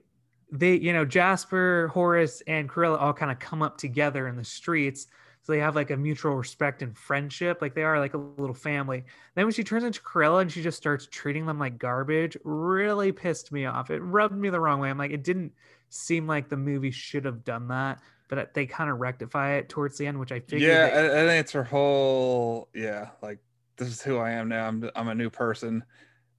they, 0.51 0.75
you 0.75 0.93
know, 0.93 1.05
Jasper, 1.05 1.89
Horace, 1.93 2.41
and 2.47 2.69
Cruella 2.69 2.99
all 2.99 3.13
kind 3.13 3.31
of 3.31 3.39
come 3.39 3.61
up 3.61 3.77
together 3.77 4.27
in 4.27 4.35
the 4.35 4.43
streets. 4.43 5.07
So 5.45 5.53
they 5.53 5.59
have 5.59 5.75
like 5.75 5.91
a 5.91 5.97
mutual 5.97 6.33
respect 6.35 6.81
and 6.81 6.97
friendship. 6.97 7.61
Like 7.61 7.75
they 7.75 7.83
are 7.83 7.99
like 7.99 8.15
a 8.15 8.17
little 8.17 8.55
family. 8.55 9.05
Then 9.35 9.45
when 9.45 9.53
she 9.53 9.63
turns 9.63 9.83
into 9.83 10.01
Cruella 10.01 10.41
and 10.41 10.51
she 10.51 10.63
just 10.63 10.75
starts 10.75 11.07
treating 11.11 11.45
them 11.45 11.59
like 11.59 11.77
garbage, 11.77 12.35
really 12.43 13.11
pissed 13.11 13.51
me 13.51 13.65
off. 13.65 13.91
It 13.91 13.99
rubbed 13.99 14.35
me 14.35 14.49
the 14.49 14.59
wrong 14.59 14.79
way. 14.79 14.89
I'm 14.89 14.97
like, 14.97 15.11
it 15.11 15.23
didn't 15.23 15.53
seem 15.89 16.25
like 16.25 16.49
the 16.49 16.57
movie 16.57 16.89
should 16.89 17.25
have 17.25 17.43
done 17.43 17.67
that, 17.67 17.99
but 18.27 18.39
uh, 18.39 18.45
they 18.55 18.65
kind 18.65 18.89
of 18.89 18.99
rectify 18.99 19.53
it 19.53 19.69
towards 19.69 19.99
the 19.99 20.07
end, 20.07 20.19
which 20.19 20.31
I 20.31 20.39
figured. 20.39 20.61
Yeah, 20.63 20.89
they- 20.89 21.19
I, 21.19 21.23
I 21.23 21.27
think 21.27 21.41
it's 21.41 21.51
her 21.51 21.63
whole 21.63 22.69
yeah, 22.73 23.09
like 23.21 23.37
this 23.77 23.87
is 23.87 24.01
who 24.01 24.17
I 24.17 24.31
am 24.31 24.49
now. 24.49 24.67
I'm 24.67 24.89
I'm 24.95 25.09
a 25.09 25.15
new 25.15 25.29
person. 25.29 25.83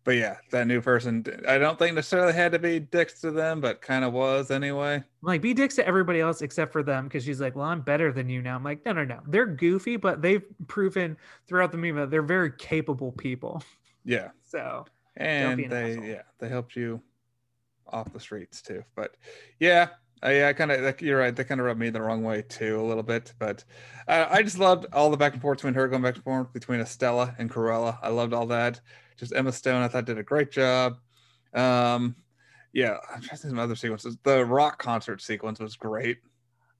But 0.06 0.16
yeah, 0.16 0.36
that 0.52 0.68
new 0.68 0.80
person 0.80 1.26
I 1.48 1.58
don't 1.58 1.78
think 1.78 1.96
necessarily 1.96 2.32
had 2.32 2.52
to 2.52 2.60
be 2.60 2.78
dicks 2.80 3.20
to 3.22 3.32
them, 3.32 3.60
but 3.60 3.82
kind 3.82 4.04
of 4.04 4.12
was 4.14 4.50
anyway. 4.52 5.02
like 5.20 5.42
be 5.42 5.52
dicks 5.52 5.74
to 5.76 5.86
everybody 5.86 6.20
else 6.20 6.42
except 6.42 6.72
for 6.72 6.82
them 6.84 7.04
because 7.08 7.24
she's 7.24 7.40
like, 7.40 7.56
well, 7.56 7.66
I'm 7.66 7.80
better 7.82 8.12
than 8.12 8.28
you 8.28 8.40
now. 8.40 8.54
I'm 8.56 8.62
like, 8.64 8.86
no, 8.86 8.92
no, 8.92 9.04
no. 9.04 9.20
They're 9.26 9.46
goofy, 9.46 9.96
but 9.96 10.22
they've 10.22 10.44
proven 10.68 11.16
throughout 11.48 11.72
the 11.72 11.78
movie 11.78 11.98
that 11.98 12.10
they're 12.10 12.22
very 12.22 12.52
capable 12.52 13.12
people. 13.12 13.62
Yeah. 14.04 14.30
So 14.48 14.86
And 15.16 15.60
an 15.60 15.68
they 15.68 15.90
asshole. 15.92 16.04
yeah, 16.04 16.22
they 16.38 16.48
helped 16.48 16.76
you 16.76 17.02
off 17.88 18.12
the 18.12 18.20
streets 18.20 18.62
too. 18.62 18.84
But 18.94 19.16
yeah, 19.58 19.88
I, 20.22 20.44
I 20.46 20.52
kind 20.52 20.70
of 20.72 20.82
like 20.82 21.02
you're 21.02 21.18
right. 21.18 21.34
They 21.34 21.44
kind 21.44 21.60
of 21.60 21.66
rubbed 21.66 21.80
me 21.80 21.90
the 21.90 22.00
wrong 22.00 22.22
way 22.22 22.42
too 22.42 22.80
a 22.80 22.86
little 22.86 23.02
bit, 23.02 23.34
but 23.40 23.64
uh, 24.08 24.26
I 24.30 24.42
just 24.44 24.58
loved 24.58 24.86
all 24.92 25.10
the 25.10 25.16
back 25.16 25.32
and 25.32 25.42
forth 25.42 25.58
between 25.58 25.74
her 25.74 25.88
going 25.88 26.02
back 26.02 26.14
and 26.14 26.24
forth 26.24 26.52
between 26.52 26.80
Estella 26.80 27.34
and 27.38 27.50
Cruella. 27.50 27.98
I 28.02 28.08
loved 28.10 28.32
all 28.32 28.46
that. 28.46 28.80
Just 29.16 29.34
Emma 29.34 29.52
Stone, 29.52 29.82
I 29.82 29.88
thought 29.88 30.04
did 30.04 30.18
a 30.18 30.22
great 30.22 30.50
job. 30.50 30.98
Um, 31.54 32.16
yeah, 32.72 32.96
I'm 33.12 33.22
trying 33.22 33.36
to 33.36 33.36
think 33.36 33.50
some 33.50 33.58
other 33.58 33.76
sequences. 33.76 34.16
The 34.22 34.44
rock 34.44 34.78
concert 34.78 35.22
sequence 35.22 35.58
was 35.58 35.76
great. 35.76 36.18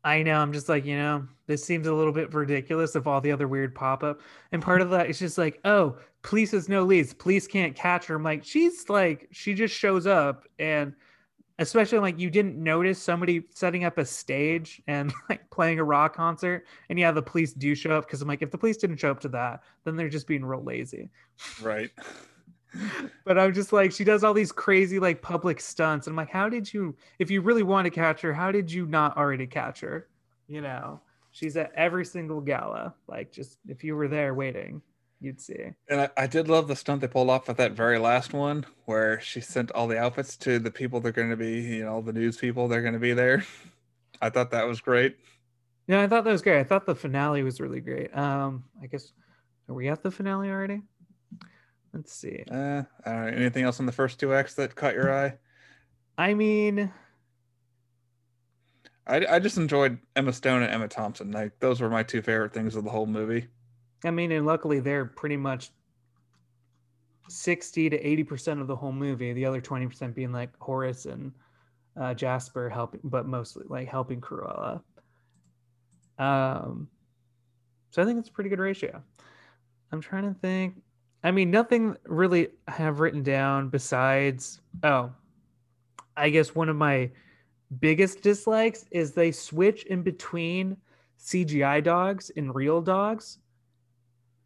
I 0.05 0.22
know. 0.22 0.38
I'm 0.38 0.53
just 0.53 0.68
like, 0.68 0.85
you 0.85 0.96
know, 0.96 1.27
this 1.49 1.64
seems 1.64 1.87
a 1.88 1.92
little 1.92 2.12
bit 2.12 2.33
ridiculous 2.33 2.94
of 2.94 3.09
all 3.09 3.20
the 3.20 3.33
other 3.33 3.49
weird 3.49 3.75
pop 3.75 4.05
up. 4.05 4.20
And 4.53 4.62
part 4.62 4.81
of 4.81 4.90
that 4.90 5.11
is 5.11 5.18
just 5.18 5.37
like, 5.37 5.59
oh, 5.64 5.99
police 6.22 6.53
has 6.53 6.68
no 6.68 6.85
leads. 6.85 7.12
Police 7.12 7.49
can't 7.49 7.75
catch 7.75 8.07
her. 8.07 8.14
I'm 8.14 8.22
like, 8.22 8.44
she's 8.44 8.88
like, 8.88 9.29
she 9.33 9.55
just 9.55 9.75
shows 9.75 10.07
up. 10.07 10.44
And 10.61 10.94
especially 11.59 11.99
like, 11.99 12.19
you 12.19 12.31
didn't 12.31 12.57
notice 12.62 13.03
somebody 13.03 13.45
setting 13.55 13.85
up 13.85 13.99
a 13.99 14.05
stage 14.05 14.83
and 14.87 15.12
like 15.29 15.49
playing 15.51 15.79
a 15.79 15.85
rock 15.85 16.14
concert. 16.14 16.66
And 16.90 16.99
yeah, 16.99 17.12
the 17.12 17.23
police 17.23 17.53
do 17.53 17.75
show 17.75 17.92
up 17.92 18.07
because 18.07 18.23
I'm 18.23 18.29
like, 18.29 18.42
if 18.42 18.51
the 18.51 18.59
police 18.59 18.77
didn't 18.77 18.99
show 18.99 19.11
up 19.11 19.21
to 19.21 19.29
that, 19.29 19.62
then 19.85 19.97
they're 19.97 20.09
just 20.09 20.27
being 20.27 20.45
real 20.45 20.62
lazy. 20.62 21.11
Right. 21.62 21.90
But 23.25 23.38
I'm 23.38 23.55
just 23.55 23.73
like, 23.73 23.90
she 23.90 24.05
does 24.05 24.23
all 24.23 24.35
these 24.35 24.53
crazy 24.53 24.99
like 24.99 25.23
public 25.23 25.61
stunts. 25.61 26.07
And 26.07 26.12
I'm 26.12 26.16
like, 26.16 26.29
how 26.29 26.51
did 26.51 26.71
you, 26.71 26.95
if 27.19 27.31
you 27.31 27.40
really 27.40 27.62
want 27.62 27.87
to 27.87 27.90
catch 27.90 28.21
her, 28.21 28.35
how 28.35 28.53
did 28.53 28.71
you 28.71 28.85
not 28.85 29.16
already 29.16 29.47
catch 29.47 29.81
her? 29.81 30.09
You 30.47 30.61
know, 30.61 31.01
she's 31.31 31.57
at 31.57 31.73
every 31.75 32.05
single 32.05 32.42
gala. 32.42 32.95
Like, 33.09 33.33
just 33.33 33.59
if 33.66 33.83
you 33.83 33.97
were 33.97 34.09
there 34.09 34.35
waiting, 34.35 34.83
you'd 35.20 35.40
see. 35.40 35.72
And 35.88 36.00
I, 36.02 36.11
I 36.16 36.26
did 36.26 36.48
love 36.48 36.68
the 36.68 36.76
stunt 36.76 37.00
they 37.00 37.09
pulled 37.09 37.31
off 37.31 37.48
at 37.48 37.57
that 37.57 37.72
very 37.72 37.98
last 37.98 38.33
one 38.33 38.66
where 38.85 39.20
she 39.20 39.40
sent 39.40 39.70
all 39.72 39.87
the 39.87 39.98
outfits 39.98 40.37
to 40.38 40.59
the 40.59 40.70
people 40.70 41.00
they're 41.00 41.12
going 41.12 41.31
to 41.31 41.37
be, 41.37 41.61
you 41.61 41.85
know, 41.85 42.00
the 42.00 42.12
news 42.12 42.37
people 42.37 42.68
they're 42.68 42.83
going 42.83 42.94
to 42.94 43.00
be 43.00 43.12
there. 43.12 43.44
I 44.22 44.31
thought 44.31 44.50
that 44.52 44.66
was 44.66 44.81
great. 44.81 45.16
Yeah, 45.87 46.02
I 46.02 46.09
thought 46.09 46.24
that 46.24 46.33
was 46.33 46.42
great. 46.42 46.59
I 46.59 46.64
thought 46.64 46.87
the 46.87 46.94
finale 46.94 47.42
was 47.42 47.61
really 47.61 47.81
great. 47.81 48.16
Um, 48.16 48.64
I 48.83 48.87
guess 48.87 49.12
are 49.68 49.74
we 49.74 49.88
at 49.88 50.02
the 50.02 50.11
finale 50.11 50.48
already? 50.48 50.83
Let's 51.92 52.12
see. 52.12 52.44
Uh, 52.50 52.83
all 53.05 53.20
right. 53.20 53.35
Anything 53.35 53.64
else 53.64 53.81
on 53.81 53.87
the 53.87 53.92
first 53.92 54.20
two 54.20 54.35
acts 54.35 54.55
that 54.55 54.74
caught 54.74 54.94
your 54.94 55.12
eye? 55.12 55.38
I 56.18 56.35
mean, 56.35 56.92
I, 59.07 59.24
I 59.29 59.38
just 59.38 59.57
enjoyed 59.57 59.98
Emma 60.14 60.33
Stone 60.33 60.62
and 60.62 60.72
Emma 60.72 60.88
Thompson. 60.88 61.31
Like 61.31 61.59
those 61.61 61.81
were 61.81 61.90
my 61.90 62.02
two 62.02 62.22
favorite 62.22 62.52
things 62.52 62.74
of 62.74 62.85
the 62.85 62.90
whole 62.90 63.07
movie. 63.07 63.46
I 64.04 64.11
mean, 64.11 64.32
and 64.32 64.46
luckily 64.46 64.80
they're 64.80 65.04
pretty 65.04 65.37
much 65.37 65.70
60 67.28 67.90
to 67.90 68.02
80% 68.02 68.61
of 68.61 68.66
the 68.66 68.76
whole 68.76 68.92
movie, 68.92 69.32
the 69.32 69.44
other 69.44 69.61
20% 69.61 70.14
being 70.14 70.32
like 70.32 70.50
Horace 70.59 71.06
and 71.06 71.32
uh, 72.00 72.14
Jasper 72.14 72.68
helping, 72.68 73.00
but 73.04 73.26
mostly 73.26 73.64
like 73.68 73.88
helping 73.88 74.20
Cruella. 74.20 74.80
Um, 76.18 76.88
so 77.90 78.02
I 78.02 78.04
think 78.04 78.18
it's 78.18 78.28
a 78.28 78.32
pretty 78.32 78.50
good 78.50 78.59
ratio. 78.59 79.02
I'm 79.92 80.00
trying 80.00 80.32
to 80.32 80.38
think. 80.40 80.82
I 81.24 81.30
mean, 81.30 81.50
nothing 81.50 81.96
really 82.04 82.48
I 82.68 82.72
have 82.72 83.00
written 83.00 83.22
down 83.22 83.68
besides, 83.68 84.61
oh, 84.82 85.11
I 86.16 86.30
guess 86.30 86.54
one 86.54 86.68
of 86.68 86.76
my 86.76 87.11
biggest 87.80 88.22
dislikes 88.22 88.85
is 88.90 89.12
they 89.12 89.32
switch 89.32 89.85
in 89.87 90.02
between 90.02 90.76
CGI 91.18 91.82
dogs 91.82 92.30
and 92.37 92.54
real 92.54 92.80
dogs. 92.80 93.38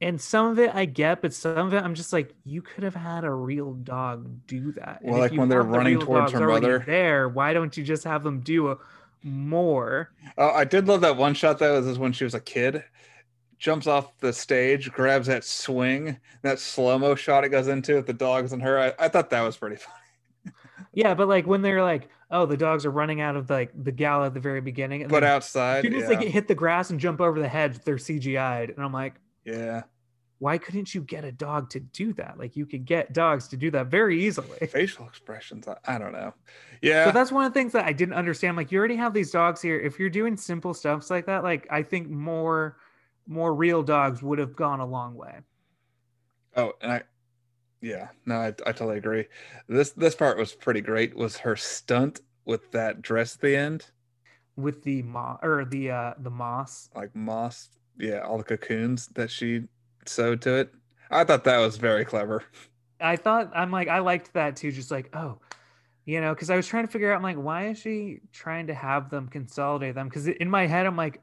And 0.01 0.21
some 0.21 0.47
of 0.47 0.59
it 0.59 0.75
I 0.75 0.87
get, 0.87 1.21
but 1.21 1.35
some 1.35 1.59
of 1.67 1.75
it 1.75 1.83
I'm 1.83 1.95
just 1.95 2.13
like, 2.13 2.35
you 2.45 2.63
could 2.63 2.85
have 2.85 2.95
had 2.95 3.25
a 3.25 3.31
real 3.31 3.75
dog 3.75 4.47
do 4.47 4.73
that. 4.73 5.03
And 5.05 5.13
Well, 5.13 5.19
if 5.19 5.21
like 5.21 5.33
you 5.33 5.41
when 5.41 5.49
they're 5.49 5.63
the 5.63 5.69
running 5.69 5.99
towards 5.99 6.33
her 6.33 6.41
mother. 6.41 6.79
There, 6.87 7.29
why 7.29 7.53
don't 7.53 7.77
you 7.77 7.85
just 7.85 8.05
have 8.05 8.23
them 8.23 8.41
do 8.41 8.71
a 8.71 8.79
more? 9.23 10.13
Oh, 10.39 10.51
I 10.51 10.65
did 10.65 10.89
love 10.89 11.03
that 11.03 11.17
one 11.17 11.35
shot 11.35 11.59
though. 11.59 11.81
This 11.81 11.91
is 11.91 11.99
when 11.99 12.13
she 12.13 12.25
was 12.25 12.35
a 12.35 12.41
kid. 12.41 12.85
Jumps 13.59 13.87
off 13.87 14.17
the 14.19 14.33
stage, 14.33 14.91
grabs 14.91 15.27
that 15.27 15.45
swing, 15.45 16.19
that 16.43 16.59
slow 16.59 16.99
mo 16.99 17.15
shot 17.15 17.45
it 17.45 17.51
goes 17.51 17.69
into 17.69 17.97
with 17.97 18.07
the 18.07 18.15
dogs 18.15 18.53
and 18.55 18.63
her. 18.63 18.79
I, 18.79 18.95
I 18.99 19.09
thought 19.09 19.31
that 19.31 19.43
was 19.43 19.57
pretty 19.59 19.77
funny. 19.77 19.97
Yeah, 20.93 21.15
but 21.15 21.29
like 21.29 21.47
when 21.47 21.63
they're 21.63 21.83
like, 21.83 22.09
oh, 22.31 22.47
the 22.47 22.57
dogs 22.57 22.85
are 22.85 22.91
running 22.91 23.21
out 23.21 23.37
of 23.37 23.49
like 23.49 23.71
the 23.75 23.93
gala 23.93 24.27
at 24.27 24.35
the 24.35 24.41
very 24.41 24.61
beginning, 24.61 25.03
and 25.03 25.11
But 25.11 25.23
outside, 25.23 25.85
as 25.85 25.93
soon 25.93 25.95
as 25.95 26.03
yeah, 26.03 26.09
they 26.09 26.17
get 26.17 26.33
hit 26.33 26.49
the 26.49 26.55
grass 26.55 26.91
and 26.91 26.99
jump 26.99 27.21
over 27.21 27.39
the 27.39 27.49
hedge, 27.49 27.79
they're 27.85 27.97
CGI'd, 27.97 28.71
and 28.71 28.85
I'm 28.85 28.93
like, 28.93 29.15
yeah. 29.45 29.83
why 30.39 30.57
couldn't 30.59 30.95
you 30.95 31.03
get 31.03 31.25
a 31.25 31.33
dog 31.33 31.69
to 31.71 31.81
do 31.81 32.13
that? 32.15 32.39
Like 32.39 32.57
you 32.57 32.67
could 32.67 32.85
get 32.85 33.13
dogs 33.13 33.49
to 33.49 33.57
do 33.57 33.71
that 33.73 33.87
very 33.89 34.23
easily. 34.25 34.59
Facial 34.67 35.07
expressions. 35.07 35.69
I, 35.69 35.77
I 35.87 35.99
don't 35.99 36.13
know. 36.13 36.33
Yeah, 36.83 37.05
So 37.05 37.13
that's 37.13 37.31
one 37.31 37.45
of 37.45 37.53
the 37.53 37.61
things 37.61 37.73
that 37.73 37.85
I 37.85 37.93
didn't 37.93 38.15
understand. 38.15 38.57
Like 38.57 38.73
you 38.73 38.79
already 38.79 38.97
have 38.97 39.13
these 39.13 39.31
dogs 39.31 39.61
here. 39.61 39.79
If 39.79 39.99
you're 39.99 40.09
doing 40.11 40.37
simple 40.37 40.73
stuffs 40.75 41.11
like 41.11 41.27
that, 41.27 41.43
like 41.45 41.67
I 41.71 41.83
think 41.83 42.09
more 42.09 42.79
more 43.27 43.55
real 43.55 43.83
dogs 43.83 44.23
would 44.23 44.39
have 44.39 44.57
gone 44.57 44.81
a 44.81 44.87
long 44.87 45.15
way. 45.15 45.41
Oh, 46.57 46.73
and 46.81 46.93
I, 46.93 47.03
yeah, 47.81 48.09
no, 48.27 48.37
I, 48.37 48.47
I 48.49 48.73
totally 48.73 48.99
agree. 48.99 49.27
This 49.69 49.91
this 49.93 50.15
part 50.15 50.37
was 50.39 50.53
pretty 50.55 50.81
great. 50.81 51.15
Was 51.15 51.37
her 51.39 51.55
stunt 51.57 52.21
with 52.47 52.71
that 52.73 53.03
dress 53.03 53.35
at 53.37 53.41
the 53.43 53.55
end, 53.57 53.87
With 54.57 54.83
the 54.83 55.03
moss 55.03 55.39
or 55.43 55.65
the 55.65 55.91
uh 55.91 56.15
the 56.19 56.31
moss. 56.31 56.89
like 56.95 57.15
moss? 57.15 57.69
Yeah, 58.01 58.21
all 58.21 58.39
the 58.39 58.45
cocoons 58.45 59.09
that 59.09 59.31
she 59.31 59.65
sewed 60.07 60.43
to 60.43 60.55
it. 60.57 60.75
I 61.11 61.25
thought 61.25 61.45
that 61.45 61.59
was 61.59 61.77
very 61.77 62.05
clever. 62.05 62.45
I 63.01 63.17
thought 63.17 63.51
I'm 63.55 63.71
like 63.71 63.89
I 63.89 63.99
liked 63.99 64.33
that 64.35 64.57
too. 64.57 64.73
Just 64.73 64.91
like 64.91 65.15
oh, 65.15 65.39
you 66.05 66.21
know, 66.21 66.35
because 66.35 66.51
I 66.51 66.57
was 66.57 66.67
trying 66.67 66.87
to 66.87 66.93
figure 66.93 67.13
out 67.13 67.17
I'm 67.17 67.23
like 67.23 67.37
why 67.37 67.69
is 67.69 67.79
she 67.79 68.21
trying 68.33 68.67
to 68.69 68.75
have 68.75 69.11
them 69.11 69.29
consolidate 69.29 69.95
them? 69.95 70.09
Because 70.09 70.27
in 70.27 70.49
my 70.51 70.67
head 70.67 70.87
I'm 70.87 70.97
like, 70.97 71.21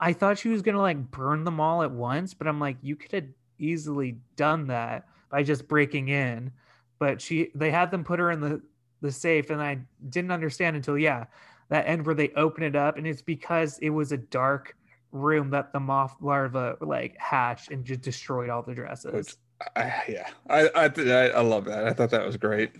I 0.00 0.12
thought 0.12 0.38
she 0.38 0.48
was 0.48 0.62
gonna 0.62 0.80
like 0.80 1.10
burn 1.10 1.44
them 1.44 1.60
all 1.60 1.82
at 1.82 1.90
once, 1.90 2.34
but 2.34 2.46
I'm 2.46 2.60
like 2.60 2.76
you 2.82 2.96
could 2.96 3.12
have 3.12 3.24
easily 3.58 4.16
done 4.36 4.66
that 4.68 5.06
by 5.30 5.42
just 5.42 5.68
breaking 5.68 6.08
in. 6.08 6.52
But 6.98 7.20
she 7.20 7.50
they 7.54 7.70
had 7.70 7.90
them 7.90 8.04
put 8.04 8.20
her 8.20 8.30
in 8.30 8.40
the 8.40 8.62
the 9.00 9.12
safe, 9.12 9.50
and 9.50 9.60
I 9.60 9.78
didn't 10.08 10.32
understand 10.32 10.76
until 10.76 10.98
yeah 10.98 11.24
that 11.68 11.86
end 11.88 12.06
where 12.06 12.14
they 12.14 12.30
open 12.30 12.62
it 12.62 12.76
up, 12.76 12.96
and 12.96 13.06
it's 13.06 13.22
because 13.22 13.78
it 13.78 13.90
was 13.90 14.12
a 14.12 14.16
dark 14.16 14.76
room 15.16 15.50
that 15.50 15.72
the 15.72 15.80
moth 15.80 16.16
larva 16.20 16.76
like 16.80 17.16
hatched 17.18 17.70
and 17.70 17.84
just 17.84 18.02
destroyed 18.02 18.50
all 18.50 18.62
the 18.62 18.74
dresses. 18.74 19.12
Which 19.12 19.34
I, 19.74 20.02
yeah, 20.08 20.28
I, 20.48 20.68
I 20.74 20.84
I 20.84 21.28
I 21.28 21.40
love 21.40 21.64
that. 21.66 21.86
I 21.86 21.92
thought 21.92 22.10
that 22.10 22.26
was 22.26 22.36
great. 22.36 22.72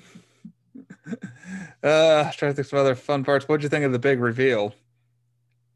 uh, 1.82 2.30
trying 2.32 2.52
to 2.52 2.54
think 2.54 2.66
some 2.66 2.78
other 2.78 2.94
fun 2.94 3.24
parts. 3.24 3.48
What'd 3.48 3.62
you 3.62 3.68
think 3.68 3.84
of 3.84 3.92
the 3.92 3.98
big 3.98 4.20
reveal? 4.20 4.74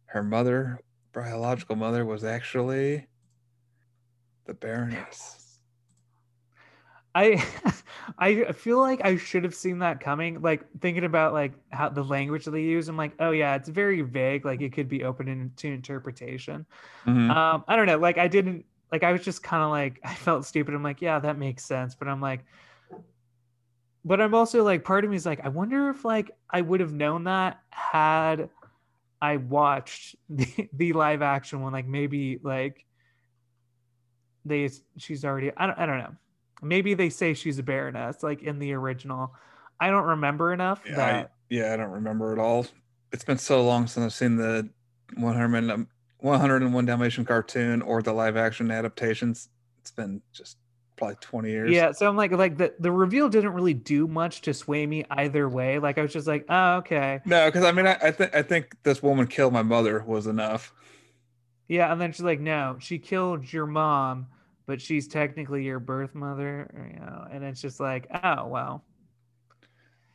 Her 0.07 0.23
mother, 0.23 0.81
biological 1.13 1.77
mother, 1.77 2.05
was 2.05 2.25
actually 2.25 3.07
the 4.47 4.55
Baroness. 4.55 5.61
I 7.15 7.45
I 8.21 8.53
feel 8.53 8.79
like 8.79 9.01
I 9.03 9.17
should 9.17 9.45
have 9.45 9.55
seen 9.55 9.79
that 9.79 10.01
coming. 10.01 10.43
Like 10.43 10.67
thinking 10.81 11.05
about 11.05 11.33
like 11.33 11.55
how 11.71 11.89
the 11.89 12.05
language 12.05 12.45
they 12.45 12.61
use, 12.63 12.89
I'm 12.89 12.97
like, 12.97 13.13
oh 13.19 13.31
yeah, 13.31 13.55
it's 13.57 13.69
very 13.71 14.03
vague. 14.03 14.45
Like 14.45 14.61
it 14.61 14.75
could 14.75 14.89
be 14.89 15.05
open 15.05 15.53
to 15.57 15.69
interpretation. 15.69 16.67
Mhm. 17.07 17.31
Um, 17.35 17.65
I 17.67 17.77
don't 17.77 17.87
know. 17.87 17.97
Like 17.99 18.19
I 18.19 18.29
didn't 18.29 18.67
like 18.93 19.05
I 19.05 19.13
was 19.13 19.25
just 19.25 19.43
kind 19.43 19.63
of 19.63 19.71
like 19.71 20.01
I 20.05 20.15
felt 20.15 20.45
stupid. 20.45 20.75
I'm 20.75 20.83
like, 20.83 21.01
yeah, 21.01 21.19
that 21.19 21.39
makes 21.39 21.65
sense. 21.65 21.95
But 21.95 22.09
I'm 22.09 22.21
like, 22.21 22.45
but 24.05 24.21
I'm 24.21 24.35
also 24.35 24.65
like, 24.65 24.85
part 24.85 25.05
of 25.05 25.11
me 25.11 25.17
is 25.17 25.27
like, 25.27 25.41
I 25.45 25.49
wonder 25.49 25.89
if 25.89 26.05
like 26.05 26.31
I 26.51 26.61
would 26.61 26.81
have 26.81 26.93
known 26.93 27.25
that 27.25 27.61
had 27.71 28.51
I 29.23 29.39
watched 29.39 30.17
the, 30.29 30.69
the 30.75 30.93
live 30.93 31.23
action 31.23 31.63
one. 31.63 31.73
Like 31.73 31.87
maybe 31.87 32.39
like 32.43 32.85
they 34.45 34.69
she's 34.99 35.25
already 35.25 35.53
I 35.57 35.67
don't 35.67 35.79
I 35.79 35.87
don't 35.87 35.99
know. 35.99 36.15
Maybe 36.63 36.95
they 36.95 37.09
say 37.11 37.35
she's 37.35 37.59
a 37.59 37.63
baroness 37.63 38.23
like 38.23 38.43
in 38.43 38.59
the 38.59 38.73
original. 38.73 39.35
I 39.81 39.89
don't 39.91 40.05
remember 40.05 40.53
enough 40.53 40.83
Yeah, 40.87 41.01
I, 41.01 41.27
yeah, 41.49 41.73
I 41.73 41.77
don't 41.77 41.91
remember 41.91 42.33
at 42.33 42.39
all. 42.39 42.67
It's 43.13 43.25
been 43.25 43.39
so 43.39 43.65
long 43.65 43.87
since 43.87 44.05
I've 44.05 44.13
seen 44.13 44.37
the 44.37 44.69
100 45.17 45.87
101 46.19 46.85
Dalmatian 46.85 47.25
cartoon 47.25 47.83
or 47.83 48.03
the 48.03 48.13
live 48.13 48.37
action 48.37 48.71
adaptations. 48.71 49.49
It's 49.81 49.91
been 49.91 50.21
just 50.33 50.59
probably 50.97 51.17
20 51.21 51.51
years. 51.51 51.71
Yeah, 51.71 51.93
so 51.93 52.07
I'm 52.07 52.17
like, 52.17 52.31
like 52.33 52.59
the 52.59 52.75
the 52.79 52.93
reveal 52.93 53.29
didn't 53.31 53.55
really 53.55 53.73
do 53.75 54.07
much 54.07 54.43
to 54.43 54.53
sway 54.55 54.87
me 54.87 55.05
either 55.11 55.49
way. 55.49 55.79
Like 55.79 55.97
I 55.97 56.03
was 56.03 56.13
just 56.13 56.27
like, 56.27 56.45
oh 56.51 56.77
okay, 56.77 57.21
No, 57.25 57.47
because 57.47 57.65
I 57.65 57.73
mean, 57.73 57.87
I, 57.87 57.95
I 58.03 58.11
think 58.11 58.35
I 58.35 58.43
think 58.43 58.77
this 58.83 59.03
woman 59.03 59.27
killed 59.27 59.55
my 59.55 59.63
mother 59.63 60.05
was 60.07 60.27
enough. 60.27 60.73
yeah. 61.69 61.91
And 61.91 62.01
then 62.01 62.13
she's 62.13 62.21
like, 62.21 62.41
no, 62.41 62.77
she 62.81 62.99
killed 62.99 63.51
your 63.51 63.67
mom, 63.67 64.27
but 64.71 64.81
she's 64.81 65.09
technically 65.09 65.65
your 65.65 65.81
birth 65.81 66.15
mother, 66.15 66.71
you 66.93 67.01
know. 67.01 67.27
And 67.29 67.43
it's 67.43 67.61
just 67.61 67.81
like, 67.81 68.07
oh 68.23 68.47
well. 68.47 68.85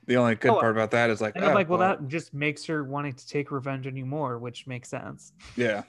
The 0.06 0.16
only 0.16 0.36
good 0.36 0.52
Oh, 0.52 0.60
part 0.62 0.72
about 0.72 0.92
that 0.92 1.10
is 1.10 1.20
like, 1.20 1.36
And 1.36 1.44
I'm 1.44 1.52
oh, 1.52 1.56
like, 1.56 1.68
well, 1.68 1.80
that 1.80 2.08
just 2.08 2.34
makes 2.34 2.64
her 2.68 2.86
wanting 2.86 3.12
to 3.12 3.28
take 3.28 3.52
revenge 3.52 3.86
on 3.86 3.98
you 3.98 4.06
more, 4.06 4.40
which 4.40 4.66
makes 4.66 4.88
sense. 4.88 5.34
yeah. 5.58 5.84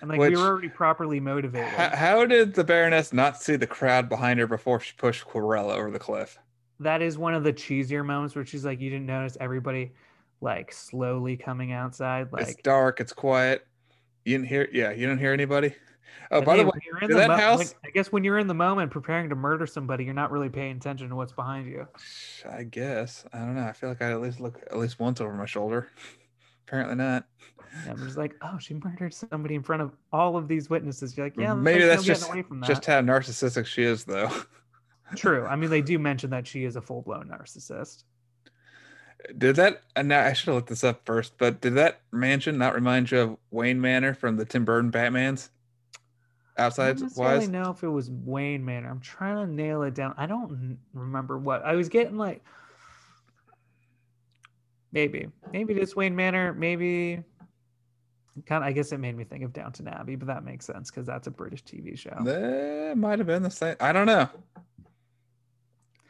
And 0.00 0.10
like 0.10 0.18
Which- 0.18 0.30
we 0.34 0.36
were 0.42 0.48
already 0.48 0.68
properly 0.68 1.20
motivated. 1.20 1.68
How, 1.68 1.96
how 1.96 2.26
did 2.26 2.54
the 2.54 2.64
Baroness 2.64 3.12
not 3.12 3.40
see 3.40 3.54
the 3.54 3.68
crowd 3.68 4.08
behind 4.08 4.40
her 4.40 4.48
before 4.48 4.80
she 4.80 4.94
pushed 4.96 5.24
Cruella 5.24 5.76
over 5.76 5.92
the 5.92 6.00
cliff? 6.00 6.38
that 6.80 7.00
is 7.02 7.16
one 7.16 7.34
of 7.34 7.44
the 7.44 7.52
cheesier 7.52 8.04
moments 8.04 8.34
where 8.34 8.44
she's 8.44 8.64
like, 8.64 8.80
you 8.80 8.90
didn't 8.90 9.06
notice 9.06 9.36
everybody 9.38 9.92
like 10.40 10.72
slowly 10.72 11.36
coming 11.36 11.70
outside, 11.70 12.32
Like 12.32 12.48
it's 12.48 12.56
dark, 12.64 12.98
it's 12.98 13.12
quiet. 13.12 13.64
You 14.24 14.38
didn't 14.38 14.48
hear, 14.48 14.68
yeah, 14.72 14.90
you 14.90 15.06
didn't 15.06 15.20
hear 15.20 15.32
anybody. 15.32 15.76
Oh, 16.30 16.40
But 16.40 16.44
by 16.46 16.56
hey, 16.56 16.62
the 16.62 16.66
way, 16.68 16.72
you're 16.84 16.98
in 16.98 17.08
did 17.08 17.14
the 17.14 17.18
that 17.20 17.28
mo- 17.28 17.36
house- 17.36 17.74
I 17.84 17.90
guess 17.90 18.10
when 18.12 18.24
you're 18.24 18.38
in 18.38 18.46
the 18.46 18.54
moment 18.54 18.90
preparing 18.90 19.28
to 19.30 19.34
murder 19.34 19.66
somebody, 19.66 20.04
you're 20.04 20.14
not 20.14 20.30
really 20.30 20.48
paying 20.48 20.76
attention 20.76 21.08
to 21.08 21.16
what's 21.16 21.32
behind 21.32 21.66
you. 21.66 21.86
I 22.50 22.62
guess 22.64 23.24
I 23.32 23.38
don't 23.38 23.54
know. 23.54 23.64
I 23.64 23.72
feel 23.72 23.88
like 23.88 24.02
I 24.02 24.10
at 24.12 24.20
least 24.20 24.40
look 24.40 24.60
at 24.70 24.78
least 24.78 24.98
once 25.00 25.20
over 25.20 25.32
my 25.34 25.46
shoulder. 25.46 25.88
Apparently 26.66 26.94
not. 26.96 27.26
Yeah, 27.86 27.92
I'm 27.92 27.98
just 28.04 28.16
like, 28.18 28.34
oh, 28.42 28.58
she 28.58 28.74
murdered 28.74 29.14
somebody 29.14 29.54
in 29.54 29.62
front 29.62 29.80
of 29.82 29.92
all 30.12 30.36
of 30.36 30.46
these 30.48 30.68
witnesses. 30.68 31.16
You're 31.16 31.26
like, 31.26 31.36
yeah, 31.38 31.54
Maybe 31.54 31.84
that's 31.84 32.04
just 32.04 32.28
away 32.28 32.42
from 32.42 32.60
that. 32.60 32.66
just 32.66 32.84
how 32.84 33.00
narcissistic 33.00 33.64
she 33.66 33.82
is, 33.82 34.04
though. 34.04 34.30
true. 35.16 35.46
I 35.46 35.56
mean, 35.56 35.70
they 35.70 35.80
do 35.80 35.98
mention 35.98 36.30
that 36.30 36.46
she 36.46 36.64
is 36.64 36.76
a 36.76 36.82
full 36.82 37.00
blown 37.02 37.28
narcissist. 37.28 38.04
Did 39.38 39.56
that? 39.56 39.82
And 39.96 40.08
now 40.08 40.24
I 40.24 40.32
should 40.32 40.46
have 40.48 40.56
looked 40.56 40.68
this 40.68 40.84
up 40.84 41.02
first. 41.06 41.38
But 41.38 41.60
did 41.60 41.74
that 41.76 42.00
mansion 42.10 42.58
not 42.58 42.74
remind 42.74 43.10
you 43.10 43.18
of 43.20 43.36
Wayne 43.50 43.80
Manor 43.80 44.14
from 44.14 44.36
the 44.36 44.44
Tim 44.44 44.64
Burton 44.64 44.90
Batman's? 44.90 45.48
I 46.56 46.64
Outside 46.64 46.96
don't 46.98 47.02
necessarily 47.04 47.38
wise, 47.38 47.48
know 47.48 47.70
if 47.70 47.82
it 47.82 47.88
was 47.88 48.10
Wayne 48.10 48.64
Manor. 48.64 48.90
I'm 48.90 49.00
trying 49.00 49.36
to 49.46 49.50
nail 49.52 49.82
it 49.84 49.94
down. 49.94 50.14
I 50.18 50.26
don't 50.26 50.78
remember 50.92 51.38
what 51.38 51.64
I 51.64 51.74
was 51.74 51.88
getting 51.88 52.18
like. 52.18 52.42
Maybe, 54.92 55.28
maybe 55.52 55.72
it 55.74 55.78
is 55.82 55.96
Wayne 55.96 56.14
Manor. 56.14 56.52
Maybe, 56.52 57.22
kind 58.44 58.62
of. 58.62 58.68
I 58.68 58.72
guess 58.72 58.92
it 58.92 58.98
made 58.98 59.16
me 59.16 59.24
think 59.24 59.42
of 59.44 59.52
Downton 59.54 59.88
Abbey, 59.88 60.16
but 60.16 60.26
that 60.26 60.44
makes 60.44 60.66
sense 60.66 60.90
because 60.90 61.06
that's 61.06 61.26
a 61.26 61.30
British 61.30 61.64
TV 61.64 61.96
show. 61.96 62.14
that 62.24 62.94
might 62.98 63.18
have 63.18 63.26
been 63.26 63.42
the 63.42 63.50
same. 63.50 63.76
I 63.80 63.92
don't 63.92 64.06
know. 64.06 64.28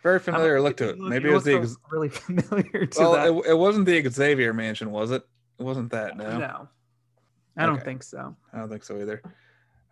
Very 0.03 0.19
familiar 0.19 0.61
look 0.61 0.77
to 0.79 0.89
it. 0.91 0.99
Maybe 0.99 1.29
it 1.29 1.33
was 1.33 1.45
the. 1.45 1.59
Ex- 1.59 1.77
really 1.93 2.09
familiar 2.09 2.87
to 2.87 2.99
well, 2.99 3.13
that. 3.13 3.29
it, 3.29 3.51
it 3.53 3.55
wasn't 3.59 3.87
the 3.87 4.03
Xavier 4.11 4.53
Mansion, 4.53 4.91
was 4.91 5.13
it? 5.13 5.23
It 5.61 5.63
wasn't 5.63 5.93
that. 5.93 6.17
No, 6.17 6.39
no, 6.39 6.69
I 7.57 7.67
don't 7.67 7.77
Okay. 7.77 7.85
think 7.85 8.03
so. 8.03 8.35
I 8.53 8.59
don't 8.59 8.69
think 8.69 8.83
so 8.83 9.01
either. 9.01 9.23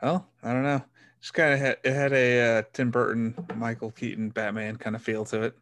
Well, 0.03 0.27
I 0.43 0.53
don't 0.53 0.63
know. 0.63 0.83
Just 1.21 1.35
kind 1.35 1.53
of 1.53 1.59
had 1.59 1.77
it 1.85 1.93
had 1.93 2.13
a 2.13 2.41
uh, 2.59 2.63
Tim 2.73 2.91
Burton, 2.91 3.35
Michael 3.57 3.91
Keaton 3.91 4.31
Batman 4.31 4.77
kind 4.77 4.97
of 4.97 5.03
feel 5.03 5.25
to 5.27 5.43
it, 5.43 5.55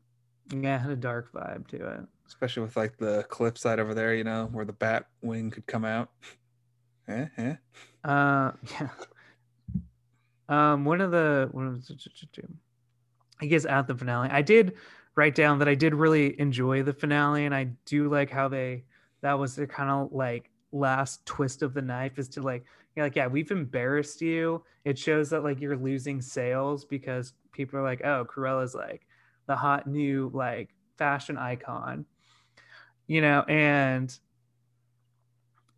Yeah, 0.52 0.76
it 0.76 0.80
had 0.80 0.90
a 0.92 0.96
dark 0.96 1.32
vibe 1.32 1.66
to 1.68 1.84
it. 1.84 2.00
especially 2.28 2.62
with 2.62 2.76
like 2.76 2.96
the 2.96 3.24
cliff 3.28 3.58
side 3.58 3.80
over 3.80 3.92
there, 3.94 4.14
you 4.14 4.22
know, 4.24 4.48
where 4.52 4.64
the 4.64 4.72
bat 4.72 5.06
wing 5.22 5.50
could 5.50 5.66
come 5.66 5.84
out. 5.84 6.10
yeah, 7.08 7.26
yeah. 7.38 7.56
Uh, 8.04 8.52
yeah. 8.80 8.88
Um, 10.48 10.84
one 10.84 11.00
of 11.00 11.10
the 11.10 11.48
one 11.52 11.66
of 11.66 11.86
the, 11.86 11.98
I 13.40 13.46
guess 13.46 13.64
at 13.66 13.86
the 13.86 13.94
finale, 13.96 14.28
I 14.30 14.42
did 14.42 14.74
write 15.14 15.34
down 15.34 15.58
that 15.58 15.68
I 15.68 15.74
did 15.74 15.94
really 15.94 16.38
enjoy 16.40 16.82
the 16.84 16.92
finale, 16.92 17.44
and 17.44 17.54
I 17.54 17.64
do 17.84 18.08
like 18.08 18.30
how 18.30 18.48
they 18.48 18.84
that 19.20 19.38
was 19.38 19.56
their 19.56 19.66
kind 19.66 19.90
of 19.90 20.12
like 20.12 20.50
last 20.72 21.26
twist 21.26 21.62
of 21.62 21.74
the 21.74 21.82
knife 21.82 22.18
is 22.18 22.28
to 22.30 22.42
like 22.42 22.64
you're 22.98 23.06
like 23.06 23.16
yeah 23.16 23.26
we've 23.26 23.50
embarrassed 23.50 24.20
you. 24.20 24.62
It 24.84 24.98
shows 24.98 25.30
that 25.30 25.44
like 25.44 25.60
you're 25.60 25.76
losing 25.76 26.20
sales 26.20 26.84
because 26.84 27.32
people 27.52 27.78
are 27.78 27.82
like 27.82 28.04
oh 28.04 28.24
Cruella's 28.24 28.74
like 28.74 29.06
the 29.46 29.56
hot 29.56 29.86
new 29.86 30.30
like 30.34 30.70
fashion 30.98 31.38
icon, 31.38 32.04
you 33.06 33.20
know, 33.20 33.42
and 33.48 34.16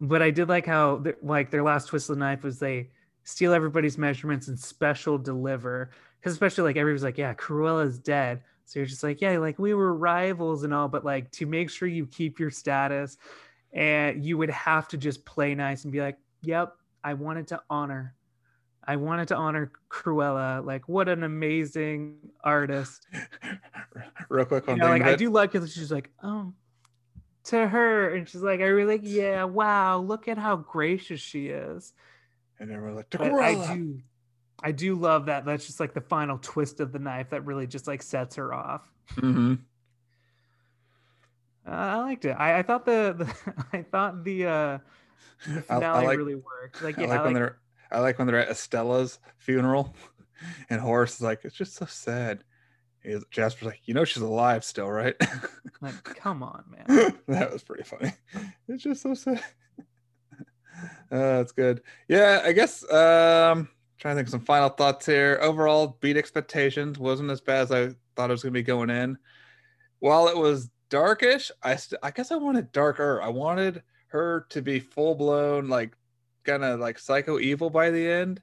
but 0.00 0.22
I 0.22 0.30
did 0.30 0.48
like 0.48 0.66
how 0.66 1.04
like 1.22 1.50
their 1.50 1.62
last 1.62 1.88
twist 1.88 2.08
of 2.08 2.16
the 2.16 2.20
knife 2.20 2.42
was 2.42 2.58
they 2.58 2.90
steal 3.24 3.52
everybody's 3.52 3.98
measurements 3.98 4.48
and 4.48 4.58
special 4.58 5.18
deliver 5.18 5.90
because 6.18 6.32
especially 6.32 6.64
like 6.64 6.76
everybody's 6.76 7.04
like 7.04 7.18
yeah 7.18 7.34
Cruella's 7.34 7.98
dead 7.98 8.42
so 8.64 8.78
you're 8.78 8.86
just 8.86 9.02
like 9.02 9.20
yeah 9.20 9.36
like 9.38 9.58
we 9.58 9.74
were 9.74 9.94
rivals 9.94 10.64
and 10.64 10.72
all 10.72 10.88
but 10.88 11.04
like 11.04 11.30
to 11.32 11.44
make 11.44 11.68
sure 11.68 11.86
you 11.86 12.06
keep 12.06 12.40
your 12.40 12.50
status 12.50 13.18
and 13.72 14.24
you 14.24 14.38
would 14.38 14.50
have 14.50 14.88
to 14.88 14.96
just 14.96 15.24
play 15.24 15.54
nice 15.54 15.84
and 15.84 15.92
be 15.92 16.00
like 16.00 16.16
yep 16.42 16.74
I 17.02 17.14
wanted 17.14 17.48
to 17.48 17.60
honor 17.70 18.14
I 18.84 18.96
wanted 18.96 19.28
to 19.28 19.36
honor 19.36 19.70
Cruella 19.90 20.64
like 20.64 20.88
what 20.88 21.08
an 21.08 21.22
amazing 21.22 22.16
artist 22.42 23.06
Real 24.28 24.44
quick 24.44 24.66
you 24.66 24.72
on 24.72 24.78
know, 24.78 24.88
like 24.88 25.02
I 25.02 25.16
do 25.16 25.30
like 25.30 25.54
it. 25.54 25.68
She's 25.68 25.92
like, 25.92 26.10
oh, 26.22 26.52
to 27.44 27.66
her, 27.66 28.14
and 28.14 28.28
she's 28.28 28.42
like, 28.42 28.60
I 28.60 28.64
really 28.64 28.98
like, 28.98 29.00
yeah, 29.04 29.44
wow, 29.44 29.98
look 29.98 30.28
at 30.28 30.38
how 30.38 30.56
gracious 30.56 31.20
she 31.20 31.48
is. 31.48 31.92
and 32.58 32.70
everyone's 32.70 32.96
like, 32.96 33.10
But 33.10 33.32
I 33.32 33.74
do, 33.74 34.00
I 34.62 34.72
do 34.72 34.94
love 34.94 35.26
that. 35.26 35.44
That's 35.44 35.66
just 35.66 35.80
like 35.80 35.94
the 35.94 36.00
final 36.00 36.38
twist 36.40 36.80
of 36.80 36.92
the 36.92 36.98
knife 36.98 37.30
that 37.30 37.44
really 37.44 37.66
just 37.66 37.86
like 37.86 38.02
sets 38.02 38.36
her 38.36 38.54
off. 38.54 38.82
Mhm. 39.16 39.58
Uh, 41.66 41.70
I 41.70 41.96
liked 41.98 42.24
it. 42.24 42.32
I, 42.32 42.58
I 42.58 42.62
thought 42.62 42.84
the, 42.86 43.14
the 43.18 43.54
I 43.72 43.82
thought 43.82 44.24
the 44.24 44.46
uh 44.46 44.78
the 45.46 45.64
I- 45.70 45.76
I 45.78 46.04
like- 46.04 46.18
really 46.18 46.34
worked. 46.36 46.82
Like, 46.82 46.98
I 46.98 47.02
like 47.06 47.20
I 47.20 47.24
when 47.24 47.34
like, 47.34 47.34
they're 47.34 47.58
I 47.92 48.00
like 48.00 48.18
when 48.18 48.26
they're 48.26 48.38
at 48.38 48.48
Estella's 48.50 49.18
funeral, 49.38 49.94
and 50.70 50.80
Horace 50.80 51.14
is 51.14 51.20
like, 51.22 51.40
"It's 51.44 51.56
just 51.56 51.74
so 51.74 51.86
sad." 51.86 52.44
He's, 53.02 53.24
Jasper's 53.30 53.66
like, 53.66 53.80
"You 53.84 53.94
know 53.94 54.04
she's 54.04 54.22
alive 54.22 54.62
still, 54.64 54.88
right?" 54.90 55.14
like, 55.80 56.02
come 56.04 56.42
on, 56.42 56.64
man. 56.70 57.14
that 57.28 57.50
was 57.52 57.62
pretty 57.62 57.82
funny. 57.84 58.12
It's 58.68 58.82
just 58.82 59.02
so 59.02 59.14
sad. 59.14 59.42
Uh, 61.10 61.38
that's 61.38 61.52
good. 61.52 61.82
Yeah, 62.08 62.42
I 62.44 62.52
guess. 62.52 62.82
Um, 62.90 63.68
trying 63.98 64.14
to 64.14 64.18
think 64.18 64.28
of 64.28 64.30
some 64.30 64.40
final 64.40 64.68
thoughts 64.68 65.04
here. 65.06 65.38
Overall, 65.42 65.98
beat 66.00 66.16
expectations. 66.16 66.98
wasn't 66.98 67.30
as 67.30 67.40
bad 67.40 67.62
as 67.62 67.72
I 67.72 67.88
thought 68.16 68.30
it 68.30 68.32
was 68.32 68.42
going 68.42 68.52
to 68.52 68.58
be 68.58 68.62
going 68.62 68.90
in. 68.90 69.18
While 69.98 70.28
it 70.28 70.36
was 70.36 70.70
darkish, 70.88 71.50
I 71.62 71.76
st- 71.76 71.98
I 72.02 72.10
guess 72.10 72.30
I 72.30 72.36
wanted 72.36 72.72
darker. 72.72 73.20
I 73.20 73.28
wanted 73.28 73.82
her 74.10 74.46
to 74.50 74.62
be 74.62 74.80
full 74.80 75.14
blown, 75.14 75.68
like 75.68 75.96
kind 76.44 76.64
of 76.64 76.80
like 76.80 76.98
psycho 76.98 77.38
evil 77.38 77.70
by 77.70 77.90
the 77.90 78.06
end. 78.06 78.40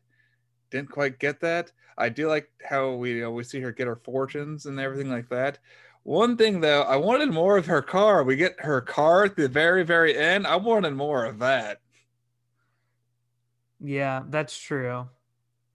Didn't 0.72 0.92
quite 0.92 1.20
get 1.20 1.40
that. 1.42 1.72
I 1.98 2.10
do 2.10 2.28
like 2.28 2.50
how 2.64 2.94
we 2.94 3.16
you 3.16 3.22
know, 3.22 3.32
we 3.32 3.44
see 3.44 3.60
her 3.62 3.72
get 3.72 3.88
her 3.88 3.96
fortunes 3.96 4.66
and 4.66 4.80
everything 4.80 5.10
like 5.10 5.30
that. 5.30 5.60
One 6.04 6.38
thing 6.38 6.62
though, 6.62 6.84
I 6.84 6.96
wanted 6.96 7.32
more 7.32 7.58
of 7.58 7.66
her 7.66 7.82
car. 7.82 8.24
We 8.24 8.36
get 8.36 8.60
her 8.62 8.82
car 8.82 9.26
at 9.26 9.36
the 9.36 9.48
very, 9.48 9.84
very 9.84 10.18
end. 10.18 10.48
I 10.48 10.56
wanted 10.56 10.94
more 10.94 11.26
of 11.26 11.40
that. 11.40 11.82
Yeah, 13.80 14.24
that's 14.30 14.58
true. 14.58 15.10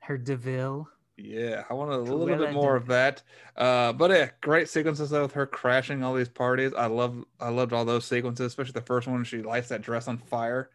Her 0.01 0.18
Deville. 0.18 0.88
Yeah, 1.22 1.62
I 1.70 1.74
want 1.74 1.92
a 1.92 1.98
little 1.98 2.26
bit 2.26 2.52
more 2.52 2.74
of 2.74 2.86
that. 2.88 3.22
Uh, 3.56 3.92
but 3.92 4.10
yeah, 4.10 4.30
great 4.40 4.68
sequences 4.68 5.10
though 5.10 5.22
with 5.22 5.32
her 5.34 5.46
crashing 5.46 6.02
all 6.02 6.14
these 6.14 6.28
parties. 6.28 6.72
I 6.76 6.86
love 6.86 7.24
I 7.38 7.50
loved 7.50 7.72
all 7.72 7.84
those 7.84 8.04
sequences, 8.04 8.46
especially 8.46 8.72
the 8.72 8.80
first 8.80 9.06
one. 9.06 9.22
She 9.22 9.40
lights 9.40 9.68
that 9.68 9.82
dress 9.82 10.08
on 10.08 10.18
fire 10.18 10.70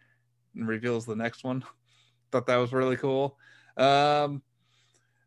and 0.56 0.66
reveals 0.66 1.06
the 1.06 1.18
next 1.18 1.44
one. 1.44 1.66
Thought 2.32 2.48
that 2.48 2.56
was 2.56 2.72
really 2.72 2.96
cool. 2.96 3.38
Um, 3.76 4.42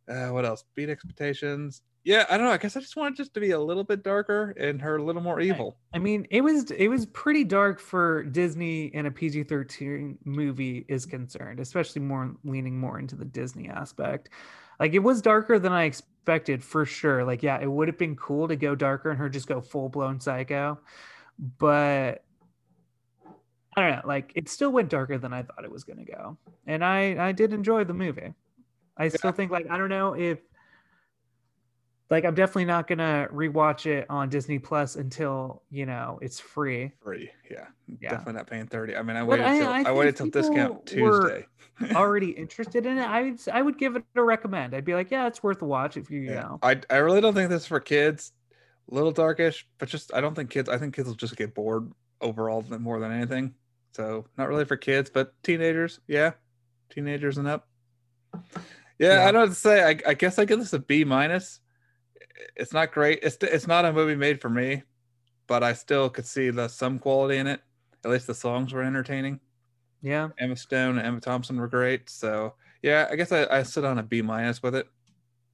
uh, 0.08 0.28
what 0.28 0.46
else? 0.46 0.64
Beat 0.74 0.88
expectations. 0.88 1.82
Yeah, 2.02 2.24
I 2.30 2.38
don't 2.38 2.46
know. 2.46 2.52
I 2.52 2.56
guess 2.56 2.78
I 2.78 2.80
just 2.80 2.96
wanted 2.96 3.16
just 3.16 3.34
to 3.34 3.40
be 3.40 3.50
a 3.50 3.60
little 3.60 3.84
bit 3.84 4.02
darker 4.02 4.54
and 4.58 4.80
her 4.80 4.96
a 4.96 5.04
little 5.04 5.20
more 5.20 5.38
evil. 5.40 5.76
I, 5.92 5.98
mean, 5.98 6.26
it 6.30 6.40
was 6.40 6.70
it 6.70 6.88
was 6.88 7.04
pretty 7.04 7.44
dark 7.44 7.78
for 7.78 8.24
Disney 8.24 8.86
in 8.86 9.04
a 9.04 9.10
PG 9.10 9.44
thirteen 9.44 10.16
movie 10.24 10.86
is 10.88 11.04
concerned, 11.04 11.60
especially 11.60 12.00
more 12.00 12.34
leaning 12.42 12.80
more 12.80 12.98
into 12.98 13.16
the 13.16 13.26
Disney 13.26 13.68
aspect. 13.68 14.30
Like 14.81 14.95
it 14.95 15.01
was 15.01 15.20
darker 15.20 15.59
than 15.59 15.72
I 15.72 15.85
expected 15.85 16.64
for 16.64 16.87
sure. 16.87 17.22
Like 17.22 17.43
yeah, 17.43 17.61
it 17.61 17.70
would 17.70 17.87
have 17.87 17.99
been 17.99 18.16
cool 18.16 18.49
to 18.49 18.57
go 18.57 18.74
darker 18.74 19.11
and 19.11 19.18
her 19.18 19.28
just 19.28 19.47
go 19.47 19.61
full 19.61 19.91
blown 19.91 20.18
psycho, 20.18 20.81
but 21.59 22.24
I 23.76 23.81
don't 23.81 23.91
know. 23.91 24.03
Like 24.05 24.33
it 24.35 24.49
still 24.49 24.72
went 24.72 24.89
darker 24.89 25.18
than 25.18 25.35
I 25.35 25.43
thought 25.43 25.64
it 25.64 25.70
was 25.70 25.85
going 25.85 26.05
to 26.05 26.11
go, 26.11 26.39
and 26.66 26.83
I 26.83 27.28
I 27.28 27.33
did 27.33 27.53
enjoy 27.53 27.85
the 27.85 27.95
movie. 27.95 28.33
I 28.97 29.05
yeah. 29.05 29.11
still 29.11 29.33
think 29.33 29.53
like 29.53 29.70
I 29.70 29.76
don't 29.76 29.91
know 29.91 30.14
if 30.14 30.39
like 32.11 32.24
I'm 32.24 32.34
definitely 32.34 32.64
not 32.64 32.88
gonna 32.88 33.28
rewatch 33.32 33.86
it 33.86 34.06
on 34.11 34.28
Disney 34.28 34.58
Plus 34.58 34.96
until 34.96 35.62
you 35.70 35.86
know 35.86 36.18
it's 36.20 36.40
free. 36.40 36.92
Free, 37.02 37.30
yeah, 37.48 37.66
yeah. 37.86 38.11
definitely 38.11 38.34
not 38.34 38.48
paying 38.48 38.66
thirty. 38.66 38.96
I 38.96 39.02
mean, 39.02 39.16
I 39.16 39.22
waited 39.22 39.44
till 39.44 39.68
I, 39.68 39.82
I, 39.82 39.82
I 39.84 39.92
waited 39.92 40.16
till 40.16 40.26
discount 40.26 40.86
Tuesday. 40.86 41.46
already 41.94 42.30
interested 42.30 42.84
in 42.84 42.98
it, 42.98 43.06
I 43.06 43.22
would 43.22 43.40
I 43.52 43.62
would 43.62 43.78
give 43.78 43.96
it 43.96 44.04
a 44.16 44.22
recommend. 44.22 44.74
I'd 44.74 44.84
be 44.84 44.94
like, 44.94 45.11
yeah, 45.11 45.26
it's 45.26 45.42
worth 45.42 45.62
a 45.62 45.64
watch 45.64 45.96
if 45.96 46.11
you, 46.11 46.20
you 46.20 46.32
yeah. 46.32 46.40
know. 46.40 46.58
I 46.62 46.80
I 46.90 46.96
really 46.96 47.20
don't 47.20 47.34
think 47.34 47.48
this 47.48 47.62
is 47.62 47.68
for 47.68 47.80
kids. 47.80 48.32
A 48.90 48.94
little 48.94 49.12
darkish, 49.12 49.66
but 49.78 49.88
just 49.88 50.12
I 50.12 50.20
don't 50.20 50.34
think 50.34 50.50
kids. 50.50 50.68
I 50.68 50.78
think 50.78 50.94
kids 50.94 51.06
will 51.06 51.14
just 51.14 51.36
get 51.36 51.54
bored 51.54 51.92
overall 52.20 52.64
more 52.80 52.98
than 52.98 53.12
anything. 53.12 53.54
So 53.92 54.26
not 54.36 54.48
really 54.48 54.64
for 54.64 54.76
kids, 54.76 55.11
but 55.11 55.32
teenagers, 55.44 56.00
yeah, 56.08 56.32
teenagers 56.90 57.38
and 57.38 57.46
up. 57.46 57.68
Yeah, 58.34 58.40
yeah. 58.98 59.20
I 59.22 59.24
don't 59.26 59.34
know 59.34 59.40
what 59.40 59.48
to 59.50 59.54
say. 59.54 59.84
I, 59.84 60.11
I 60.11 60.14
guess 60.14 60.38
I 60.38 60.44
give 60.44 60.58
this 60.58 60.72
a 60.72 60.78
B 60.80 61.04
minus 61.04 61.61
it's 62.56 62.72
not 62.72 62.92
great. 62.92 63.20
It's 63.22 63.36
it's 63.42 63.66
not 63.66 63.84
a 63.84 63.92
movie 63.92 64.16
made 64.16 64.40
for 64.40 64.50
me, 64.50 64.82
but 65.46 65.62
I 65.62 65.72
still 65.72 66.08
could 66.08 66.26
see 66.26 66.50
the 66.50 66.68
some 66.68 66.98
quality 66.98 67.38
in 67.38 67.46
it. 67.46 67.60
At 68.04 68.10
least 68.10 68.26
the 68.26 68.34
songs 68.34 68.72
were 68.72 68.82
entertaining. 68.82 69.40
Yeah, 70.02 70.28
Emma 70.38 70.56
Stone 70.56 70.98
and 70.98 71.06
Emma 71.06 71.20
Thompson 71.20 71.58
were 71.58 71.68
great. 71.68 72.08
So 72.08 72.54
yeah, 72.82 73.08
I 73.10 73.16
guess 73.16 73.32
I, 73.32 73.46
I 73.50 73.62
sit 73.62 73.84
on 73.84 73.98
a 73.98 74.02
B 74.02 74.22
minus 74.22 74.62
with 74.62 74.74
it. 74.74 74.86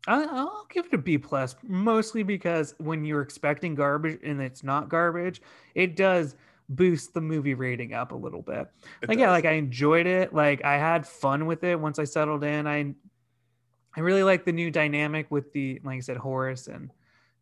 I'll 0.09 0.67
give 0.71 0.87
it 0.87 0.95
a 0.95 0.99
B 0.99 1.19
plus, 1.19 1.57
mostly 1.65 2.23
because 2.23 2.75
when 2.79 3.05
you're 3.05 3.23
expecting 3.23 3.75
garbage 3.75 4.21
and 4.23 4.41
it's 4.41 4.63
not 4.63 4.89
garbage, 4.89 5.43
it 5.75 5.97
does 5.97 6.37
boost 6.69 7.13
the 7.15 7.21
movie 7.21 7.55
rating 7.55 7.93
up 7.93 8.13
a 8.13 8.15
little 8.15 8.43
bit. 8.43 8.69
It 9.03 9.09
like 9.09 9.19
does. 9.19 9.23
yeah, 9.23 9.31
like 9.31 9.47
I 9.47 9.53
enjoyed 9.53 10.07
it. 10.07 10.33
Like 10.33 10.65
I 10.65 10.79
had 10.79 11.07
fun 11.07 11.47
with 11.47 11.65
it 11.65 11.79
once 11.81 11.99
I 11.99 12.05
settled 12.05 12.45
in. 12.45 12.67
I 12.69 12.95
I 13.97 14.01
really 14.01 14.23
like 14.23 14.45
the 14.45 14.53
new 14.53 14.71
dynamic 14.71 15.31
with 15.31 15.53
the, 15.53 15.81
like 15.85 15.97
I 15.97 16.01
said, 16.01 16.19
Horace 16.19 16.67
and 16.67 16.91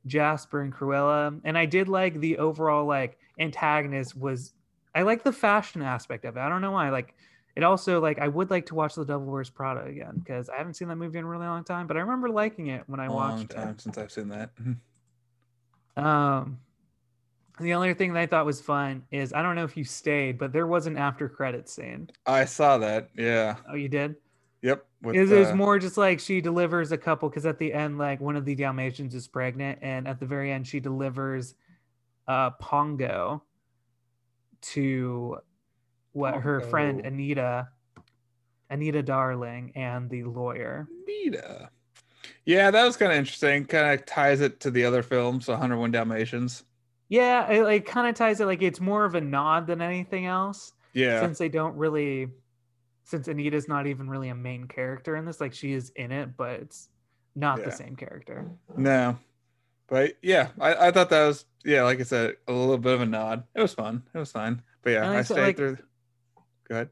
Jasper 0.07 0.63
and 0.63 0.73
Cruella. 0.73 1.41
And 1.45 1.59
I 1.59 1.67
did 1.67 1.89
like 1.89 2.21
the 2.21 2.39
overall 2.39 2.87
like 2.87 3.19
antagonist 3.39 4.17
was 4.17 4.53
I 4.95 5.03
like 5.03 5.25
the 5.25 5.33
fashion 5.33 5.83
aspect 5.83 6.25
of 6.25 6.37
it. 6.37 6.41
I 6.41 6.49
don't 6.49 6.61
know 6.61 6.71
why. 6.71 6.91
Like 6.91 7.15
it 7.57 7.65
also 7.65 8.01
like 8.01 8.19
I 8.19 8.29
would 8.29 8.51
like 8.51 8.67
to 8.67 8.75
watch 8.75 8.95
The 8.95 9.05
Devil 9.05 9.27
Wears 9.27 9.51
Prada 9.51 9.85
again 9.85 10.13
because 10.19 10.49
I 10.49 10.57
haven't 10.57 10.75
seen 10.75 10.89
that 10.89 10.97
movie 10.97 11.19
in 11.19 11.25
a 11.25 11.29
really 11.29 11.47
long 11.47 11.65
time, 11.65 11.87
but 11.87 11.97
I 11.97 12.01
remember 12.01 12.29
liking 12.29 12.69
it 12.69 12.85
when 12.87 13.01
I 13.01 13.09
long 13.09 13.17
watched 13.17 13.51
it. 13.51 13.57
Long 13.57 13.67
time 13.67 13.79
since 13.79 13.99
I've 13.99 14.13
seen 14.13 14.29
that. 14.29 14.51
um 15.97 16.59
the 17.61 17.75
only 17.75 17.95
thing 17.95 18.13
that 18.13 18.21
I 18.21 18.27
thought 18.27 18.47
was 18.47 18.61
fun 18.61 19.05
is 19.13 19.33
I 19.33 19.43
don't 19.43 19.55
know 19.55 19.65
if 19.65 19.77
you 19.77 19.85
stayed, 19.85 20.39
but 20.39 20.53
there 20.53 20.67
was 20.67 20.87
an 20.87 20.97
after 20.97 21.29
credit 21.29 21.69
scene. 21.69 22.11
I 22.27 22.47
saw 22.47 22.79
that. 22.79 23.11
Yeah. 23.17 23.57
Oh, 23.71 23.75
you 23.75 23.89
did? 23.89 24.17
Yep. 24.65 24.87
With, 25.03 25.15
it 25.15 25.29
was 25.29 25.49
uh, 25.49 25.55
more 25.55 25.79
just 25.79 25.99
like 25.99 26.19
she 26.19 26.41
delivers 26.41 26.91
a 26.91 26.97
couple 26.97 27.29
because 27.29 27.45
at 27.45 27.59
the 27.59 27.71
end, 27.71 27.99
like 27.99 28.19
one 28.19 28.35
of 28.35 28.47
the 28.47 28.55
Dalmatians 28.55 29.15
is 29.15 29.29
pregnant, 29.29 29.79
and 29.83 30.09
at 30.09 30.19
the 30.19 30.25
very 30.25 30.51
end, 30.51 30.67
she 30.67 30.81
delivers 30.81 31.55
uh 32.27 32.49
Pongo 32.53 33.43
to 34.63 35.37
what 36.13 36.33
Pongo. 36.33 36.43
her 36.43 36.61
friend 36.63 37.05
Anita, 37.05 37.69
Anita 38.71 39.03
Darling, 39.03 39.71
and 39.75 40.09
the 40.09 40.25
lawyer. 40.25 40.89
Anita. 41.07 41.69
Yeah, 42.47 42.71
that 42.71 42.85
was 42.85 42.97
kind 42.97 43.13
of 43.13 43.19
interesting. 43.19 43.67
Kind 43.67 44.01
of 44.01 44.07
ties 44.07 44.41
it 44.41 44.61
to 44.61 44.71
the 44.71 44.87
other 44.87 45.03
films, 45.03 45.47
101 45.47 45.91
Dalmatians. 45.91 46.65
Yeah, 47.11 47.51
it 47.51 47.65
like 47.65 47.85
kind 47.85 48.09
of 48.09 48.15
ties 48.15 48.41
it 48.41 48.47
like 48.47 48.63
it's 48.63 48.81
more 48.81 49.05
of 49.05 49.15
a 49.15 49.21
nod 49.21 49.67
than 49.67 49.83
anything 49.83 50.25
else. 50.25 50.73
Yeah. 50.95 51.21
Since 51.21 51.37
they 51.37 51.51
don't 51.51 51.77
really 51.77 52.29
since 53.05 53.29
Anita's 53.29 53.69
not 53.69 53.87
even 53.87 54.09
really 54.09 54.31
a 54.31 54.35
main 54.35 54.67
character 54.67 55.17
in 55.17 55.25
this, 55.25 55.41
like 55.41 55.55
she 55.55 55.73
is 55.73 55.91
in 55.91 56.11
it, 56.11 56.37
but 56.37 56.61
it's 56.61 56.89
not 57.37 57.59
yeah. 57.59 57.67
the 57.67 57.73
same 57.73 57.97
character. 57.97 58.51
No. 58.77 59.19
But 59.87 60.15
yeah, 60.23 60.49
I, 60.59 60.89
I 60.89 60.91
thought 60.91 61.11
that 61.11 61.27
was 61.27 61.45
yeah, 61.65 61.83
like 61.83 62.01
I 62.01 62.05
said, 62.05 62.37
a 62.49 62.53
little 62.53 62.79
bit 62.79 62.95
of 62.95 63.03
a 63.03 63.07
nod. 63.07 63.45
It 63.55 63.61
was 63.61 63.75
fun. 63.75 64.03
It 64.15 64.19
was 64.19 64.33
fun. 64.33 64.63
But 64.83 64.91
yeah, 64.91 65.09
like, 65.09 65.19
I 65.19 65.23
stayed 65.23 65.43
like, 65.43 65.57
through 65.57 65.79
go 66.69 66.75
ahead. 66.75 66.89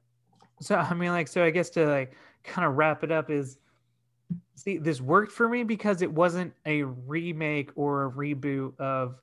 So 0.60 0.76
I 0.76 0.94
mean 0.94 1.10
like 1.10 1.28
so 1.28 1.42
I 1.42 1.50
guess 1.50 1.70
to 1.70 1.86
like 1.86 2.12
kind 2.44 2.66
of 2.66 2.76
wrap 2.76 3.02
it 3.02 3.10
up 3.10 3.30
is 3.30 3.58
see 4.54 4.78
this 4.78 5.00
worked 5.00 5.32
for 5.32 5.48
me 5.48 5.64
because 5.64 6.02
it 6.02 6.12
wasn't 6.12 6.52
a 6.66 6.82
remake 6.82 7.70
or 7.74 8.06
a 8.06 8.10
reboot 8.10 8.78
of 8.78 9.16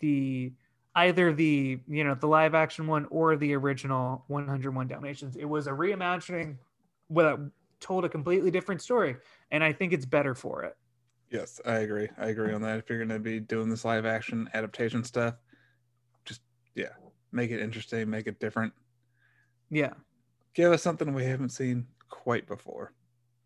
the 0.00 0.52
either 0.94 1.32
the 1.32 1.80
you 1.88 2.04
know 2.04 2.14
the 2.14 2.26
live 2.26 2.54
action 2.54 2.86
one 2.86 3.06
or 3.10 3.36
the 3.36 3.54
original 3.54 4.24
101 4.28 4.88
Dalmatians. 4.88 5.36
It 5.36 5.44
was 5.44 5.66
a 5.66 5.70
reimagining 5.70 6.58
that 7.10 7.50
told 7.80 8.04
a 8.04 8.08
completely 8.08 8.50
different 8.50 8.80
story, 8.80 9.16
and 9.50 9.62
I 9.62 9.72
think 9.72 9.92
it's 9.92 10.06
better 10.06 10.34
for 10.34 10.62
it. 10.64 10.76
Yes, 11.30 11.60
I 11.66 11.78
agree. 11.78 12.08
I 12.18 12.28
agree 12.28 12.52
on 12.52 12.62
that. 12.62 12.78
If 12.78 12.88
you're 12.88 12.98
going 12.98 13.08
to 13.08 13.18
be 13.18 13.40
doing 13.40 13.68
this 13.68 13.84
live 13.84 14.06
action 14.06 14.48
adaptation 14.54 15.02
stuff, 15.02 15.34
just 16.24 16.42
yeah, 16.74 16.92
make 17.32 17.50
it 17.50 17.60
interesting, 17.60 18.08
make 18.08 18.26
it 18.26 18.38
different. 18.38 18.72
Yeah, 19.70 19.94
give 20.54 20.72
us 20.72 20.82
something 20.82 21.12
we 21.12 21.24
haven't 21.24 21.50
seen 21.50 21.86
quite 22.08 22.46
before. 22.46 22.92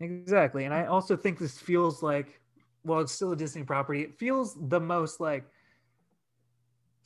Exactly, 0.00 0.64
and 0.64 0.74
I 0.74 0.86
also 0.86 1.16
think 1.16 1.38
this 1.38 1.58
feels 1.58 2.02
like, 2.02 2.40
well, 2.84 3.00
it's 3.00 3.12
still 3.12 3.32
a 3.32 3.36
Disney 3.36 3.64
property. 3.64 4.02
It 4.02 4.18
feels 4.18 4.56
the 4.68 4.80
most 4.80 5.18
like 5.18 5.46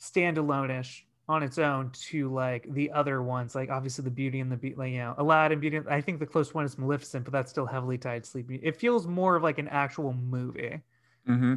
standalone-ish 0.03 1.05
on 1.29 1.41
its 1.41 1.57
own 1.57 1.89
to 1.91 2.31
like 2.33 2.67
the 2.73 2.91
other 2.91 3.21
ones, 3.21 3.55
like 3.55 3.69
obviously 3.69 4.03
the 4.03 4.11
Beauty 4.11 4.41
and 4.41 4.51
the 4.51 4.57
Beast, 4.57 4.77
like 4.77 4.91
you 4.91 4.99
know, 4.99 5.15
Aladdin, 5.17 5.59
Beauty. 5.59 5.79
I 5.89 6.01
think 6.01 6.19
the 6.19 6.25
close 6.25 6.53
one 6.53 6.65
is 6.65 6.77
Maleficent, 6.77 7.23
but 7.23 7.31
that's 7.31 7.49
still 7.49 7.65
heavily 7.65 7.97
tied 7.97 8.25
to 8.25 8.29
Sleepy. 8.29 8.59
It 8.61 8.75
feels 8.75 9.07
more 9.07 9.35
of 9.35 9.43
like 9.43 9.57
an 9.57 9.69
actual 9.69 10.13
movie, 10.13 10.81
mm-hmm. 11.27 11.55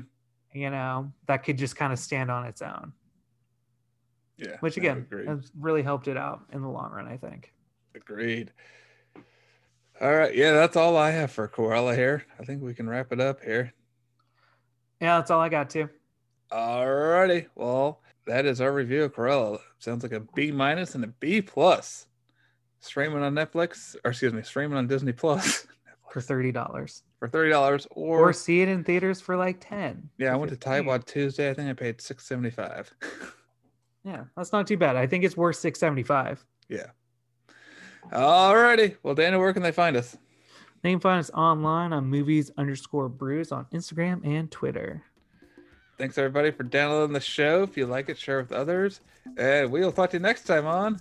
you 0.53 0.70
know, 0.70 1.12
that 1.26 1.42
could 1.42 1.59
just 1.59 1.74
kind 1.74 1.92
of 1.92 1.99
stand 1.99 2.30
on 2.30 2.47
its 2.47 2.62
own. 2.62 2.92
Yeah, 4.38 4.57
which 4.61 4.76
again 4.76 5.07
has 5.26 5.51
really 5.59 5.82
helped 5.82 6.09
it 6.09 6.16
out 6.16 6.42
in 6.53 6.61
the 6.61 6.68
long 6.68 6.92
run. 6.92 7.09
I 7.09 7.16
think. 7.16 7.53
Agreed. 7.94 8.53
All 9.99 10.14
right, 10.14 10.34
yeah, 10.34 10.53
that's 10.53 10.76
all 10.76 10.94
I 10.97 11.11
have 11.11 11.30
for 11.30 11.49
Cruella 11.49 11.97
here. 11.97 12.26
I 12.38 12.44
think 12.44 12.62
we 12.62 12.74
can 12.74 12.86
wrap 12.86 13.12
it 13.12 13.20
up 13.20 13.42
here. 13.42 13.72
Yeah, 15.01 15.16
that's 15.16 15.30
all 15.30 15.40
I 15.40 15.49
got 15.49 15.70
too. 15.70 15.88
All 16.53 16.86
righty. 16.86 17.47
Well, 17.55 18.03
that 18.27 18.47
is 18.47 18.61
our 18.61 18.72
review 18.72 19.05
of 19.05 19.14
Cruella. 19.14 19.61
Sounds 19.79 20.03
like 20.03 20.12
a 20.12 20.20
B 20.20 20.51
minus 20.51 20.95
and 20.95 21.05
a 21.05 21.09
B 21.09 21.41
plus. 21.41 22.07
Streaming 22.81 23.22
on 23.22 23.35
Netflix, 23.35 23.97
or 24.05 24.11
excuse 24.11 24.33
me, 24.33 24.43
streaming 24.43 24.77
on 24.77 24.87
Disney 24.87 25.12
Plus 25.12 25.66
for 26.12 26.20
thirty 26.20 26.53
dollars. 26.53 27.03
For 27.18 27.27
thirty 27.27 27.51
dollars, 27.51 27.87
or 27.91 28.29
or 28.29 28.33
see 28.33 28.61
it 28.61 28.68
in 28.68 28.85
theaters 28.85 29.20
for 29.20 29.37
like 29.37 29.57
ten. 29.61 30.09
Yeah, 30.18 30.33
I 30.33 30.37
went 30.37 30.51
to 30.51 30.57
Taiwan 30.57 31.03
Tuesday. 31.03 31.51
I 31.51 31.55
think 31.55 31.70
I 31.70 31.72
paid 31.72 32.01
six 32.01 32.27
seventy 32.27 32.51
five. 32.51 32.93
yeah, 34.05 34.24
that's 34.37 34.53
not 34.53 34.66
too 34.66 34.77
bad. 34.77 34.95
I 34.95 35.07
think 35.07 35.24
it's 35.24 35.37
worth 35.37 35.57
six 35.57 35.81
seventy 35.81 36.03
five. 36.03 36.45
Yeah. 36.68 36.91
Alrighty. 38.12 38.97
Well, 39.03 39.14
Dana, 39.14 39.39
where 39.39 39.53
can 39.53 39.62
they 39.62 39.72
find 39.72 39.97
us? 39.97 40.16
They 40.83 40.91
can 40.91 41.01
find 41.01 41.18
us 41.18 41.31
online 41.31 41.93
on 41.93 42.07
movies 42.07 42.53
underscore 42.57 43.09
brews 43.09 43.51
on 43.51 43.66
Instagram 43.72 44.24
and 44.24 44.51
Twitter. 44.51 45.03
Thanks 45.99 46.18
everybody 46.18 46.51
for 46.51 46.62
downloading 46.62 47.14
the 47.14 47.20
show. 47.20 47.62
If 47.62 47.76
you 47.78 47.86
like 47.86 48.11
it, 48.11 48.18
share 48.18 48.42
with 48.42 48.53
others. 48.53 49.01
And 49.38 49.70
we'll 49.70 49.92
talk 49.92 50.11
to 50.11 50.18
you 50.18 50.22
next 50.22 50.42
time 50.42 50.66
on 50.66 51.01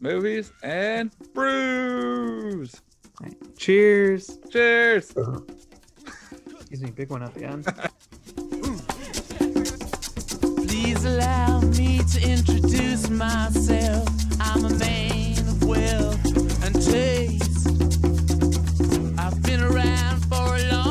Movies 0.00 0.50
and 0.64 1.12
Brews. 1.32 2.74
Right. 3.20 3.36
Cheers. 3.56 4.38
Cheers. 4.50 5.14
Excuse 6.50 6.82
me, 6.82 6.90
big 6.90 7.10
one 7.10 7.22
at 7.22 7.32
the 7.34 7.44
end. 7.44 7.66
Please 10.68 11.04
allow 11.04 11.60
me 11.60 11.98
to 11.98 12.28
introduce 12.28 13.08
myself. 13.10 14.08
I'm 14.40 14.64
a 14.64 14.70
man 14.70 15.38
of 15.38 15.62
wealth 15.64 16.64
and 16.64 16.74
taste. 16.82 17.68
I've 19.20 19.40
been 19.42 19.62
around 19.62 20.24
for 20.26 20.56
a 20.56 20.72
long 20.72 20.81